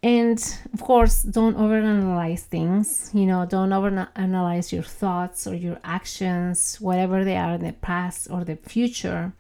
and 0.05 0.59
of 0.75 0.83
course 0.83 1.23
don't 1.23 1.57
overanalyze 1.57 2.41
things 2.41 3.11
you 3.15 3.25
know 3.25 3.47
don't 3.47 3.71
overanalyze 3.71 4.71
your 4.71 4.83
thoughts 4.83 5.47
or 5.47 5.55
your 5.55 5.79
actions 5.83 6.79
whatever 6.79 7.25
they 7.25 7.37
are 7.37 7.55
in 7.55 7.65
the 7.65 7.73
past 7.73 8.29
or 8.31 8.45
the 8.45 8.57
future. 8.57 9.33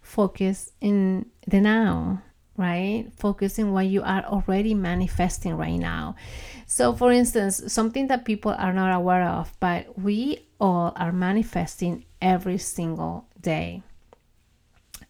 Focus 0.00 0.72
in 0.80 1.26
the 1.46 1.60
now 1.60 2.22
right? 2.56 3.06
Focus 3.16 3.58
in 3.58 3.72
what 3.72 3.86
you 3.86 4.02
are 4.02 4.22
already 4.24 4.74
manifesting 4.74 5.56
right 5.56 5.78
now. 5.78 6.16
So 6.66 6.94
for 6.94 7.12
instance 7.12 7.62
something 7.70 8.06
that 8.06 8.24
people 8.24 8.52
are 8.52 8.72
not 8.72 8.94
aware 8.94 9.24
of 9.24 9.52
but 9.60 9.98
we 9.98 10.46
all 10.58 10.94
are 10.96 11.12
manifesting 11.12 12.06
every 12.22 12.56
single 12.56 13.26
day. 13.38 13.82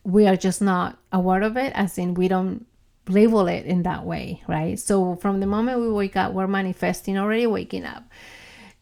We 0.03 0.27
are 0.27 0.37
just 0.37 0.61
not 0.61 0.99
aware 1.13 1.43
of 1.43 1.57
it 1.57 1.73
as 1.77 1.99
in 1.99 2.15
we 2.15 2.27
don't 2.27 2.67
label 3.09 3.49
it 3.49 3.67
in 3.67 3.83
that 3.83 4.05
way, 4.05 4.43
right? 4.47 4.79
So 4.79 5.17
from 5.17 5.41
the 5.41 5.47
moment 5.47 5.81
we 5.81 5.91
wake 5.91 6.17
up, 6.17 6.33
we're 6.33 6.47
manifesting 6.47 7.19
already 7.19 7.47
waking 7.47 7.85
up. 7.85 8.05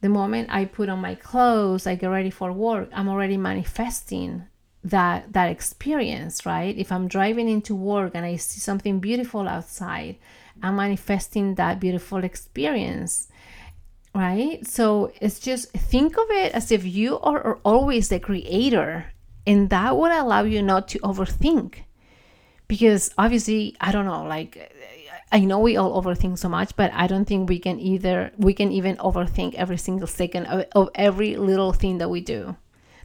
The 0.01 0.09
moment 0.09 0.49
I 0.51 0.65
put 0.65 0.89
on 0.89 1.01
my 1.01 1.15
clothes, 1.15 1.87
I 1.87 1.95
get 1.95 2.07
ready 2.07 2.31
for 2.31 2.53
work, 2.53 2.89
I'm 2.93 3.09
already 3.09 3.37
manifesting 3.37 4.45
that 4.83 5.33
that 5.35 5.51
experience, 5.51 6.47
right? 6.47 6.77
If 6.77 6.91
I'm 6.91 7.07
driving 7.07 7.49
into 7.49 7.75
work 7.75 8.13
and 8.15 8.25
I 8.25 8.37
see 8.37 8.61
something 8.61 8.99
beautiful 8.99 9.47
outside, 9.47 10.17
I'm 10.63 10.77
manifesting 10.77 11.55
that 11.57 11.81
beautiful 11.81 12.25
experience. 12.25 13.29
Right? 14.15 14.67
So 14.67 15.13
it's 15.21 15.39
just 15.39 15.71
think 15.73 16.19
of 16.19 16.29
it 16.31 16.53
as 16.53 16.73
if 16.73 16.85
you 16.85 17.21
are 17.21 17.61
always 17.63 18.09
the 18.09 18.19
creator, 18.19 19.13
and 19.47 19.71
that 19.71 19.97
would 19.97 20.11
allow 20.11 20.43
you 20.43 20.63
not 20.63 20.89
to 20.89 20.99
overthink 21.01 21.85
because 22.71 23.11
obviously 23.19 23.77
i 23.81 23.91
don't 23.91 24.07
know 24.07 24.23
like 24.23 24.73
i 25.33 25.41
know 25.41 25.59
we 25.59 25.77
all 25.77 26.01
overthink 26.01 26.39
so 26.39 26.49
much 26.49 26.71
but 26.77 26.89
i 26.95 27.09
don't 27.09 27.25
think 27.25 27.49
we 27.49 27.59
can 27.59 27.81
either 27.81 28.31
we 28.39 28.55
can 28.55 28.71
even 28.71 28.97
overthink 28.99 29.55
every 29.55 29.77
single 29.77 30.07
second 30.07 30.47
of, 30.47 30.65
of 30.77 30.89
every 30.95 31.37
little 31.37 31.73
thing 31.73 31.99
that 31.99 32.09
we 32.09 32.21
do. 32.21 32.57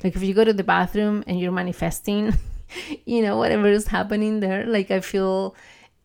Like 0.04 0.16
if 0.16 0.22
you 0.22 0.36
go 0.36 0.44
to 0.44 0.54
the 0.54 0.64
bathroom 0.64 1.24
and 1.26 1.40
you're 1.40 1.52
manifesting 1.64 2.38
you 3.06 3.24
know 3.24 3.38
whatever 3.38 3.68
is 3.68 3.88
happening 3.88 4.40
there 4.40 4.66
like 4.68 4.92
i 4.92 5.00
feel 5.00 5.56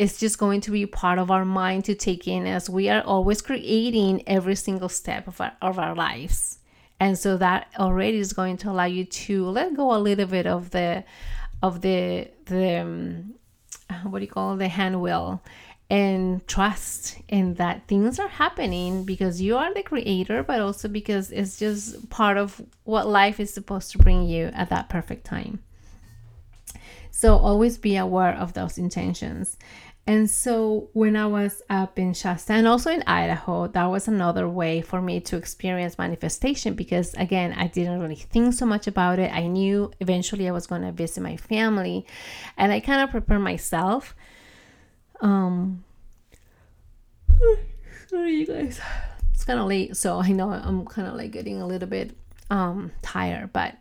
it's 0.00 0.18
just 0.18 0.38
going 0.38 0.62
to 0.62 0.70
be 0.70 0.86
part 0.86 1.18
of 1.18 1.30
our 1.30 1.44
mind 1.44 1.84
to 1.84 1.94
take 1.94 2.26
in 2.26 2.46
as 2.46 2.70
we 2.70 2.88
are 2.88 3.02
always 3.02 3.42
creating 3.42 4.22
every 4.26 4.54
single 4.54 4.88
step 4.88 5.28
of 5.28 5.38
our, 5.42 5.52
of 5.60 5.78
our 5.78 5.94
lives. 5.94 6.58
And 6.98 7.18
so 7.18 7.36
that 7.36 7.66
already 7.78 8.16
is 8.16 8.32
going 8.32 8.56
to 8.58 8.70
allow 8.70 8.86
you 8.86 9.04
to 9.04 9.44
let 9.50 9.74
go 9.76 9.94
a 9.94 10.00
little 10.00 10.24
bit 10.24 10.46
of 10.46 10.70
the 10.70 11.04
of 11.62 11.82
the 11.82 12.30
the 12.46 12.80
um, 12.80 13.34
what 14.04 14.18
do 14.18 14.24
you 14.24 14.30
call 14.30 14.56
the 14.56 14.68
hand 14.68 15.00
wheel 15.00 15.42
and 15.90 16.46
trust 16.46 17.18
in 17.28 17.54
that 17.54 17.86
things 17.88 18.20
are 18.20 18.28
happening 18.28 19.04
because 19.04 19.40
you 19.40 19.56
are 19.56 19.74
the 19.74 19.82
creator 19.82 20.42
but 20.42 20.60
also 20.60 20.88
because 20.88 21.32
it's 21.32 21.58
just 21.58 22.08
part 22.10 22.36
of 22.36 22.62
what 22.84 23.08
life 23.08 23.40
is 23.40 23.52
supposed 23.52 23.90
to 23.90 23.98
bring 23.98 24.22
you 24.22 24.46
at 24.54 24.70
that 24.70 24.88
perfect 24.88 25.24
time. 25.24 25.58
So 27.10 27.36
always 27.36 27.76
be 27.76 27.96
aware 27.96 28.32
of 28.34 28.52
those 28.52 28.78
intentions 28.78 29.58
and 30.06 30.28
so 30.28 30.88
when 30.92 31.14
I 31.14 31.26
was 31.26 31.62
up 31.70 31.98
in 31.98 32.14
Shasta 32.14 32.54
and 32.54 32.66
also 32.66 32.90
in 32.90 33.02
Idaho, 33.06 33.68
that 33.68 33.84
was 33.84 34.08
another 34.08 34.48
way 34.48 34.80
for 34.80 35.00
me 35.00 35.20
to 35.20 35.36
experience 35.36 35.98
manifestation 35.98 36.74
because 36.74 37.14
again, 37.14 37.52
I 37.52 37.68
didn't 37.68 38.00
really 38.00 38.16
think 38.16 38.54
so 38.54 38.66
much 38.66 38.86
about 38.86 39.18
it. 39.18 39.32
I 39.32 39.46
knew 39.46 39.92
eventually 40.00 40.48
I 40.48 40.52
was 40.52 40.66
going 40.66 40.82
to 40.82 40.90
visit 40.90 41.22
my 41.22 41.36
family 41.36 42.06
and 42.56 42.72
I 42.72 42.80
kind 42.80 43.02
of 43.02 43.10
prepared 43.10 43.42
myself. 43.42 44.16
Um 45.20 45.84
sorry 48.08 48.34
you 48.34 48.46
guys. 48.46 48.80
It's 49.34 49.44
kind 49.44 49.60
of 49.60 49.66
late, 49.66 49.96
so 49.96 50.20
I 50.20 50.32
know 50.32 50.50
I'm 50.50 50.86
kind 50.86 51.08
of 51.08 51.14
like 51.14 51.30
getting 51.30 51.62
a 51.62 51.66
little 51.66 51.88
bit 51.88 52.16
um 52.50 52.90
tired, 53.02 53.52
but 53.52 53.76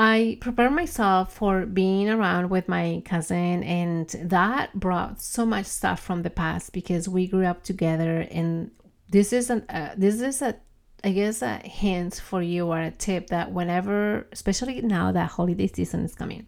I 0.00 0.38
prepared 0.40 0.70
myself 0.70 1.32
for 1.32 1.66
being 1.66 2.08
around 2.08 2.50
with 2.50 2.68
my 2.68 3.02
cousin, 3.04 3.64
and 3.64 4.08
that 4.22 4.78
brought 4.78 5.20
so 5.20 5.44
much 5.44 5.66
stuff 5.66 5.98
from 5.98 6.22
the 6.22 6.30
past 6.30 6.72
because 6.72 7.08
we 7.08 7.26
grew 7.26 7.44
up 7.44 7.64
together. 7.64 8.24
And 8.30 8.70
this 9.10 9.32
is 9.32 9.50
an 9.50 9.64
uh, 9.68 9.94
this 9.96 10.20
is 10.20 10.40
a 10.40 10.54
I 11.02 11.10
guess 11.10 11.42
a 11.42 11.56
hint 11.56 12.14
for 12.14 12.40
you 12.42 12.68
or 12.68 12.78
a 12.78 12.92
tip 12.92 13.26
that 13.30 13.50
whenever, 13.50 14.28
especially 14.30 14.80
now 14.82 15.10
that 15.10 15.30
holiday 15.30 15.66
season 15.66 16.04
is 16.04 16.14
coming, 16.14 16.46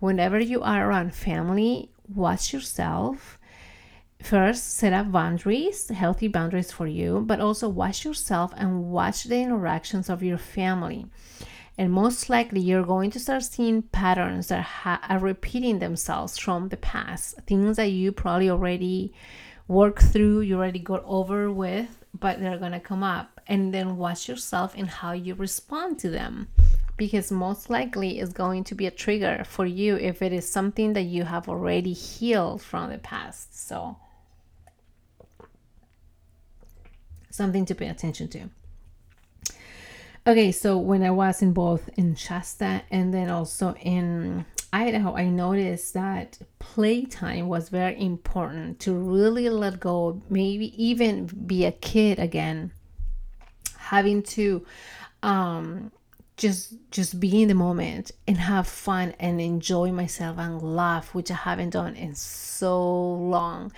whenever 0.00 0.40
you 0.40 0.60
are 0.60 0.90
around 0.90 1.14
family, 1.14 1.92
watch 2.12 2.52
yourself. 2.52 3.38
First, 4.20 4.74
set 4.74 4.92
up 4.92 5.12
boundaries, 5.12 5.90
healthy 5.90 6.26
boundaries 6.26 6.72
for 6.72 6.88
you, 6.88 7.22
but 7.24 7.40
also 7.40 7.68
watch 7.68 8.04
yourself 8.04 8.52
and 8.56 8.86
watch 8.90 9.24
the 9.24 9.40
interactions 9.40 10.10
of 10.10 10.24
your 10.24 10.38
family 10.38 11.06
And 11.76 11.92
most 11.92 12.30
likely, 12.30 12.60
you're 12.60 12.84
going 12.84 13.10
to 13.10 13.18
start 13.18 13.42
seeing 13.42 13.82
patterns 13.82 14.48
that 14.48 14.62
ha- 14.62 15.00
are 15.08 15.18
repeating 15.18 15.80
themselves 15.80 16.38
from 16.38 16.68
the 16.68 16.76
past, 16.76 17.36
things 17.46 17.76
that 17.76 17.90
you 17.90 18.12
probably 18.12 18.48
already 18.48 19.12
worked 19.66 20.02
through, 20.02 20.40
you 20.40 20.56
already 20.56 20.78
got 20.78 21.02
over 21.04 21.50
with, 21.50 22.04
but 22.18 22.38
they're 22.38 22.58
going 22.58 22.72
to 22.72 22.80
come 22.80 23.02
up. 23.02 23.40
And 23.46 23.74
then 23.74 23.96
watch 23.96 24.28
yourself 24.28 24.74
and 24.76 24.88
how 24.88 25.12
you 25.12 25.34
respond 25.34 25.98
to 26.00 26.10
them 26.10 26.48
because 26.96 27.32
most 27.32 27.70
likely 27.70 28.20
it's 28.20 28.32
going 28.32 28.64
to 28.64 28.74
be 28.74 28.86
a 28.86 28.90
trigger 28.90 29.42
for 29.46 29.66
you 29.66 29.96
if 29.96 30.22
it 30.22 30.32
is 30.32 30.50
something 30.50 30.92
that 30.92 31.02
you 31.02 31.24
have 31.24 31.48
already 31.48 31.92
healed 31.92 32.62
from 32.62 32.90
the 32.90 32.98
past. 32.98 33.66
So, 33.66 33.96
something 37.30 37.64
to 37.66 37.74
pay 37.74 37.88
attention 37.88 38.28
to. 38.28 38.48
Okay, 40.26 40.52
so 40.52 40.78
when 40.78 41.02
I 41.02 41.10
was 41.10 41.42
in 41.42 41.52
both 41.52 41.90
in 41.98 42.14
Shasta 42.14 42.80
and 42.90 43.12
then 43.12 43.28
also 43.28 43.74
in 43.74 44.46
Idaho, 44.72 45.14
I 45.14 45.26
noticed 45.26 45.92
that 45.92 46.38
playtime 46.58 47.46
was 47.46 47.68
very 47.68 48.00
important 48.00 48.80
to 48.80 48.94
really 48.94 49.50
let 49.50 49.80
go, 49.80 50.22
maybe 50.30 50.72
even 50.82 51.26
be 51.26 51.66
a 51.66 51.72
kid 51.72 52.18
again. 52.18 52.72
Having 53.76 54.22
to 54.22 54.64
um, 55.22 55.92
just 56.38 56.74
just 56.90 57.20
be 57.20 57.42
in 57.42 57.48
the 57.48 57.54
moment 57.54 58.10
and 58.26 58.38
have 58.38 58.66
fun 58.66 59.14
and 59.20 59.40
enjoy 59.40 59.92
myself 59.92 60.36
and 60.38 60.60
laugh 60.60 61.14
which 61.14 61.30
i 61.30 61.34
haven't 61.34 61.70
done 61.70 61.94
in 61.94 62.12
so 62.14 63.12
long 63.14 63.70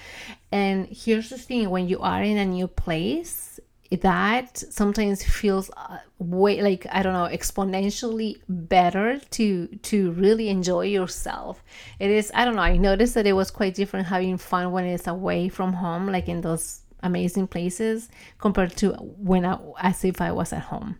and 0.50 0.86
here's 0.86 1.28
the 1.28 1.36
thing 1.36 1.68
when 1.68 1.86
you 1.86 2.00
are 2.00 2.22
in 2.22 2.38
a 2.38 2.46
new 2.46 2.66
place 2.66 3.55
that 3.90 4.58
sometimes 4.58 5.22
feels 5.22 5.70
uh, 5.76 5.98
way 6.18 6.62
like 6.62 6.86
i 6.90 7.02
don't 7.02 7.12
know 7.12 7.28
exponentially 7.30 8.36
better 8.48 9.18
to 9.30 9.66
to 9.82 10.10
really 10.12 10.48
enjoy 10.48 10.82
yourself 10.82 11.62
it 11.98 12.10
is 12.10 12.30
i 12.34 12.44
don't 12.44 12.56
know 12.56 12.62
i 12.62 12.76
noticed 12.76 13.14
that 13.14 13.26
it 13.26 13.32
was 13.32 13.50
quite 13.50 13.74
different 13.74 14.06
having 14.06 14.36
fun 14.36 14.72
when 14.72 14.84
it's 14.84 15.06
away 15.06 15.48
from 15.48 15.72
home 15.72 16.06
like 16.06 16.28
in 16.28 16.40
those 16.40 16.80
amazing 17.02 17.46
places 17.46 18.08
compared 18.38 18.74
to 18.76 18.90
when 18.92 19.44
i 19.44 19.58
as 19.80 20.04
if 20.04 20.20
i 20.20 20.32
was 20.32 20.52
at 20.52 20.62
home 20.62 20.98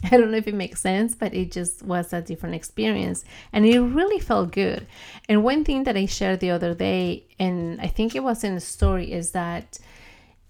I 0.04 0.16
don't 0.16 0.30
know 0.30 0.36
if 0.36 0.46
it 0.46 0.54
makes 0.54 0.80
sense, 0.80 1.14
but 1.14 1.34
it 1.34 1.50
just 1.50 1.82
was 1.82 2.12
a 2.12 2.22
different 2.22 2.54
experience 2.54 3.24
and 3.52 3.66
it 3.66 3.80
really 3.80 4.20
felt 4.20 4.52
good. 4.52 4.86
And 5.28 5.42
one 5.42 5.64
thing 5.64 5.84
that 5.84 5.96
I 5.96 6.06
shared 6.06 6.40
the 6.40 6.50
other 6.50 6.74
day, 6.74 7.26
and 7.38 7.80
I 7.80 7.88
think 7.88 8.14
it 8.14 8.22
was 8.22 8.44
in 8.44 8.54
the 8.54 8.60
story, 8.60 9.12
is 9.12 9.32
that 9.32 9.78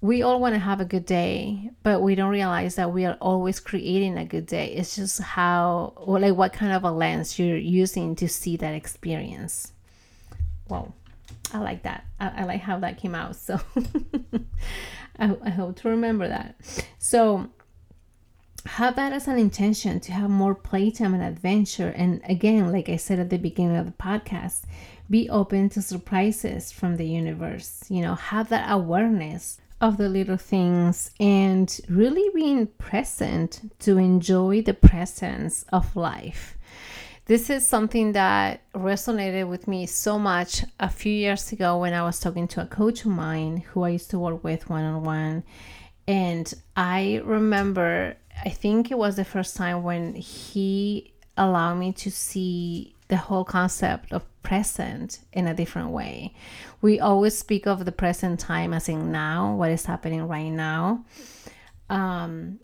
we 0.00 0.22
all 0.22 0.40
want 0.40 0.54
to 0.54 0.60
have 0.60 0.80
a 0.80 0.84
good 0.84 1.04
day, 1.06 1.70
but 1.82 2.00
we 2.00 2.14
don't 2.14 2.30
realize 2.30 2.76
that 2.76 2.92
we 2.92 3.04
are 3.04 3.16
always 3.20 3.58
creating 3.58 4.16
a 4.16 4.24
good 4.24 4.46
day. 4.46 4.72
It's 4.72 4.94
just 4.94 5.20
how, 5.20 5.92
or 5.96 6.20
like 6.20 6.36
what 6.36 6.52
kind 6.52 6.72
of 6.72 6.84
a 6.84 6.90
lens 6.90 7.38
you're 7.38 7.56
using 7.56 8.14
to 8.16 8.28
see 8.28 8.56
that 8.58 8.74
experience. 8.74 9.72
Well, 10.68 10.94
I 11.52 11.58
like 11.58 11.82
that. 11.82 12.04
I, 12.20 12.42
I 12.42 12.44
like 12.44 12.60
how 12.60 12.78
that 12.78 12.98
came 12.98 13.14
out. 13.14 13.34
So 13.34 13.60
I, 15.18 15.36
I 15.42 15.50
hope 15.50 15.76
to 15.80 15.88
remember 15.88 16.28
that. 16.28 16.54
So, 16.98 17.50
have 18.66 18.96
that 18.96 19.12
as 19.12 19.26
an 19.26 19.38
intention 19.38 19.98
to 19.98 20.12
have 20.12 20.28
more 20.28 20.54
playtime 20.54 21.14
and 21.14 21.22
adventure. 21.22 21.88
And 21.88 22.20
again, 22.24 22.70
like 22.70 22.88
I 22.88 22.96
said 22.96 23.18
at 23.18 23.30
the 23.30 23.38
beginning 23.38 23.76
of 23.76 23.86
the 23.86 23.92
podcast, 23.92 24.62
be 25.08 25.30
open 25.30 25.70
to 25.70 25.80
surprises 25.80 26.70
from 26.70 26.96
the 26.96 27.06
universe. 27.06 27.84
You 27.88 28.02
know, 28.02 28.14
have 28.14 28.50
that 28.50 28.70
awareness 28.70 29.58
of 29.80 29.96
the 29.96 30.08
little 30.08 30.36
things 30.36 31.10
and 31.20 31.80
really 31.88 32.28
being 32.34 32.66
present 32.66 33.72
to 33.80 33.96
enjoy 33.98 34.62
the 34.62 34.74
presence 34.74 35.64
of 35.72 35.94
life. 35.94 36.56
This 37.26 37.50
is 37.50 37.66
something 37.66 38.12
that 38.12 38.62
resonated 38.72 39.48
with 39.48 39.68
me 39.68 39.84
so 39.86 40.18
much 40.18 40.64
a 40.80 40.88
few 40.88 41.12
years 41.12 41.52
ago 41.52 41.78
when 41.78 41.92
I 41.92 42.02
was 42.02 42.18
talking 42.18 42.48
to 42.48 42.62
a 42.62 42.66
coach 42.66 43.04
of 43.04 43.10
mine 43.10 43.58
who 43.58 43.82
I 43.82 43.90
used 43.90 44.10
to 44.10 44.18
work 44.18 44.42
with 44.42 44.70
one 44.70 44.84
on 44.84 45.04
one. 45.04 45.44
And 46.06 46.52
I 46.74 47.20
remember 47.24 48.16
I 48.44 48.50
think 48.50 48.90
it 48.90 48.98
was 48.98 49.16
the 49.16 49.24
first 49.24 49.56
time 49.56 49.82
when 49.82 50.14
he 50.14 51.12
allowed 51.36 51.74
me 51.74 51.92
to 51.92 52.10
see 52.10 52.94
the 53.08 53.16
whole 53.16 53.44
concept 53.44 54.12
of 54.12 54.24
present 54.42 55.20
in 55.32 55.46
a 55.46 55.54
different 55.54 55.90
way. 55.90 56.34
We 56.80 57.00
always 57.00 57.36
speak 57.36 57.66
of 57.66 57.84
the 57.84 57.92
present 57.92 58.38
time 58.40 58.72
as 58.72 58.88
in 58.88 59.10
now, 59.10 59.54
what 59.54 59.70
is 59.70 59.86
happening 59.86 60.28
right 60.28 60.50
now. 60.50 61.04
Um, 61.90 62.60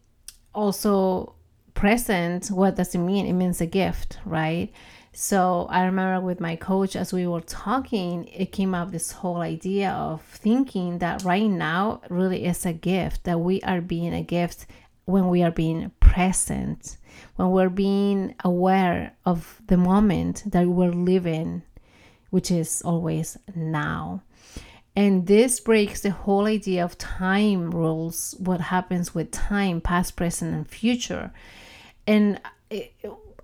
also, 0.54 1.34
present, 1.74 2.48
what 2.48 2.76
does 2.76 2.94
it 2.94 2.98
mean? 2.98 3.26
It 3.26 3.32
means 3.32 3.60
a 3.60 3.66
gift, 3.66 4.18
right? 4.24 4.72
So 5.12 5.66
I 5.70 5.84
remember 5.84 6.24
with 6.24 6.40
my 6.40 6.56
coach, 6.56 6.96
as 6.96 7.12
we 7.12 7.26
were 7.26 7.40
talking, 7.40 8.26
it 8.28 8.52
came 8.52 8.74
up 8.74 8.90
this 8.90 9.12
whole 9.12 9.42
idea 9.42 9.90
of 9.90 10.22
thinking 10.22 10.98
that 10.98 11.22
right 11.22 11.48
now 11.48 12.00
really 12.08 12.44
is 12.44 12.66
a 12.66 12.72
gift, 12.72 13.24
that 13.24 13.38
we 13.38 13.60
are 13.62 13.80
being 13.80 14.12
a 14.12 14.22
gift 14.22 14.66
when 15.04 15.28
we 15.28 15.42
are 15.42 15.50
being 15.50 15.92
present, 16.00 16.96
when 17.36 17.50
we're 17.50 17.68
being 17.68 18.34
aware 18.44 19.14
of 19.24 19.60
the 19.66 19.76
moment 19.76 20.42
that 20.46 20.66
we're 20.66 20.90
living, 20.90 21.62
which 22.34 22.50
is 22.50 22.82
always 22.82 23.38
now. 23.54 24.20
And 24.96 25.28
this 25.28 25.60
breaks 25.60 26.00
the 26.00 26.10
whole 26.10 26.46
idea 26.46 26.84
of 26.84 26.98
time 26.98 27.70
rules, 27.70 28.34
what 28.40 28.60
happens 28.60 29.14
with 29.14 29.30
time, 29.30 29.80
past, 29.80 30.16
present, 30.16 30.52
and 30.52 30.68
future. 30.68 31.30
And 32.08 32.40
it, 32.70 32.92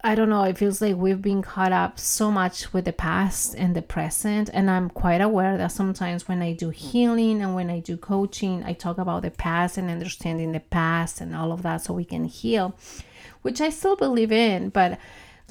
I 0.03 0.17
don't 0.17 0.29
know, 0.29 0.43
it 0.43 0.59
feels 0.59 0.83
like 0.83 0.97
we've 0.97 1.23
been 1.23 1.41
caught 1.41 1.71
up 1.71 2.01
so 2.01 2.33
much 2.33 2.73
with 2.73 2.85
the 2.85 2.93
past 2.93 3.55
and 3.55 3.77
the 3.77 3.83
present. 3.83 4.51
And 4.53 4.69
I'm 4.69 4.91
quite 4.91 5.21
aware 5.21 5.57
that 5.57 5.71
sometimes 5.71 6.27
when 6.27 6.43
I 6.43 6.53
do 6.53 6.71
healing 6.71 7.43
and 7.43 7.55
when 7.55 7.71
I 7.71 7.79
do 7.79 7.97
coaching, 7.97 8.65
I 8.65 8.73
talk 8.73 8.99
about 8.99 9.23
the 9.23 9.31
past 9.31 9.79
and 9.79 9.89
understanding 9.89 10.51
the 10.51 10.59
past 10.59 11.21
and 11.21 11.37
all 11.37 11.53
of 11.53 11.63
that 11.63 11.83
so 11.83 11.95
we 11.95 12.05
can 12.05 12.25
heal, 12.25 12.75
which 13.43 13.61
I 13.61 13.71
still 13.71 13.95
believe 13.95 14.33
in. 14.33 14.71
But 14.71 14.99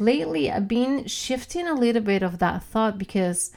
lately, 0.01 0.51
I've 0.51 0.67
been 0.67 1.05
shifting 1.07 1.67
a 1.67 1.73
little 1.73 2.01
bit 2.01 2.23
of 2.23 2.39
that 2.39 2.63
thought 2.63 2.97
because 2.97 3.51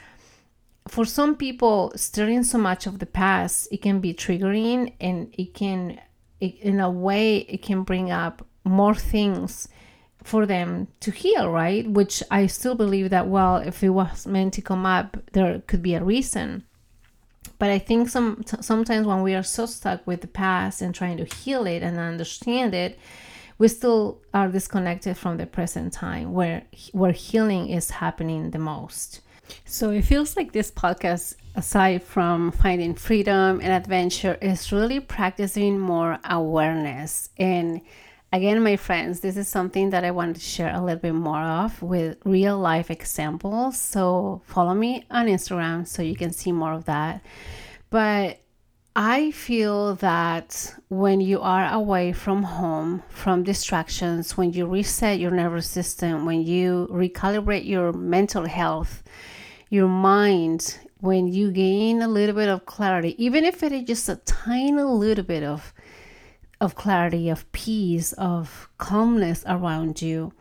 for 0.88 1.04
some 1.04 1.36
people, 1.36 1.92
stirring 1.96 2.44
so 2.44 2.58
much 2.58 2.86
of 2.86 2.98
the 2.98 3.06
past, 3.06 3.68
it 3.70 3.82
can 3.82 4.00
be 4.00 4.12
triggering 4.12 4.94
and 5.00 5.32
it 5.36 5.54
can, 5.54 6.00
it, 6.40 6.56
in 6.60 6.80
a 6.80 6.90
way, 6.90 7.38
it 7.38 7.62
can 7.62 7.82
bring 7.82 8.10
up 8.10 8.44
more 8.64 8.94
things 8.94 9.68
for 10.22 10.46
them 10.46 10.88
to 11.00 11.10
heal, 11.10 11.48
right? 11.48 11.88
Which 11.88 12.22
I 12.30 12.46
still 12.46 12.74
believe 12.74 13.10
that, 13.10 13.28
well, 13.28 13.56
if 13.56 13.82
it 13.82 13.90
was 13.90 14.26
meant 14.26 14.54
to 14.54 14.62
come 14.62 14.86
up, 14.86 15.16
there 15.32 15.60
could 15.66 15.82
be 15.82 15.94
a 15.94 16.04
reason. 16.04 16.64
But 17.58 17.70
I 17.70 17.78
think 17.78 18.08
some 18.08 18.42
sometimes 18.60 19.06
when 19.06 19.22
we 19.22 19.34
are 19.34 19.42
so 19.42 19.66
stuck 19.66 20.04
with 20.04 20.20
the 20.20 20.26
past 20.26 20.82
and 20.82 20.92
trying 20.92 21.16
to 21.18 21.24
heal 21.24 21.64
it 21.66 21.82
and 21.82 21.96
understand 21.96 22.74
it, 22.74 22.98
we 23.62 23.68
still 23.68 24.20
are 24.34 24.48
disconnected 24.48 25.16
from 25.16 25.36
the 25.36 25.46
present 25.46 25.92
time 25.92 26.32
where 26.32 26.64
where 26.90 27.12
healing 27.12 27.68
is 27.68 27.90
happening 27.90 28.50
the 28.50 28.58
most. 28.58 29.20
So 29.64 29.90
it 29.90 30.02
feels 30.02 30.36
like 30.36 30.50
this 30.50 30.68
podcast, 30.72 31.36
aside 31.54 32.02
from 32.02 32.50
finding 32.50 32.96
freedom 32.96 33.60
and 33.62 33.72
adventure, 33.72 34.36
is 34.42 34.72
really 34.72 34.98
practicing 34.98 35.78
more 35.78 36.18
awareness 36.24 37.30
and 37.38 37.80
Again, 38.34 38.62
my 38.62 38.76
friends, 38.76 39.20
this 39.20 39.36
is 39.36 39.46
something 39.46 39.90
that 39.90 40.04
I 40.04 40.10
wanted 40.10 40.36
to 40.36 40.40
share 40.40 40.74
a 40.74 40.80
little 40.82 40.98
bit 40.98 41.14
more 41.14 41.42
of 41.42 41.82
with 41.82 42.16
real 42.24 42.58
life 42.58 42.90
examples. 42.90 43.78
So 43.78 44.40
follow 44.46 44.72
me 44.72 45.04
on 45.10 45.26
Instagram 45.26 45.86
so 45.86 46.00
you 46.00 46.16
can 46.16 46.32
see 46.32 46.50
more 46.50 46.72
of 46.72 46.86
that. 46.86 47.20
But 47.90 48.38
I 48.94 49.30
feel 49.30 49.94
that 49.96 50.74
when 50.90 51.22
you 51.22 51.40
are 51.40 51.72
away 51.72 52.12
from 52.12 52.42
home, 52.42 53.02
from 53.08 53.42
distractions, 53.42 54.36
when 54.36 54.52
you 54.52 54.66
reset 54.66 55.18
your 55.18 55.30
nervous 55.30 55.66
system, 55.66 56.26
when 56.26 56.42
you 56.42 56.88
recalibrate 56.90 57.64
your 57.64 57.94
mental 57.94 58.46
health, 58.46 59.02
your 59.70 59.88
mind, 59.88 60.78
when 61.00 61.26
you 61.26 61.50
gain 61.50 62.02
a 62.02 62.08
little 62.08 62.34
bit 62.34 62.50
of 62.50 62.66
clarity, 62.66 63.14
even 63.16 63.44
if 63.44 63.62
it 63.62 63.72
is 63.72 63.84
just 63.84 64.10
a 64.10 64.16
tiny 64.16 64.82
little 64.82 65.24
bit 65.24 65.42
of 65.42 65.72
of 66.60 66.74
clarity, 66.74 67.30
of 67.30 67.50
peace, 67.50 68.12
of 68.12 68.68
calmness 68.76 69.42
around 69.46 70.02
you, 70.02 70.32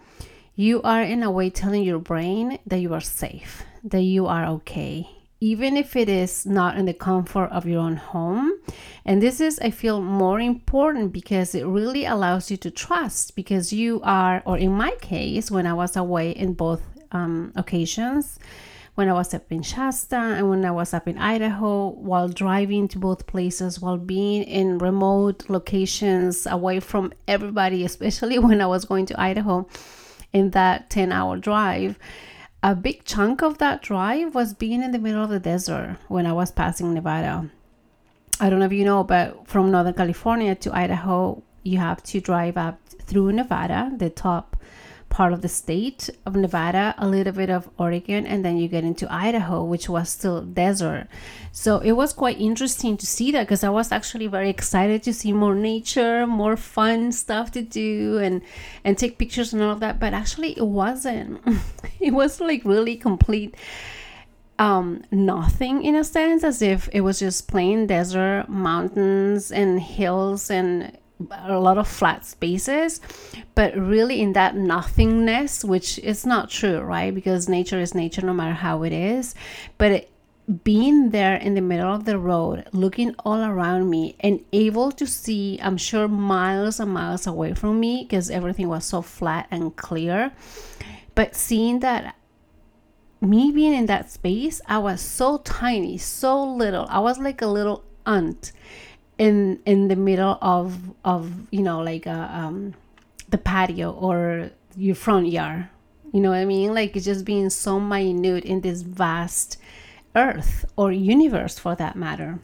you 0.55 0.81
are 0.83 1.01
in 1.01 1.23
a 1.23 1.31
way 1.31 1.49
telling 1.49 1.83
your 1.83 1.97
brain 1.99 2.59
that 2.67 2.79
you 2.79 2.93
are 2.93 3.01
safe, 3.01 3.63
that 3.83 4.03
you 4.03 4.27
are 4.27 4.45
okay, 4.45 5.09
even 5.43 5.75
if 5.75 5.95
it 5.95 6.07
is 6.07 6.45
not 6.45 6.77
in 6.77 6.85
the 6.85 6.93
comfort 6.93 7.47
of 7.51 7.65
your 7.65 7.79
own 7.79 7.95
home. 7.95 8.51
And 9.03 9.21
this 9.21 9.41
is, 9.41 9.59
I 9.59 9.71
feel, 9.71 9.99
more 9.99 10.39
important 10.39 11.11
because 11.11 11.55
it 11.55 11.65
really 11.65 12.05
allows 12.05 12.51
you 12.51 12.57
to 12.57 12.69
trust 12.69 13.35
because 13.35 13.73
you 13.73 13.99
are, 14.03 14.43
or 14.45 14.59
in 14.59 14.71
my 14.71 14.91
case, 15.01 15.49
when 15.49 15.65
I 15.65 15.73
was 15.73 15.97
away 15.97 16.29
in 16.29 16.53
both 16.53 16.83
um, 17.11 17.51
occasions, 17.55 18.37
when 18.93 19.09
I 19.09 19.13
was 19.13 19.33
up 19.33 19.51
in 19.51 19.63
Shasta 19.63 20.15
and 20.15 20.47
when 20.47 20.63
I 20.63 20.69
was 20.69 20.93
up 20.93 21.07
in 21.07 21.17
Idaho, 21.17 21.89
while 21.89 22.27
driving 22.27 22.87
to 22.89 22.99
both 22.99 23.25
places, 23.25 23.81
while 23.81 23.97
being 23.97 24.43
in 24.43 24.77
remote 24.77 25.49
locations 25.49 26.45
away 26.45 26.79
from 26.79 27.13
everybody, 27.27 27.83
especially 27.91 28.37
when 28.37 28.61
I 28.61 28.67
was 28.67 28.85
going 28.85 29.07
to 29.07 29.19
Idaho. 29.19 29.67
in 30.33 30.51
that 30.51 30.89
10 30.89 31.11
hour 31.11 31.37
drive, 31.37 31.99
a 32.63 32.75
big 32.75 33.03
chunk 33.05 33.41
of 33.41 33.57
that 33.57 33.81
drive 33.81 34.35
was 34.35 34.53
being 34.53 34.83
in 34.83 34.91
the 34.91 34.99
middle 34.99 35.23
of 35.23 35.29
the 35.29 35.39
desert 35.39 35.97
when 36.07 36.25
I 36.25 36.33
was 36.33 36.51
passing 36.51 36.93
Nevada. 36.93 37.49
I 38.39 38.49
don't 38.49 38.59
know 38.59 38.65
if 38.65 38.73
you 38.73 38.85
know, 38.85 39.03
but 39.03 39.47
from 39.47 39.71
Northern 39.71 39.93
California 39.93 40.55
to 40.55 40.75
Idaho, 40.75 41.41
you 41.63 41.77
have 41.77 42.01
to 42.03 42.19
drive 42.19 42.57
up 42.57 42.79
through 42.87 43.31
Nevada, 43.33 43.91
the 43.95 44.09
top 44.09 44.57
part 45.11 45.33
of 45.33 45.41
the 45.41 45.49
state 45.49 46.09
of 46.25 46.35
Nevada, 46.35 46.95
a 46.97 47.07
little 47.07 47.33
bit 47.33 47.51
of 47.51 47.69
Oregon, 47.77 48.25
and 48.25 48.43
then 48.43 48.57
you 48.57 48.67
get 48.67 48.83
into 48.83 49.11
Idaho, 49.13 49.63
which 49.63 49.87
was 49.87 50.09
still 50.09 50.41
desert. 50.41 51.07
So 51.51 51.79
it 51.79 51.91
was 51.91 52.13
quite 52.13 52.39
interesting 52.39 52.97
to 52.97 53.05
see 53.05 53.31
that 53.33 53.43
because 53.43 53.63
I 53.63 53.69
was 53.69 53.91
actually 53.91 54.27
very 54.27 54.49
excited 54.49 55.03
to 55.03 55.13
see 55.13 55.33
more 55.33 55.53
nature, 55.53 56.25
more 56.25 56.55
fun 56.55 57.11
stuff 57.11 57.51
to 57.51 57.61
do, 57.61 58.17
and 58.17 58.41
and 58.83 58.97
take 58.97 59.19
pictures 59.19 59.53
and 59.53 59.61
all 59.61 59.73
of 59.73 59.81
that. 59.81 59.99
But 59.99 60.13
actually, 60.13 60.57
it 60.57 60.65
wasn't. 60.65 61.41
it 61.99 62.13
was 62.13 62.39
like 62.39 62.63
really 62.65 62.95
complete. 62.95 63.55
Um, 64.57 65.03
nothing 65.11 65.83
in 65.83 65.95
a 65.95 66.03
sense, 66.03 66.43
as 66.43 66.61
if 66.61 66.87
it 66.93 67.01
was 67.01 67.19
just 67.19 67.47
plain 67.47 67.87
desert, 67.87 68.45
mountains, 68.47 69.51
and 69.51 69.81
hills, 69.81 70.49
and 70.51 70.97
a 71.31 71.59
lot 71.59 71.77
of 71.77 71.87
flat 71.87 72.25
spaces, 72.25 73.01
but 73.55 73.75
really 73.75 74.21
in 74.21 74.33
that 74.33 74.55
nothingness, 74.55 75.63
which 75.63 75.99
is 75.99 76.25
not 76.25 76.49
true, 76.49 76.79
right? 76.79 77.13
Because 77.13 77.49
nature 77.49 77.79
is 77.79 77.95
nature 77.95 78.21
no 78.21 78.33
matter 78.33 78.53
how 78.53 78.83
it 78.83 78.93
is. 78.93 79.35
But 79.77 79.91
it, 79.91 80.11
being 80.63 81.11
there 81.11 81.35
in 81.35 81.53
the 81.53 81.61
middle 81.61 81.93
of 81.93 82.05
the 82.05 82.17
road, 82.17 82.67
looking 82.73 83.15
all 83.19 83.41
around 83.41 83.89
me 83.89 84.15
and 84.19 84.43
able 84.51 84.91
to 84.91 85.07
see, 85.07 85.59
I'm 85.61 85.77
sure, 85.77 86.07
miles 86.07 86.79
and 86.79 86.91
miles 86.91 87.27
away 87.27 87.53
from 87.53 87.79
me 87.79 88.03
because 88.03 88.29
everything 88.29 88.67
was 88.67 88.85
so 88.85 89.01
flat 89.01 89.47
and 89.51 89.75
clear. 89.75 90.31
But 91.15 91.35
seeing 91.35 91.79
that 91.79 92.15
me 93.21 93.51
being 93.51 93.73
in 93.73 93.85
that 93.85 94.11
space, 94.11 94.61
I 94.67 94.79
was 94.79 94.99
so 94.99 95.37
tiny, 95.39 95.97
so 95.97 96.43
little. 96.43 96.87
I 96.89 96.99
was 96.99 97.19
like 97.19 97.41
a 97.41 97.47
little 97.47 97.83
ant 98.05 98.51
in 99.21 99.59
in 99.67 99.87
the 99.87 99.95
middle 99.95 100.39
of 100.41 100.79
of 101.05 101.31
you 101.51 101.61
know 101.61 101.79
like 101.81 102.07
a, 102.07 102.09
uh, 102.09 102.39
um, 102.39 102.73
the 103.29 103.37
patio 103.37 103.91
or 103.91 104.49
your 104.75 104.95
front 104.95 105.27
yard. 105.27 105.69
You 106.11 106.19
know 106.21 106.31
what 106.31 106.39
i 106.39 106.45
mean? 106.45 106.73
Like 106.73 106.95
it's 106.95 107.05
just 107.05 107.23
being 107.23 107.51
so 107.51 107.79
minute 107.79 108.43
in 108.43 108.61
this 108.61 108.81
vast 108.81 109.57
earth 110.15 110.65
or 110.75 110.91
universe 110.91 111.59
for 111.59 111.75
that 111.75 111.95
matter. 111.95 112.39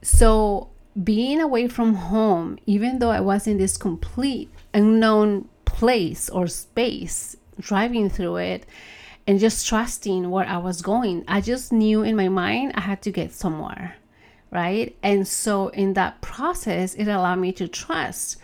So 0.00 0.68
being 1.02 1.40
away 1.40 1.66
from 1.66 1.94
home 1.94 2.58
even 2.66 2.98
though 2.98 3.08
i 3.08 3.18
was 3.18 3.46
in 3.46 3.56
this 3.56 3.78
complete 3.78 4.50
unknown 4.74 5.48
place 5.64 6.28
or 6.28 6.46
space 6.46 7.34
driving 7.58 8.10
through 8.10 8.36
it 8.36 8.66
and 9.26 9.40
just 9.40 9.66
trusting 9.66 10.28
where 10.28 10.46
i 10.46 10.58
was 10.58 10.82
going 10.82 11.24
i 11.26 11.40
just 11.40 11.72
knew 11.72 12.02
in 12.02 12.14
my 12.14 12.28
mind 12.28 12.70
i 12.74 12.80
had 12.80 13.00
to 13.00 13.10
get 13.10 13.32
somewhere 13.32 13.96
right? 14.52 14.94
And 15.02 15.26
so 15.26 15.68
in 15.68 15.94
that 15.94 16.20
process, 16.20 16.94
it 16.94 17.08
allowed 17.08 17.36
me 17.40 17.52
to 17.52 17.66
trust, 17.66 18.36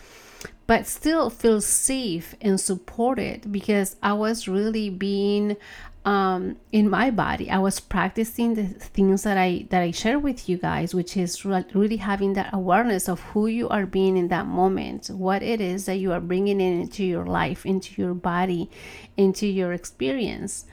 but 0.67 0.87
still 0.87 1.31
feel 1.31 1.61
safe 1.61 2.35
and 2.41 2.59
supported 2.59 3.53
because 3.53 3.97
I 4.03 4.15
was 4.15 4.49
really 4.49 4.91
being 4.91 5.57
um, 6.05 6.57
in 6.73 6.89
my 6.89 7.11
body. 7.11 7.51
I 7.51 7.59
was 7.59 7.81
practicing 7.81 8.55
the 8.55 8.65
things 8.65 9.25
that 9.25 9.37
I 9.37 9.67
that 9.69 9.83
I 9.83 9.91
share 9.91 10.19
with 10.19 10.49
you 10.49 10.57
guys, 10.57 10.95
which 10.95 11.17
is 11.17 11.45
really 11.45 11.99
having 11.99 12.33
that 12.33 12.51
awareness 12.55 13.09
of 13.09 13.21
who 13.21 13.47
you 13.47 13.69
are 13.69 13.85
being 13.85 14.17
in 14.17 14.29
that 14.29 14.47
moment, 14.47 15.09
what 15.09 15.43
it 15.43 15.61
is 15.61 15.85
that 15.85 15.97
you 15.97 16.13
are 16.13 16.21
bringing 16.21 16.63
in 16.63 16.81
into 16.81 17.05
your 17.05 17.27
life, 17.27 17.67
into 17.67 18.01
your 18.01 18.15
body, 18.15 18.71
into 19.19 19.47
your 19.47 19.75
experience, 19.75 20.65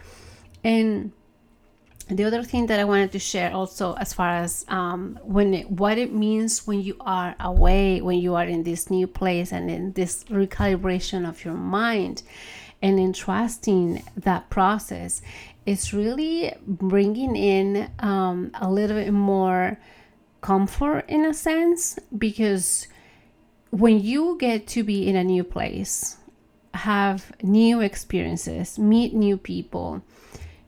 and 0.64 1.12
the 2.08 2.24
other 2.24 2.44
thing 2.44 2.68
that 2.68 2.80
I 2.80 2.84
wanted 2.84 3.12
to 3.14 3.20
share 3.20 3.52
also, 3.52 3.94
as 3.96 4.14
far 4.14 4.30
as 4.30 4.64
um, 4.68 5.18
when 5.24 5.54
it, 5.54 5.72
what 5.72 5.98
it 5.98 6.14
means 6.14 6.68
when 6.68 6.82
you 6.82 6.96
are 7.00 7.36
away, 7.40 8.00
when 8.02 8.20
you 8.20 8.36
are 8.36 8.46
in 8.46 8.64
this 8.64 8.92
new 8.92 9.08
place, 9.08 9.52
and 9.52 9.72
in 9.72 9.94
this 9.94 10.24
recalibration 10.26 11.28
of 11.28 11.44
your 11.44 11.56
mind, 11.56 12.22
and 12.82 13.00
in 13.00 13.12
trusting 13.12 14.04
that 14.18 14.50
process, 14.52 15.24
is 15.66 15.94
really 15.94 16.54
bringing 16.68 17.36
in 17.36 17.90
um, 18.00 18.52
a 18.54 18.70
little 18.70 18.98
bit 18.98 19.12
more 19.12 19.80
comfort 20.42 21.06
in 21.08 21.26
a 21.26 21.34
sense 21.34 21.98
because 22.16 22.88
when 23.72 24.00
you 24.00 24.38
get 24.40 24.68
to 24.68 24.84
be 24.84 25.08
in 25.08 25.16
a 25.16 25.24
new 25.24 25.44
place, 25.44 26.18
have 26.76 27.32
new 27.42 27.82
experiences, 27.82 28.78
meet 28.78 29.14
new 29.14 29.38
people 29.38 30.04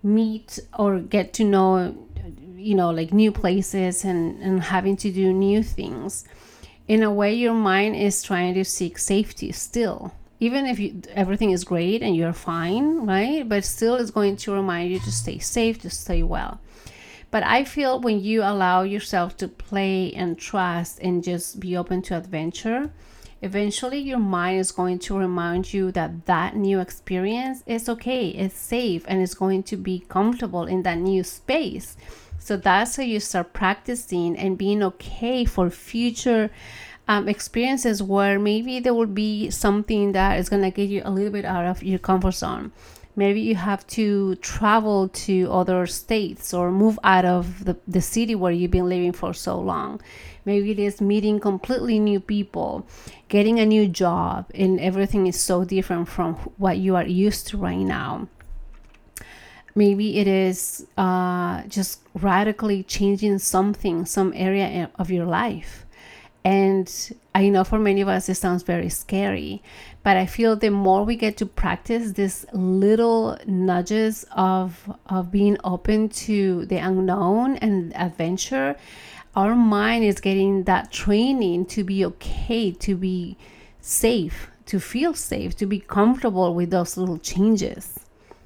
meet 0.04 0.60
or 0.78 1.00
get 1.00 1.34
to 1.34 1.44
know 1.44 1.96
you 2.56 2.76
know 2.76 2.90
like 2.90 3.14
new 3.14 3.32
places 3.32 4.04
and 4.04 4.42
and 4.42 4.62
having 4.62 4.98
to 4.98 5.12
do 5.12 5.34
new 5.34 5.64
things. 5.64 6.26
In 6.88 7.04
a 7.04 7.12
way 7.12 7.34
your 7.34 7.54
mind 7.54 7.96
is 7.96 8.24
trying 8.24 8.54
to 8.54 8.64
seek 8.64 8.98
safety 8.98 9.52
still. 9.52 10.14
Even 10.40 10.66
if 10.66 10.78
you, 10.80 11.02
everything 11.14 11.52
is 11.52 11.64
great 11.64 12.02
and 12.02 12.16
you're 12.16 12.32
fine 12.32 13.06
right? 13.06 13.48
But 13.48 13.66
still 13.66 13.96
it's 13.96 14.12
going 14.12 14.38
to 14.38 14.54
remind 14.54 14.92
you 14.92 15.00
to 15.00 15.12
stay 15.12 15.40
safe 15.40 15.82
to 15.82 15.90
stay 15.90 16.24
well. 16.24 16.60
But 17.30 17.44
i 17.44 17.66
feel 17.66 18.00
when 18.00 18.22
you 18.22 18.42
allow 18.42 18.84
yourself 18.84 19.36
to 19.38 19.48
play 19.48 20.14
and 20.14 20.38
trust 20.38 21.00
and 21.00 21.24
just 21.24 21.60
be 21.60 21.76
open 21.76 22.02
to 22.04 22.18
adventure 22.18 22.92
eventually 23.42 24.00
your 24.00 24.20
mind 24.20 24.60
is 24.60 24.72
going 24.72 25.00
to 25.00 25.18
remind 25.18 25.74
you 25.74 25.92
that 25.92 26.26
that 26.26 26.56
new 26.56 26.80
experience 26.80 27.64
is 27.66 27.88
okay, 27.90 28.30
it's 28.30 28.58
safe, 28.58 29.04
and 29.08 29.22
it's 29.22 29.34
going 29.34 29.64
to 29.64 29.78
be 29.78 30.04
comfortable 30.10 30.66
in 30.66 30.84
that 30.84 30.98
new 30.98 31.24
space. 31.24 31.98
So 32.40 32.58
that's 32.58 32.96
how 32.96 33.04
you 33.04 33.20
start 33.20 33.54
practicing 33.54 34.38
and 34.38 34.58
being 34.58 34.82
okay 34.84 35.46
for 35.46 35.70
future 35.70 36.50
um, 37.08 37.28
experiences 37.28 38.04
where 38.04 38.38
maybe 38.40 38.80
there 38.80 38.94
will 38.94 39.06
be 39.06 39.50
something 39.50 40.12
that 40.12 40.40
is 40.40 40.50
going 40.50 40.62
to 40.62 40.72
get 40.72 40.90
you 40.90 41.02
a 41.06 41.12
little 41.12 41.32
bit 41.32 41.46
out 41.46 41.66
of 41.66 41.84
your 41.84 42.00
comfort 42.00 42.34
zone. 42.34 42.72
Maybe 43.16 43.42
you 43.42 43.56
have 43.56 43.86
to 43.88 44.36
travel 44.36 45.10
to 45.10 45.52
other 45.52 45.88
states 45.88 46.54
or 46.54 46.72
move 46.72 47.00
out 47.04 47.26
of 47.26 47.66
the, 47.66 47.76
the 47.88 48.02
city 48.02 48.36
where 48.36 48.52
you've 48.52 48.72
been 48.72 48.88
living 48.88 49.12
for 49.12 49.34
so 49.34 49.60
long. 49.60 50.02
Maybe 50.48 50.72
it 50.72 50.80
is 50.80 51.02
meeting 51.02 51.42
completely 51.42 52.00
new 52.00 52.22
people, 52.22 52.88
getting 53.28 53.60
a 53.60 53.66
new 53.66 53.86
job, 53.86 54.50
and 54.56 54.80
everything 54.80 55.28
is 55.28 55.38
so 55.38 55.66
different 55.66 56.08
from 56.08 56.36
what 56.58 56.78
you 56.78 56.96
are 56.96 57.06
used 57.06 57.48
to 57.50 57.58
right 57.58 57.76
now. 57.76 58.30
Maybe 59.76 60.20
it 60.20 60.28
is 60.28 60.88
uh, 60.98 61.64
just 61.64 62.00
radically 62.14 62.82
changing 62.84 63.40
something, 63.40 64.06
some 64.06 64.32
area 64.36 64.90
of 64.98 65.12
your 65.12 65.26
life 65.26 65.86
and 66.48 67.12
I 67.36 67.50
know 67.50 67.66
for 67.66 67.78
many 67.78 68.00
of 68.00 68.08
us 68.08 68.30
it 68.30 68.36
sounds 68.36 68.64
very 68.64 68.88
scary, 68.88 69.62
but 70.02 70.16
I 70.16 70.26
feel 70.26 70.56
the 70.56 70.70
more 70.70 71.04
we 71.04 71.18
get 71.18 71.36
to 71.38 71.46
practice 71.46 72.14
these 72.14 72.46
little 72.54 73.38
nudges 73.46 74.26
of 74.32 74.90
of 75.08 75.30
being 75.30 75.58
open 75.66 76.08
to 76.28 76.66
the 76.68 76.78
unknown 76.78 77.58
and 77.58 77.94
adventure, 77.98 78.78
our 79.38 79.56
mind 79.56 80.04
is 80.04 80.20
getting 80.20 80.64
that 80.64 80.92
training 80.92 81.64
to 81.64 81.84
be 81.84 82.04
okay, 82.04 82.72
to 82.72 82.96
be 82.96 83.38
safe, 83.80 84.50
to 84.66 84.80
feel 84.80 85.14
safe, 85.14 85.56
to 85.56 85.68
be 85.68 85.80
comfortable 85.80 86.56
with 86.56 86.72
those 86.72 86.98
little 86.98 87.20
changes. 87.20 88.00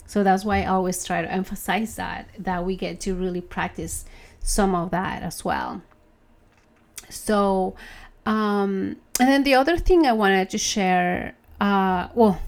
So 0.05 0.21
that's 0.21 0.43
why 0.43 0.63
I 0.63 0.65
always 0.65 1.01
try 1.05 1.21
to 1.21 1.31
emphasize 1.31 1.95
that 1.95 2.27
that 2.37 2.65
we 2.65 2.75
get 2.75 2.99
to 3.01 3.15
really 3.15 3.39
practice 3.39 4.03
some 4.41 4.75
of 4.75 4.91
that 4.91 5.23
as 5.23 5.45
well. 5.45 5.81
So, 7.09 7.73
um, 8.25 8.97
and 9.17 9.29
then 9.29 9.43
the 9.43 9.55
other 9.55 9.77
thing 9.77 10.05
I 10.05 10.11
wanted 10.11 10.49
to 10.49 10.57
share, 10.57 11.35
uh, 11.61 12.09
well, 12.13 12.41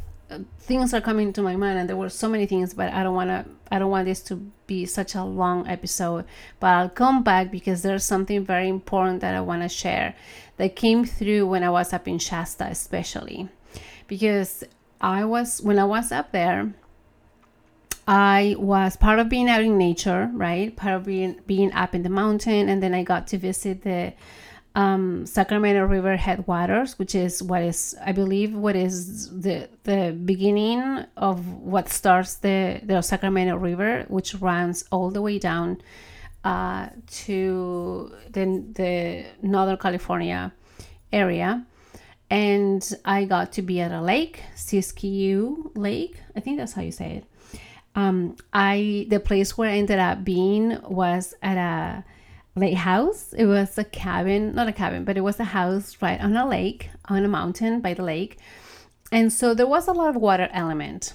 things 0.59 0.93
are 0.93 0.99
coming 0.99 1.31
to 1.31 1.41
my 1.41 1.55
mind, 1.55 1.79
and 1.79 1.87
there 1.87 1.95
were 1.95 2.09
so 2.09 2.27
many 2.27 2.45
things, 2.45 2.73
but 2.73 2.91
I 2.91 3.03
don't 3.03 3.15
want 3.15 3.29
to. 3.29 3.45
I 3.73 3.79
don't 3.79 3.89
want 3.89 4.05
this 4.05 4.21
to 4.25 4.35
be 4.67 4.85
such 4.85 5.15
a 5.15 5.23
long 5.23 5.67
episode, 5.67 6.25
but 6.59 6.67
I'll 6.67 6.89
come 6.89 7.23
back 7.23 7.49
because 7.49 7.81
there's 7.81 8.05
something 8.05 8.45
very 8.45 8.69
important 8.69 9.21
that 9.21 9.33
I 9.33 9.41
want 9.41 9.63
to 9.63 9.67
share 9.67 10.13
that 10.57 10.75
came 10.75 11.05
through 11.05 11.47
when 11.47 11.63
I 11.63 11.71
was 11.71 11.91
up 11.91 12.07
in 12.07 12.19
Shasta, 12.19 12.65
especially 12.65 13.49
because 14.07 14.63
I 15.01 15.25
was 15.25 15.59
when 15.59 15.79
I 15.79 15.85
was 15.85 16.11
up 16.11 16.31
there. 16.31 16.75
I 18.07 18.55
was 18.59 18.95
part 18.95 19.17
of 19.17 19.27
being 19.27 19.49
out 19.49 19.63
in 19.63 19.79
nature, 19.79 20.29
right? 20.33 20.75
Part 20.75 20.93
of 20.93 21.05
being 21.05 21.39
being 21.47 21.73
up 21.73 21.95
in 21.95 22.03
the 22.03 22.09
mountain, 22.09 22.69
and 22.69 22.83
then 22.83 22.93
I 22.93 23.01
got 23.01 23.25
to 23.29 23.39
visit 23.39 23.81
the 23.81 24.13
um, 24.75 25.25
Sacramento 25.25 25.85
River 25.85 26.15
headwaters, 26.17 26.97
which 26.97 27.13
is 27.15 27.43
what 27.43 27.61
is, 27.61 27.95
I 28.03 28.11
believe, 28.11 28.53
what 28.55 28.75
is 28.75 29.29
the 29.29 29.69
the 29.83 30.17
beginning 30.25 31.05
of 31.15 31.47
what 31.61 31.89
starts 31.89 32.35
the 32.35 32.81
the 32.83 33.01
Sacramento 33.01 33.55
River, 33.57 34.05
which 34.07 34.35
runs 34.35 34.85
all 34.91 35.11
the 35.11 35.21
way 35.21 35.37
down 35.39 35.81
uh, 36.43 36.89
to 37.25 38.11
the 38.31 38.63
the 38.73 39.25
Northern 39.41 39.77
California 39.77 40.51
area. 41.11 41.65
and 42.29 42.81
I 43.05 43.25
got 43.25 43.51
to 43.53 43.61
be 43.61 43.79
at 43.79 43.91
a 43.91 44.01
lake, 44.01 44.41
Siskiyou 44.55 45.71
Lake. 45.75 46.17
I 46.35 46.39
think 46.39 46.57
that's 46.57 46.73
how 46.73 46.81
you 46.81 46.91
say 46.91 47.17
it. 47.17 47.25
Um, 47.95 48.37
I 48.51 49.05
the 49.09 49.19
place 49.19 49.55
where 49.57 49.69
I 49.69 49.77
ended 49.77 49.99
up 49.99 50.23
being 50.23 50.79
was 50.81 51.35
at 51.43 51.57
a 51.57 52.03
house. 52.75 53.33
It 53.33 53.45
was 53.45 53.77
a 53.77 53.83
cabin, 53.83 54.53
not 54.53 54.67
a 54.67 54.73
cabin, 54.73 55.03
but 55.03 55.17
it 55.17 55.21
was 55.21 55.39
a 55.39 55.43
house 55.45 55.97
right 56.01 56.19
on 56.19 56.35
a 56.35 56.47
lake, 56.47 56.89
on 57.05 57.25
a 57.25 57.27
mountain 57.27 57.81
by 57.81 57.93
the 57.93 58.03
lake. 58.03 58.37
And 59.11 59.31
so 59.31 59.53
there 59.53 59.67
was 59.67 59.87
a 59.87 59.93
lot 59.93 60.09
of 60.09 60.15
water 60.15 60.49
element 60.51 61.13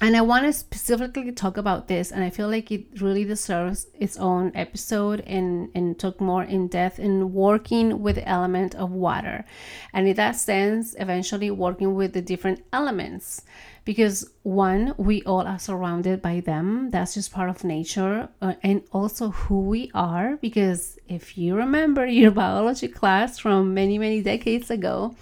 and 0.00 0.16
I 0.16 0.20
want 0.20 0.46
to 0.46 0.52
specifically 0.52 1.32
talk 1.32 1.56
about 1.56 1.88
this, 1.88 2.12
and 2.12 2.22
I 2.22 2.30
feel 2.30 2.48
like 2.48 2.70
it 2.70 3.00
really 3.00 3.24
deserves 3.24 3.88
its 3.94 4.16
own 4.16 4.52
episode 4.54 5.20
and 5.26 5.70
and 5.74 5.98
talk 5.98 6.20
more 6.20 6.44
in 6.44 6.68
depth 6.68 6.98
in 7.00 7.32
working 7.32 8.00
with 8.00 8.14
the 8.14 8.28
element 8.28 8.76
of 8.76 8.92
water, 8.92 9.44
and 9.92 10.06
in 10.06 10.14
that 10.14 10.36
sense, 10.36 10.94
eventually 10.98 11.50
working 11.50 11.94
with 11.94 12.12
the 12.12 12.22
different 12.22 12.62
elements, 12.72 13.42
because 13.84 14.30
one, 14.44 14.94
we 14.98 15.22
all 15.24 15.46
are 15.46 15.58
surrounded 15.58 16.22
by 16.22 16.40
them. 16.40 16.90
That's 16.90 17.14
just 17.14 17.32
part 17.32 17.50
of 17.50 17.64
nature, 17.64 18.28
uh, 18.40 18.54
and 18.62 18.82
also 18.92 19.30
who 19.30 19.62
we 19.62 19.90
are. 19.94 20.36
Because 20.36 20.98
if 21.08 21.36
you 21.36 21.56
remember 21.56 22.06
your 22.20 22.30
biology 22.30 22.86
class 22.86 23.38
from 23.40 23.74
many 23.74 23.98
many 23.98 24.22
decades 24.22 24.70
ago, 24.70 25.16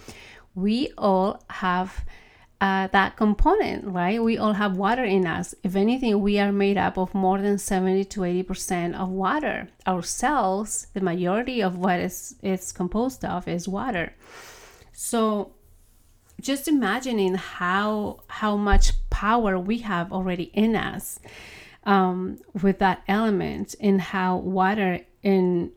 we 0.53 0.91
all 0.99 1.43
have 1.49 2.05
uh, 2.59 2.87
that 2.87 3.15
component, 3.15 3.85
right? 3.85 4.21
We 4.21 4.37
all 4.37 4.53
have 4.53 4.77
water 4.77 5.03
in 5.03 5.27
us. 5.27 5.53
If 5.63 5.75
anything, 5.75 6.21
we 6.21 6.39
are 6.39 6.51
made 6.51 6.77
up 6.77 6.97
of 6.97 7.13
more 7.13 7.39
than 7.39 7.57
70 7.57 8.05
to 8.05 8.21
80% 8.21 8.95
of 8.95 9.09
water. 9.09 9.69
Our 9.85 10.01
cells, 10.01 10.87
the 10.93 11.01
majority 11.01 11.61
of 11.61 11.77
what 11.77 11.99
is 11.99 12.35
it's 12.41 12.71
composed 12.71 13.23
of 13.23 13.47
is 13.47 13.67
water. 13.67 14.13
So 14.91 15.53
just 16.41 16.67
imagining 16.67 17.35
how 17.35 18.21
how 18.27 18.55
much 18.55 18.93
power 19.09 19.57
we 19.59 19.79
have 19.79 20.11
already 20.11 20.51
in 20.53 20.75
us 20.75 21.19
um, 21.83 22.39
with 22.61 22.79
that 22.79 23.03
element 23.07 23.75
and 23.79 24.01
how 24.01 24.37
water 24.37 25.01
in 25.23 25.71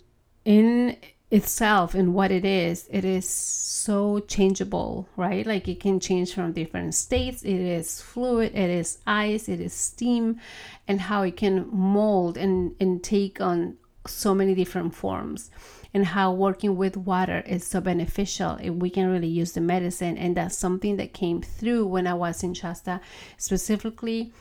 in 0.45 0.97
itself 1.31 1.95
and 1.95 2.12
what 2.12 2.31
it 2.31 2.45
is, 2.45 2.89
it 2.91 3.05
is 3.05 3.28
so 3.28 4.20
changeable, 4.20 5.09
right? 5.16 5.47
Like 5.47 5.68
it 5.68 5.81
can 5.81 6.01
change 6.01 6.35
from 6.35 6.53
different 6.53 6.95
states. 6.95 7.43
It 7.43 7.61
is 7.61 8.03
fluid, 8.03 8.55
it 8.55 8.70
is 8.70 8.99
ice, 9.07 9.49
it 9.49 9.61
is 9.61 9.72
steam, 9.72 10.41
and 10.89 11.01
how 11.01 11.22
it 11.22 11.37
can 11.37 11.68
mold 11.70 12.37
and, 12.37 12.74
and 12.81 13.03
take 13.03 13.41
on 13.41 13.76
so 14.07 14.35
many 14.35 14.55
different 14.55 14.95
forms. 14.95 15.51
And 15.93 16.07
how 16.07 16.33
working 16.33 16.76
with 16.76 16.97
water 16.97 17.43
is 17.47 17.66
so 17.66 17.81
beneficial. 17.81 18.53
And 18.53 18.81
we 18.81 18.91
can 18.91 19.09
really 19.09 19.26
use 19.26 19.53
the 19.53 19.61
medicine. 19.61 20.16
And 20.16 20.37
that's 20.37 20.57
something 20.57 20.97
that 20.99 21.12
came 21.12 21.43
through 21.43 21.87
when 21.87 22.07
I 22.07 22.14
was 22.14 22.45
in 22.45 22.55
Shasta, 22.55 23.01
specifically 23.39 24.33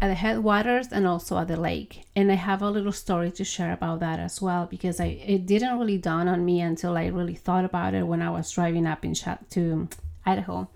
at 0.00 0.08
the 0.08 0.14
headwaters 0.14 0.88
and 0.92 1.06
also 1.06 1.38
at 1.38 1.48
the 1.48 1.56
lake. 1.56 2.04
And 2.14 2.30
I 2.30 2.34
have 2.34 2.62
a 2.62 2.70
little 2.70 2.92
story 2.92 3.30
to 3.32 3.44
share 3.44 3.72
about 3.72 4.00
that 4.00 4.18
as 4.18 4.42
well 4.42 4.66
because 4.66 5.00
I 5.00 5.06
it 5.06 5.46
didn't 5.46 5.78
really 5.78 5.98
dawn 5.98 6.28
on 6.28 6.44
me 6.44 6.60
until 6.60 6.96
I 6.96 7.06
really 7.06 7.34
thought 7.34 7.64
about 7.64 7.94
it 7.94 8.06
when 8.06 8.20
I 8.20 8.30
was 8.30 8.50
driving 8.50 8.86
up 8.86 9.04
in 9.04 9.14
to 9.14 9.88
Idaho. 10.24 10.68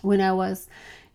When 0.00 0.20
I 0.20 0.32
was 0.32 0.68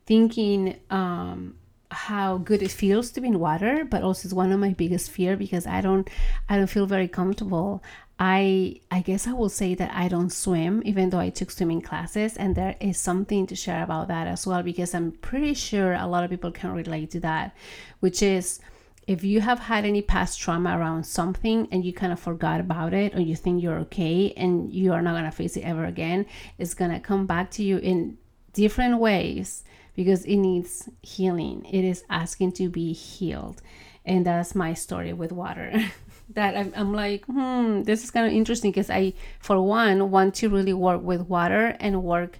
thinking 0.05 0.79
um, 0.89 1.55
how 1.91 2.37
good 2.37 2.61
it 2.61 2.71
feels 2.71 3.11
to 3.11 3.21
be 3.21 3.27
in 3.27 3.39
water, 3.39 3.85
but 3.85 4.03
also 4.03 4.27
it's 4.27 4.33
one 4.33 4.51
of 4.51 4.59
my 4.59 4.73
biggest 4.73 5.09
fear 5.09 5.35
because 5.35 5.65
I 5.65 5.81
don't 5.81 6.07
I 6.47 6.57
don't 6.57 6.67
feel 6.67 6.85
very 6.85 7.07
comfortable. 7.07 7.83
I 8.19 8.75
I 8.91 8.99
guess 9.01 9.27
I 9.27 9.33
will 9.33 9.49
say 9.49 9.75
that 9.75 9.91
I 9.93 10.09
don't 10.09 10.29
swim, 10.29 10.81
even 10.85 11.09
though 11.09 11.19
I 11.19 11.29
took 11.29 11.51
swimming 11.51 11.81
classes, 11.81 12.35
and 12.35 12.53
there 12.53 12.75
is 12.81 12.97
something 12.97 13.47
to 13.47 13.55
share 13.55 13.81
about 13.81 14.09
that 14.09 14.27
as 14.27 14.45
well 14.45 14.61
because 14.61 14.93
I'm 14.93 15.13
pretty 15.13 15.53
sure 15.53 15.93
a 15.93 16.05
lot 16.05 16.25
of 16.25 16.29
people 16.29 16.51
can 16.51 16.73
relate 16.73 17.11
to 17.11 17.21
that, 17.21 17.55
which 18.01 18.21
is 18.21 18.59
if 19.07 19.23
you 19.23 19.41
have 19.41 19.57
had 19.57 19.85
any 19.85 20.01
past 20.01 20.39
trauma 20.39 20.77
around 20.77 21.05
something 21.05 21.67
and 21.71 21.83
you 21.83 21.93
kind 21.93 22.11
of 22.11 22.19
forgot 22.19 22.59
about 22.59 22.93
it 22.93 23.15
or 23.15 23.21
you 23.21 23.35
think 23.35 23.63
you're 23.63 23.79
okay 23.79 24.33
and 24.37 24.71
you 24.71 24.93
are 24.93 25.01
not 25.01 25.13
going 25.13 25.23
to 25.23 25.31
face 25.31 25.57
it 25.57 25.61
ever 25.61 25.85
again, 25.85 26.25
it's 26.59 26.75
going 26.75 26.91
to 26.91 26.99
come 26.99 27.25
back 27.25 27.49
to 27.51 27.63
you 27.63 27.77
in 27.77 28.17
different 28.53 28.99
ways 28.99 29.63
because 29.95 30.25
it 30.25 30.35
needs 30.35 30.89
healing. 31.01 31.65
It 31.65 31.83
is 31.83 32.03
asking 32.09 32.51
to 32.53 32.69
be 32.69 32.93
healed. 32.93 33.61
And 34.05 34.25
that's 34.25 34.53
my 34.53 34.75
story 34.75 35.13
with 35.13 35.31
water. 35.31 35.73
that 36.33 36.55
I'm, 36.55 36.73
I'm 36.75 36.93
like, 36.93 37.25
hmm, 37.25 37.83
this 37.83 38.03
is 38.03 38.11
kind 38.11 38.27
of 38.27 38.33
interesting 38.33 38.71
because 38.71 38.89
I, 38.89 39.13
for 39.39 39.61
one, 39.61 40.11
want 40.11 40.35
to 40.35 40.49
really 40.49 40.73
work 40.73 41.01
with 41.01 41.21
water 41.21 41.75
and 41.79 42.03
work 42.03 42.39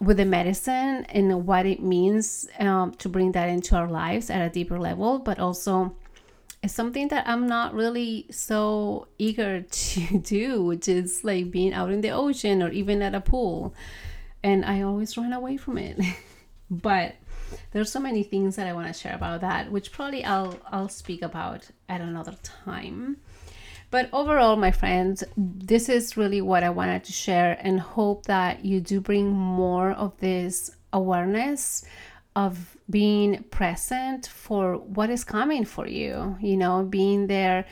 with 0.00 0.16
the 0.16 0.24
medicine 0.24 1.06
and 1.08 1.46
what 1.46 1.66
it 1.66 1.82
means 1.82 2.48
um, 2.58 2.92
to 2.92 3.08
bring 3.08 3.32
that 3.32 3.48
into 3.48 3.76
our 3.76 3.88
lives 3.88 4.28
at 4.28 4.42
a 4.42 4.50
deeper 4.50 4.78
level, 4.78 5.18
but 5.18 5.38
also 5.38 5.96
it's 6.62 6.74
something 6.74 7.08
that 7.08 7.28
I'm 7.28 7.46
not 7.46 7.74
really 7.74 8.26
so 8.30 9.08
eager 9.18 9.60
to 9.70 10.18
do, 10.18 10.62
which 10.64 10.88
is 10.88 11.22
like 11.22 11.50
being 11.50 11.74
out 11.74 11.90
in 11.90 12.00
the 12.00 12.10
ocean 12.10 12.62
or 12.62 12.70
even 12.70 13.02
at 13.02 13.14
a 13.14 13.20
pool. 13.20 13.74
And 14.42 14.64
I 14.64 14.82
always 14.82 15.16
run 15.16 15.32
away 15.32 15.56
from 15.56 15.78
it. 15.78 15.98
but 16.70 17.16
there's 17.72 17.90
so 17.90 18.00
many 18.00 18.22
things 18.22 18.56
that 18.56 18.66
I 18.66 18.72
want 18.72 18.86
to 18.88 18.92
share 18.92 19.14
about 19.14 19.40
that, 19.42 19.70
which 19.70 19.92
probably 19.92 20.24
I'll 20.24 20.58
I'll 20.70 20.88
speak 20.88 21.22
about 21.22 21.68
at 21.88 22.00
another 22.00 22.36
time. 22.42 23.18
But 23.90 24.08
overall, 24.12 24.56
my 24.56 24.72
friends, 24.72 25.22
this 25.36 25.88
is 25.88 26.16
really 26.16 26.40
what 26.40 26.64
I 26.64 26.70
wanted 26.70 27.04
to 27.04 27.12
share 27.12 27.56
and 27.60 27.78
hope 27.78 28.26
that 28.26 28.64
you 28.64 28.80
do 28.80 29.00
bring 29.00 29.30
more 29.30 29.92
of 29.92 30.18
this 30.18 30.70
awareness 30.92 31.84
of 32.34 32.76
being 32.90 33.44
present 33.44 34.26
for 34.26 34.76
what 34.78 35.10
is 35.10 35.22
coming 35.22 35.64
for 35.64 35.86
you, 35.86 36.36
you 36.40 36.56
know, 36.56 36.82
being 36.82 37.28
there 37.28 37.66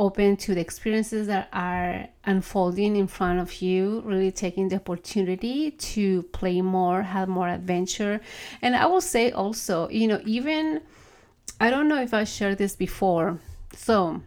open 0.00 0.34
to 0.34 0.54
the 0.54 0.60
experiences 0.60 1.26
that 1.26 1.46
are 1.52 2.08
unfolding 2.24 2.96
in 2.96 3.06
front 3.06 3.38
of 3.38 3.60
you, 3.60 4.00
really 4.06 4.32
taking 4.32 4.66
the 4.70 4.76
opportunity 4.76 5.70
to 5.72 6.22
play 6.32 6.62
more, 6.62 7.02
have 7.02 7.28
more 7.28 7.48
adventure. 7.48 8.18
And 8.62 8.74
I 8.74 8.86
will 8.86 9.02
say 9.02 9.30
also, 9.30 9.90
you 9.90 10.08
know, 10.08 10.20
even 10.24 10.80
I 11.60 11.68
don't 11.68 11.86
know 11.86 12.00
if 12.00 12.14
I 12.14 12.24
shared 12.24 12.56
this 12.56 12.74
before. 12.74 13.38
So 13.74 14.22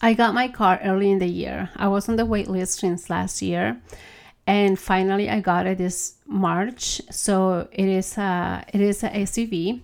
I 0.00 0.14
got 0.14 0.34
my 0.34 0.46
car 0.46 0.78
early 0.84 1.10
in 1.10 1.18
the 1.18 1.26
year. 1.26 1.68
I 1.74 1.88
was 1.88 2.08
on 2.08 2.14
the 2.14 2.24
wait 2.24 2.46
list 2.46 2.78
since 2.78 3.10
last 3.10 3.42
year. 3.42 3.82
And 4.46 4.78
finally 4.78 5.28
I 5.28 5.40
got 5.40 5.66
it 5.66 5.78
this 5.78 6.14
March. 6.28 7.02
So 7.10 7.66
it 7.72 7.88
is 7.88 8.16
a 8.16 8.64
it 8.72 8.80
is 8.80 9.02
a 9.02 9.10
SUV 9.10 9.80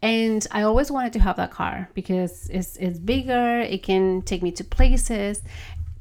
and 0.00 0.46
I 0.52 0.62
always 0.62 0.90
wanted 0.90 1.12
to 1.14 1.20
have 1.20 1.36
that 1.36 1.50
car 1.50 1.88
because 1.94 2.48
it's 2.50 2.76
it's 2.76 2.98
bigger, 2.98 3.60
it 3.60 3.82
can 3.82 4.22
take 4.22 4.42
me 4.42 4.52
to 4.52 4.64
places. 4.64 5.42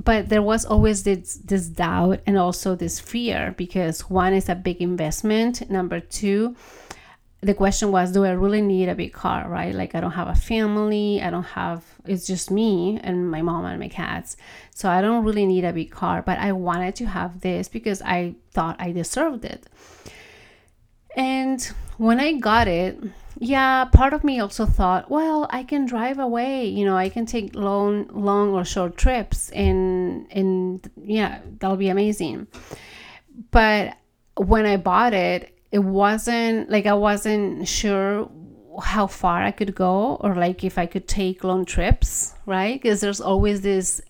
But 0.03 0.29
there 0.29 0.43
was 0.43 0.65
always 0.65 1.03
this 1.03 1.35
this 1.43 1.67
doubt 1.67 2.19
and 2.27 2.37
also 2.37 2.75
this 2.75 2.99
fear 2.99 3.55
because 3.57 4.01
one 4.09 4.33
is 4.33 4.49
a 4.49 4.55
big 4.55 4.81
investment. 4.81 5.67
Number 5.71 5.99
two, 5.99 6.55
the 7.41 7.55
question 7.55 7.91
was, 7.91 8.11
do 8.11 8.23
I 8.23 8.31
really 8.31 8.61
need 8.61 8.89
a 8.89 8.93
big 8.93 9.13
car, 9.13 9.49
right? 9.49 9.73
Like 9.73 9.95
I 9.95 9.99
don't 9.99 10.11
have 10.11 10.27
a 10.27 10.35
family, 10.35 11.19
I 11.19 11.31
don't 11.31 11.43
have 11.43 11.83
it's 12.05 12.27
just 12.27 12.51
me 12.51 12.99
and 13.03 13.31
my 13.31 13.41
mom 13.41 13.65
and 13.65 13.79
my 13.79 13.87
cats. 13.87 14.37
So 14.75 14.89
I 14.89 15.01
don't 15.01 15.25
really 15.25 15.47
need 15.47 15.65
a 15.65 15.73
big 15.73 15.89
car, 15.89 16.21
but 16.21 16.37
I 16.37 16.51
wanted 16.51 16.95
to 16.97 17.05
have 17.07 17.41
this 17.41 17.67
because 17.67 18.03
I 18.03 18.35
thought 18.51 18.75
I 18.79 18.91
deserved 18.91 19.43
it. 19.43 19.65
And 21.15 21.63
when 21.97 22.19
I 22.19 22.33
got 22.33 22.67
it, 22.67 22.99
yeah, 23.39 23.85
part 23.85 24.13
of 24.13 24.23
me 24.23 24.39
also 24.39 24.65
thought, 24.65 25.11
well, 25.11 25.47
I 25.49 25.63
can 25.63 25.85
drive 25.85 26.17
away, 26.17 26.65
you 26.65 26.85
know, 26.85 26.97
I 26.97 27.09
can 27.09 27.25
take 27.25 27.55
long 27.55 28.07
long 28.07 28.53
or 28.53 28.65
short 28.65 28.97
trips 28.97 29.49
and 29.51 30.27
and 30.31 30.89
yeah, 31.03 31.41
that'll 31.59 31.77
be 31.77 31.89
amazing. 31.89 32.47
But 33.51 33.97
when 34.35 34.65
I 34.65 34.77
bought 34.77 35.13
it, 35.13 35.55
it 35.71 35.79
wasn't 35.79 36.69
like 36.69 36.85
I 36.85 36.93
wasn't 36.93 37.67
sure 37.67 38.29
how 38.81 39.07
far 39.07 39.43
I 39.43 39.51
could 39.51 39.75
go 39.75 40.15
or 40.21 40.35
like 40.35 40.63
if 40.63 40.77
I 40.77 40.85
could 40.85 41.07
take 41.07 41.43
long 41.43 41.65
trips, 41.65 42.33
right? 42.45 42.81
Because 42.81 43.01
there's 43.01 43.21
always 43.21 43.61
this 43.61 44.01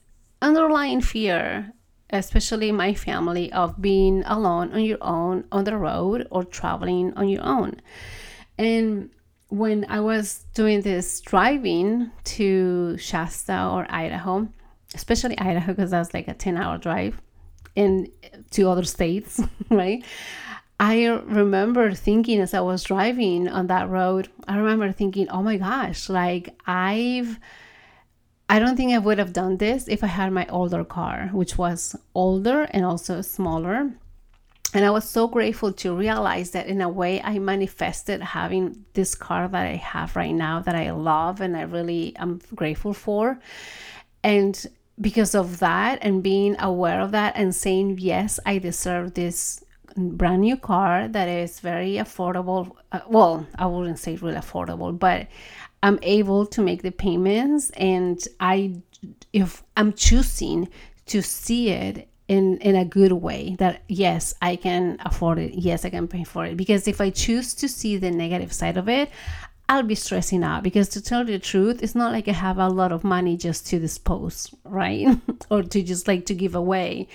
underlying 0.41 1.01
fear, 1.01 1.73
especially 2.11 2.71
my 2.71 2.93
family, 2.93 3.51
of 3.51 3.81
being 3.81 4.23
alone 4.25 4.73
on 4.73 4.83
your 4.83 4.99
own 5.01 5.45
on 5.51 5.65
the 5.65 5.77
road 5.77 6.27
or 6.31 6.43
traveling 6.45 7.13
on 7.15 7.27
your 7.27 7.43
own. 7.43 7.81
And 8.57 9.09
when 9.49 9.85
I 9.89 10.01
was 10.01 10.45
doing 10.53 10.81
this 10.81 11.21
driving 11.21 12.11
to 12.25 12.97
Shasta 12.97 13.67
or 13.67 13.85
Idaho, 13.89 14.47
especially 14.93 15.37
Idaho, 15.37 15.73
because 15.73 15.91
that's 15.91 16.13
like 16.13 16.27
a 16.27 16.33
10 16.33 16.57
hour 16.57 16.77
drive 16.77 17.21
in 17.75 18.11
to 18.51 18.69
other 18.69 18.83
states, 18.83 19.39
right? 19.69 20.03
I 20.79 21.05
remember 21.05 21.93
thinking 21.93 22.39
as 22.39 22.53
I 22.53 22.59
was 22.59 22.83
driving 22.83 23.47
on 23.47 23.67
that 23.67 23.89
road, 23.89 24.29
I 24.47 24.57
remember 24.57 24.91
thinking, 24.91 25.27
oh 25.29 25.41
my 25.41 25.57
gosh, 25.57 26.07
like 26.07 26.55
I've, 26.67 27.39
I 28.49 28.59
don't 28.59 28.75
think 28.77 28.93
I 28.93 28.99
would 28.99 29.17
have 29.17 29.33
done 29.33 29.57
this 29.57 29.87
if 29.87 30.03
I 30.03 30.07
had 30.07 30.31
my 30.31 30.45
older 30.49 30.83
car, 30.83 31.29
which 31.33 31.57
was 31.57 31.95
older 32.13 32.67
and 32.71 32.85
also 32.85 33.21
smaller 33.21 33.91
and 34.73 34.83
I 34.83 34.89
was 34.89 35.09
so 35.09 35.27
grateful 35.27 35.71
to 35.73 35.95
realize 35.95 36.51
that 36.51 36.67
in 36.67 36.81
a 36.81 36.89
way 36.89 37.21
I 37.21 37.39
manifested 37.39 38.21
having 38.21 38.85
this 38.93 39.15
car 39.15 39.47
that 39.47 39.65
I 39.65 39.75
have 39.75 40.15
right 40.15 40.33
now 40.33 40.59
that 40.61 40.75
I 40.75 40.91
love 40.91 41.39
and 41.39 41.55
I 41.55 41.61
really 41.61 42.15
am 42.17 42.41
grateful 42.53 42.93
for. 42.93 43.39
And 44.23 44.65
because 44.99 45.35
of 45.35 45.59
that 45.59 45.99
and 46.01 46.21
being 46.21 46.59
aware 46.59 46.99
of 46.99 47.11
that 47.11 47.35
and 47.37 47.55
saying, 47.55 47.99
yes, 47.99 48.39
I 48.45 48.57
deserve 48.57 49.13
this 49.13 49.63
brand 49.95 50.41
new 50.41 50.57
car 50.57 51.07
that 51.07 51.29
is 51.29 51.59
very 51.59 51.93
affordable. 51.93 52.75
Uh, 52.91 52.99
well, 53.07 53.47
I 53.55 53.67
wouldn't 53.67 53.99
say 53.99 54.15
really 54.15 54.35
affordable, 54.35 54.97
but 54.97 55.27
I'm 55.81 55.99
able 56.01 56.45
to 56.47 56.61
make 56.61 56.81
the 56.81 56.91
payments 56.91 57.69
and 57.71 58.19
I 58.39 58.81
if 59.31 59.63
I'm 59.77 59.93
choosing 59.93 60.69
to 61.05 61.21
see 61.21 61.69
it 61.69 62.09
in 62.27 62.57
in 62.57 62.75
a 62.75 62.83
good 62.83 63.13
way 63.13 63.55
that 63.57 63.81
yes 63.87 64.33
i 64.41 64.55
can 64.55 64.97
afford 65.05 65.39
it 65.39 65.53
yes 65.53 65.85
i 65.85 65.89
can 65.89 66.07
pay 66.07 66.23
for 66.23 66.45
it 66.45 66.57
because 66.57 66.87
if 66.87 66.99
i 66.99 67.09
choose 67.09 67.53
to 67.53 67.69
see 67.69 67.97
the 67.97 68.11
negative 68.11 68.51
side 68.51 68.75
of 68.75 68.89
it 68.89 69.09
I'll 69.69 69.83
be 69.83 69.95
stressing 69.95 70.43
out 70.43 70.63
because 70.63 70.87
to 70.89 71.01
tell 71.01 71.25
the 71.25 71.39
truth, 71.39 71.83
it's 71.83 71.93
not 71.93 72.13
like 72.13 72.29
I 72.29 72.31
have 72.31 72.57
a 72.57 72.69
lot 72.69 72.93
of 72.93 73.03
money 73.03 73.35
just 73.35 73.67
to 73.67 73.79
dispose, 73.79 74.53
right? 74.63 75.07
or 75.51 75.61
to 75.61 75.83
just 75.83 76.07
like 76.07 76.25
to 76.27 76.33
give 76.33 76.55
away. 76.55 77.09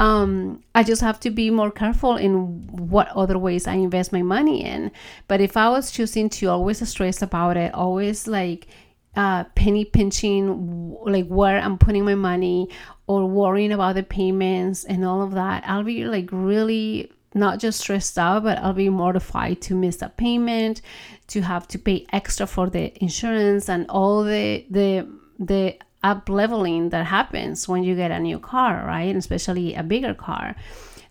Um, 0.00 0.64
I 0.74 0.82
just 0.82 1.02
have 1.02 1.20
to 1.20 1.30
be 1.30 1.50
more 1.50 1.70
careful 1.70 2.16
in 2.16 2.66
what 2.66 3.08
other 3.10 3.38
ways 3.38 3.68
I 3.68 3.74
invest 3.74 4.12
my 4.12 4.22
money 4.22 4.64
in. 4.64 4.90
But 5.28 5.40
if 5.40 5.56
I 5.56 5.68
was 5.68 5.92
choosing 5.92 6.28
to 6.30 6.46
always 6.48 6.86
stress 6.88 7.22
about 7.22 7.56
it, 7.56 7.72
always 7.72 8.26
like 8.26 8.66
uh, 9.14 9.44
penny 9.54 9.84
pinching, 9.84 10.96
like 11.04 11.28
where 11.28 11.60
I'm 11.60 11.78
putting 11.78 12.04
my 12.04 12.16
money 12.16 12.70
or 13.06 13.26
worrying 13.26 13.72
about 13.72 13.96
the 13.96 14.02
payments 14.02 14.84
and 14.84 15.04
all 15.04 15.22
of 15.22 15.32
that, 15.32 15.64
I'll 15.66 15.82
be 15.82 16.04
like 16.04 16.28
really 16.32 17.10
not 17.34 17.58
just 17.58 17.80
stressed 17.80 18.16
out, 18.18 18.44
but 18.44 18.58
I'll 18.58 18.72
be 18.72 18.88
mortified 18.88 19.60
to 19.62 19.74
miss 19.74 20.00
a 20.00 20.08
payment, 20.08 20.80
to 21.28 21.42
have 21.42 21.66
to 21.68 21.78
pay 21.78 22.06
extra 22.12 22.46
for 22.46 22.70
the 22.70 22.92
insurance 23.02 23.68
and 23.68 23.86
all 23.88 24.24
the 24.24 24.64
the 24.70 25.08
the 25.38 25.76
up 26.02 26.28
leveling 26.28 26.90
that 26.90 27.06
happens 27.06 27.66
when 27.66 27.82
you 27.82 27.96
get 27.96 28.10
a 28.10 28.20
new 28.20 28.38
car, 28.38 28.84
right? 28.86 29.16
Especially 29.16 29.74
a 29.74 29.82
bigger 29.82 30.14
car. 30.14 30.54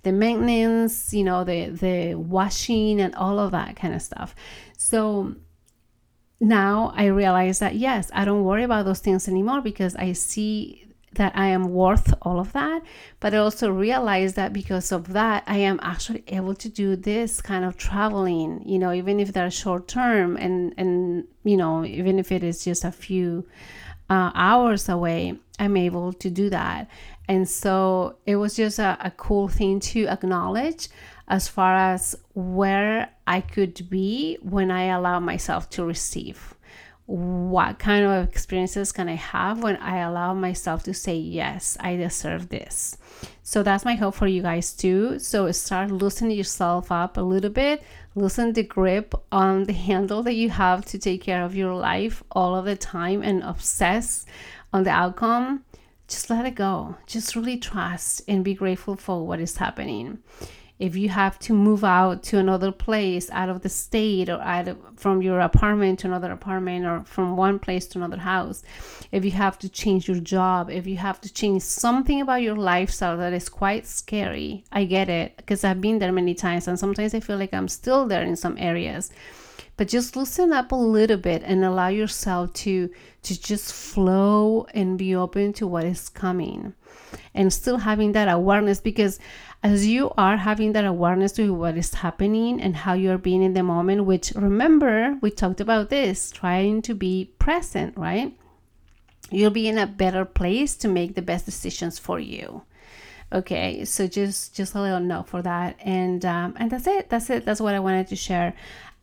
The 0.03 0.11
maintenance, 0.11 1.13
you 1.13 1.23
know, 1.23 1.43
the 1.43 1.69
the 1.69 2.15
washing 2.15 3.01
and 3.01 3.13
all 3.15 3.39
of 3.39 3.51
that 3.51 3.75
kind 3.75 3.93
of 3.93 4.01
stuff. 4.01 4.35
So 4.77 5.35
now 6.39 6.93
I 6.95 7.05
realize 7.05 7.59
that 7.59 7.75
yes, 7.75 8.11
I 8.13 8.23
don't 8.23 8.43
worry 8.43 8.63
about 8.63 8.85
those 8.85 8.99
things 8.99 9.27
anymore 9.27 9.61
because 9.61 9.95
I 9.95 10.13
see 10.13 10.87
that 11.15 11.35
I 11.35 11.47
am 11.47 11.65
worth 11.65 12.13
all 12.21 12.39
of 12.39 12.53
that. 12.53 12.81
But 13.19 13.33
I 13.33 13.37
also 13.37 13.69
realize 13.69 14.33
that 14.35 14.53
because 14.53 14.91
of 14.91 15.13
that, 15.13 15.43
I 15.47 15.57
am 15.57 15.79
actually 15.81 16.23
able 16.27 16.55
to 16.55 16.69
do 16.69 16.95
this 16.95 17.41
kind 17.41 17.65
of 17.65 17.77
traveling, 17.77 18.61
you 18.65 18.79
know, 18.79 18.91
even 18.93 19.19
if 19.19 19.33
they're 19.33 19.51
short 19.51 19.87
term 19.87 20.37
and, 20.37 20.73
and, 20.77 21.25
you 21.43 21.57
know, 21.57 21.85
even 21.85 22.19
if 22.19 22.31
it 22.31 22.43
is 22.43 22.63
just 22.63 22.83
a 22.83 22.91
few 22.91 23.45
uh, 24.09 24.31
hours 24.33 24.89
away, 24.89 25.37
I'm 25.59 25.77
able 25.77 26.13
to 26.13 26.29
do 26.29 26.49
that. 26.49 26.89
And 27.27 27.47
so 27.47 28.17
it 28.25 28.35
was 28.35 28.55
just 28.55 28.79
a, 28.79 28.97
a 28.99 29.11
cool 29.11 29.47
thing 29.47 29.79
to 29.79 30.07
acknowledge 30.07 30.89
as 31.27 31.47
far 31.47 31.75
as 31.75 32.15
where 32.33 33.09
I 33.25 33.41
could 33.41 33.89
be 33.89 34.37
when 34.41 34.71
I 34.71 34.85
allow 34.85 35.19
myself 35.19 35.69
to 35.71 35.85
receive. 35.85 36.55
What 37.05 37.79
kind 37.79 38.05
of 38.05 38.29
experiences 38.29 38.93
can 38.93 39.09
I 39.09 39.15
have 39.15 39.61
when 39.61 39.75
I 39.77 39.99
allow 39.99 40.33
myself 40.33 40.83
to 40.83 40.93
say, 40.93 41.15
Yes, 41.15 41.77
I 41.79 41.97
deserve 41.97 42.49
this? 42.49 42.97
So 43.41 43.61
that's 43.61 43.83
my 43.83 43.95
hope 43.95 44.15
for 44.15 44.27
you 44.27 44.41
guys 44.41 44.71
too. 44.71 45.19
So 45.19 45.51
start 45.51 45.91
loosening 45.91 46.37
yourself 46.37 46.91
up 46.91 47.17
a 47.17 47.21
little 47.21 47.49
bit, 47.49 47.83
loosen 48.15 48.53
the 48.53 48.63
grip 48.63 49.13
on 49.31 49.65
the 49.65 49.73
handle 49.73 50.23
that 50.23 50.35
you 50.35 50.49
have 50.49 50.85
to 50.85 50.97
take 50.97 51.21
care 51.23 51.43
of 51.43 51.55
your 51.55 51.75
life 51.75 52.23
all 52.31 52.55
of 52.55 52.65
the 52.65 52.77
time 52.77 53.21
and 53.21 53.43
obsess 53.43 54.25
on 54.71 54.83
the 54.83 54.91
outcome. 54.91 55.65
Just 56.07 56.29
let 56.29 56.45
it 56.45 56.55
go. 56.55 56.95
Just 57.05 57.35
really 57.35 57.57
trust 57.57 58.21
and 58.27 58.45
be 58.45 58.53
grateful 58.53 58.95
for 58.95 59.27
what 59.27 59.39
is 59.39 59.57
happening 59.57 60.19
if 60.79 60.95
you 60.95 61.07
have 61.07 61.37
to 61.39 61.53
move 61.53 61.83
out 61.83 62.23
to 62.23 62.37
another 62.37 62.71
place 62.71 63.29
out 63.31 63.47
of 63.47 63.61
the 63.61 63.69
state 63.69 64.27
or 64.27 64.41
out 64.41 64.67
of, 64.67 64.77
from 64.95 65.21
your 65.21 65.39
apartment 65.39 65.99
to 65.99 66.07
another 66.07 66.31
apartment 66.31 66.85
or 66.85 67.03
from 67.03 67.37
one 67.37 67.59
place 67.59 67.85
to 67.85 67.99
another 67.99 68.17
house 68.17 68.63
if 69.11 69.23
you 69.23 69.31
have 69.31 69.57
to 69.59 69.69
change 69.69 70.07
your 70.07 70.19
job 70.19 70.69
if 70.69 70.87
you 70.87 70.97
have 70.97 71.21
to 71.21 71.31
change 71.31 71.61
something 71.61 72.21
about 72.21 72.41
your 72.41 72.55
lifestyle 72.55 73.17
that 73.17 73.33
is 73.33 73.49
quite 73.49 73.85
scary 73.85 74.63
i 74.71 74.83
get 74.83 75.09
it 75.09 75.37
because 75.37 75.63
i've 75.63 75.81
been 75.81 75.99
there 75.99 76.11
many 76.11 76.33
times 76.33 76.67
and 76.67 76.79
sometimes 76.79 77.13
i 77.13 77.19
feel 77.19 77.37
like 77.37 77.53
i'm 77.53 77.67
still 77.67 78.07
there 78.07 78.23
in 78.23 78.35
some 78.35 78.57
areas. 78.57 79.11
But 79.75 79.87
just 79.87 80.15
loosen 80.15 80.53
up 80.53 80.71
a 80.71 80.75
little 80.75 81.17
bit 81.17 81.41
and 81.43 81.65
allow 81.65 81.87
yourself 81.87 82.53
to 82.53 82.91
to 83.23 83.41
just 83.41 83.73
flow 83.73 84.67
and 84.73 84.99
be 84.99 85.15
open 85.15 85.53
to 85.53 85.65
what 85.65 85.85
is 85.85 86.09
coming 86.09 86.73
and 87.33 87.51
still 87.51 87.77
having 87.77 88.11
that 88.11 88.27
awareness 88.27 88.79
because 88.79 89.19
as 89.63 89.87
you 89.87 90.11
are 90.17 90.35
having 90.35 90.73
that 90.73 90.83
awareness 90.83 91.31
to 91.33 91.53
what 91.53 91.77
is 91.77 91.93
happening 91.93 92.61
and 92.61 92.75
how 92.75 92.93
you're 92.93 93.17
being 93.17 93.41
in 93.41 93.53
the 93.53 93.63
moment, 93.63 94.05
which 94.05 94.33
remember, 94.35 95.17
we 95.21 95.31
talked 95.31 95.61
about 95.61 95.89
this, 95.89 96.31
trying 96.31 96.81
to 96.81 96.93
be 96.93 97.31
present, 97.39 97.97
right? 97.97 98.37
You'll 99.31 99.51
be 99.51 99.69
in 99.69 99.77
a 99.77 99.87
better 99.87 100.25
place 100.25 100.75
to 100.77 100.89
make 100.89 101.15
the 101.15 101.21
best 101.21 101.45
decisions 101.45 101.97
for 101.97 102.19
you. 102.19 102.63
Okay 103.31 103.83
so 103.85 104.05
just 104.05 104.53
just 104.53 104.75
a 104.75 104.81
little 104.81 104.99
note 104.99 105.27
for 105.27 105.41
that. 105.41 105.77
And 105.79 106.23
um, 106.23 106.55
and 106.59 106.69
that's 106.69 106.85
it. 106.85 107.09
That's 107.09 107.29
it. 107.31 107.45
That's 107.45 107.61
what 107.61 107.73
i 107.73 107.79
wanted 107.79 108.07
to 108.09 108.15
share 108.15 108.53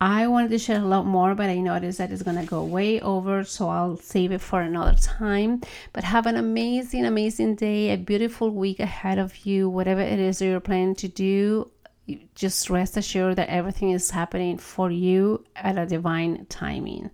I 0.01 0.29
wanted 0.29 0.49
to 0.53 0.59
share 0.59 0.81
a 0.81 0.87
lot 0.87 1.05
more, 1.05 1.35
but 1.35 1.51
I 1.51 1.59
noticed 1.59 1.99
that 1.99 2.11
it's 2.11 2.23
gonna 2.23 2.47
go 2.47 2.65
way 2.65 3.01
over, 3.01 3.45
so 3.45 3.69
I'll 3.69 3.99
save 3.99 4.33
it 4.33 4.41
for 4.41 4.63
another 4.63 4.97
time. 4.99 5.61
But 5.93 6.05
have 6.05 6.27
an 6.27 6.37
amazing, 6.37 7.05
amazing 7.05 7.57
day, 7.57 7.93
a 7.93 7.99
beautiful 7.99 8.51
week 8.51 8.81
ahead 8.81 9.19
of 9.19 9.45
you, 9.45 9.69
whatever 9.69 10.01
it 10.01 10.19
is 10.19 10.39
that 10.39 10.47
you're 10.47 10.61
planning 10.61 10.95
to 10.97 11.09
do. 11.09 11.71
Just 12.35 12.71
rest 12.71 12.97
assured 12.97 13.37
that 13.37 13.51
everything 13.51 13.91
is 13.91 14.11
happening 14.11 14.57
for 14.57 14.91
you 14.91 15.45
at 15.55 15.77
a 15.77 15.85
divine 15.85 16.47
timing. 16.49 17.11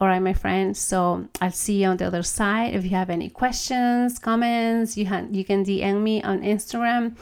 All 0.00 0.08
right, 0.08 0.18
my 0.18 0.32
friends. 0.32 0.80
So 0.80 1.28
I'll 1.40 1.52
see 1.52 1.82
you 1.82 1.88
on 1.88 1.98
the 1.98 2.06
other 2.06 2.22
side. 2.22 2.74
If 2.74 2.84
you 2.84 2.90
have 2.90 3.10
any 3.10 3.28
questions, 3.28 4.18
comments, 4.18 4.96
you, 4.96 5.06
ha- 5.06 5.26
you 5.30 5.44
can 5.44 5.64
DM 5.64 6.02
me 6.02 6.22
on 6.22 6.40
Instagram 6.40 7.16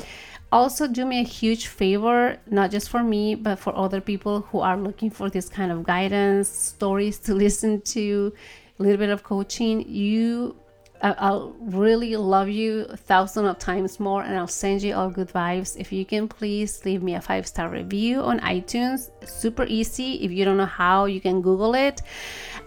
also 0.52 0.86
do 0.86 1.04
me 1.04 1.20
a 1.20 1.24
huge 1.24 1.66
favor 1.66 2.36
not 2.46 2.70
just 2.70 2.88
for 2.90 3.02
me 3.02 3.34
but 3.34 3.58
for 3.58 3.74
other 3.76 4.00
people 4.00 4.42
who 4.42 4.60
are 4.60 4.76
looking 4.76 5.10
for 5.10 5.30
this 5.30 5.48
kind 5.48 5.72
of 5.72 5.82
guidance 5.82 6.48
stories 6.48 7.18
to 7.18 7.34
listen 7.44 7.80
to 7.80 8.32
a 8.78 8.82
little 8.82 8.98
bit 8.98 9.10
of 9.10 9.22
coaching. 9.22 9.88
You 9.88 10.56
I'll 11.02 11.56
really 11.58 12.14
love 12.14 12.48
you 12.48 12.86
a 12.88 12.96
thousand 12.96 13.46
of 13.46 13.58
times 13.58 13.98
more 13.98 14.22
and 14.22 14.36
I'll 14.38 14.46
send 14.46 14.82
you 14.82 14.94
all 14.94 15.10
good 15.10 15.28
vibes. 15.28 15.76
If 15.76 15.90
you 15.90 16.04
can 16.04 16.28
please 16.28 16.84
leave 16.84 17.02
me 17.02 17.16
a 17.16 17.20
five 17.20 17.46
star 17.46 17.68
review 17.68 18.20
on 18.20 18.38
iTunes. 18.40 19.10
Super 19.26 19.64
easy. 19.64 20.24
If 20.24 20.30
you 20.30 20.44
don't 20.44 20.56
know 20.56 20.64
how, 20.66 21.06
you 21.06 21.20
can 21.20 21.42
Google 21.42 21.74
it. 21.74 22.02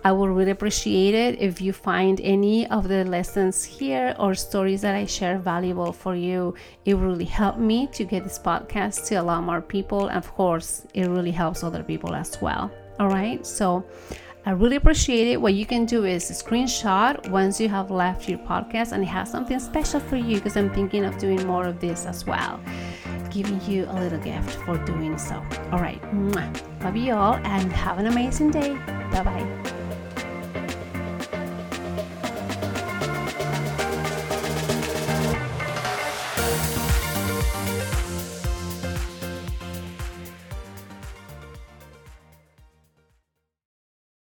I 0.04 0.12
would 0.12 0.30
really 0.30 0.52
appreciate 0.52 1.16
it 1.16 1.42
if 1.42 1.62
you 1.62 1.72
find 1.72 2.20
any 2.22 2.68
of 2.68 2.90
the 2.90 3.06
lessons 3.06 3.64
here 3.64 4.14
or 4.20 4.36
stories 4.36 4.82
that 4.82 4.96
I 4.96 5.06
share 5.06 5.38
valuable 5.40 5.94
for 5.94 6.14
you. 6.14 6.56
It 6.84 6.98
really 6.98 7.26
helped 7.26 7.60
me 7.60 7.88
to 7.94 8.04
get 8.04 8.24
this 8.24 8.38
podcast 8.38 9.08
to 9.08 9.16
a 9.16 9.24
lot 9.24 9.44
more 9.44 9.62
people. 9.62 10.08
And 10.08 10.18
of 10.18 10.32
course, 10.34 10.86
it 10.94 11.08
really 11.08 11.32
helps 11.32 11.64
other 11.64 11.84
people 11.84 12.14
as 12.14 12.40
well. 12.42 12.70
All 13.00 13.08
right. 13.08 13.46
So 13.46 13.86
I 14.48 14.52
really 14.52 14.76
appreciate 14.76 15.28
it. 15.28 15.42
What 15.42 15.56
you 15.56 15.66
can 15.66 15.86
do 15.86 16.06
is 16.06 16.30
screenshot 16.30 17.28
once 17.30 17.60
you 17.60 17.68
have 17.70 17.90
left 17.90 18.30
your 18.30 18.38
podcast 18.40 18.92
and 18.92 19.02
it 19.02 19.08
has 19.08 19.30
something 19.30 19.60
special 19.60 20.00
for 20.00 20.18
you 20.18 20.36
because 20.36 20.56
I'm 20.56 20.72
thinking 20.72 21.04
of 21.04 21.18
doing 21.18 21.46
more 21.48 21.66
of 21.66 21.80
this 21.80 22.06
as 22.06 22.26
well. 22.26 22.60
Giving 23.32 23.60
you 23.62 23.86
a 23.86 23.96
little 23.96 24.20
gift 24.20 24.52
for 24.62 24.78
doing 24.86 25.18
so. 25.18 25.44
All 25.72 25.80
right. 25.80 26.02
Love 26.82 26.96
you 26.96 27.14
all 27.14 27.34
and 27.34 27.72
have 27.74 27.98
an 27.98 28.06
amazing 28.06 28.52
day. 28.52 28.76
Bye 29.12 29.24
bye. 29.24 29.82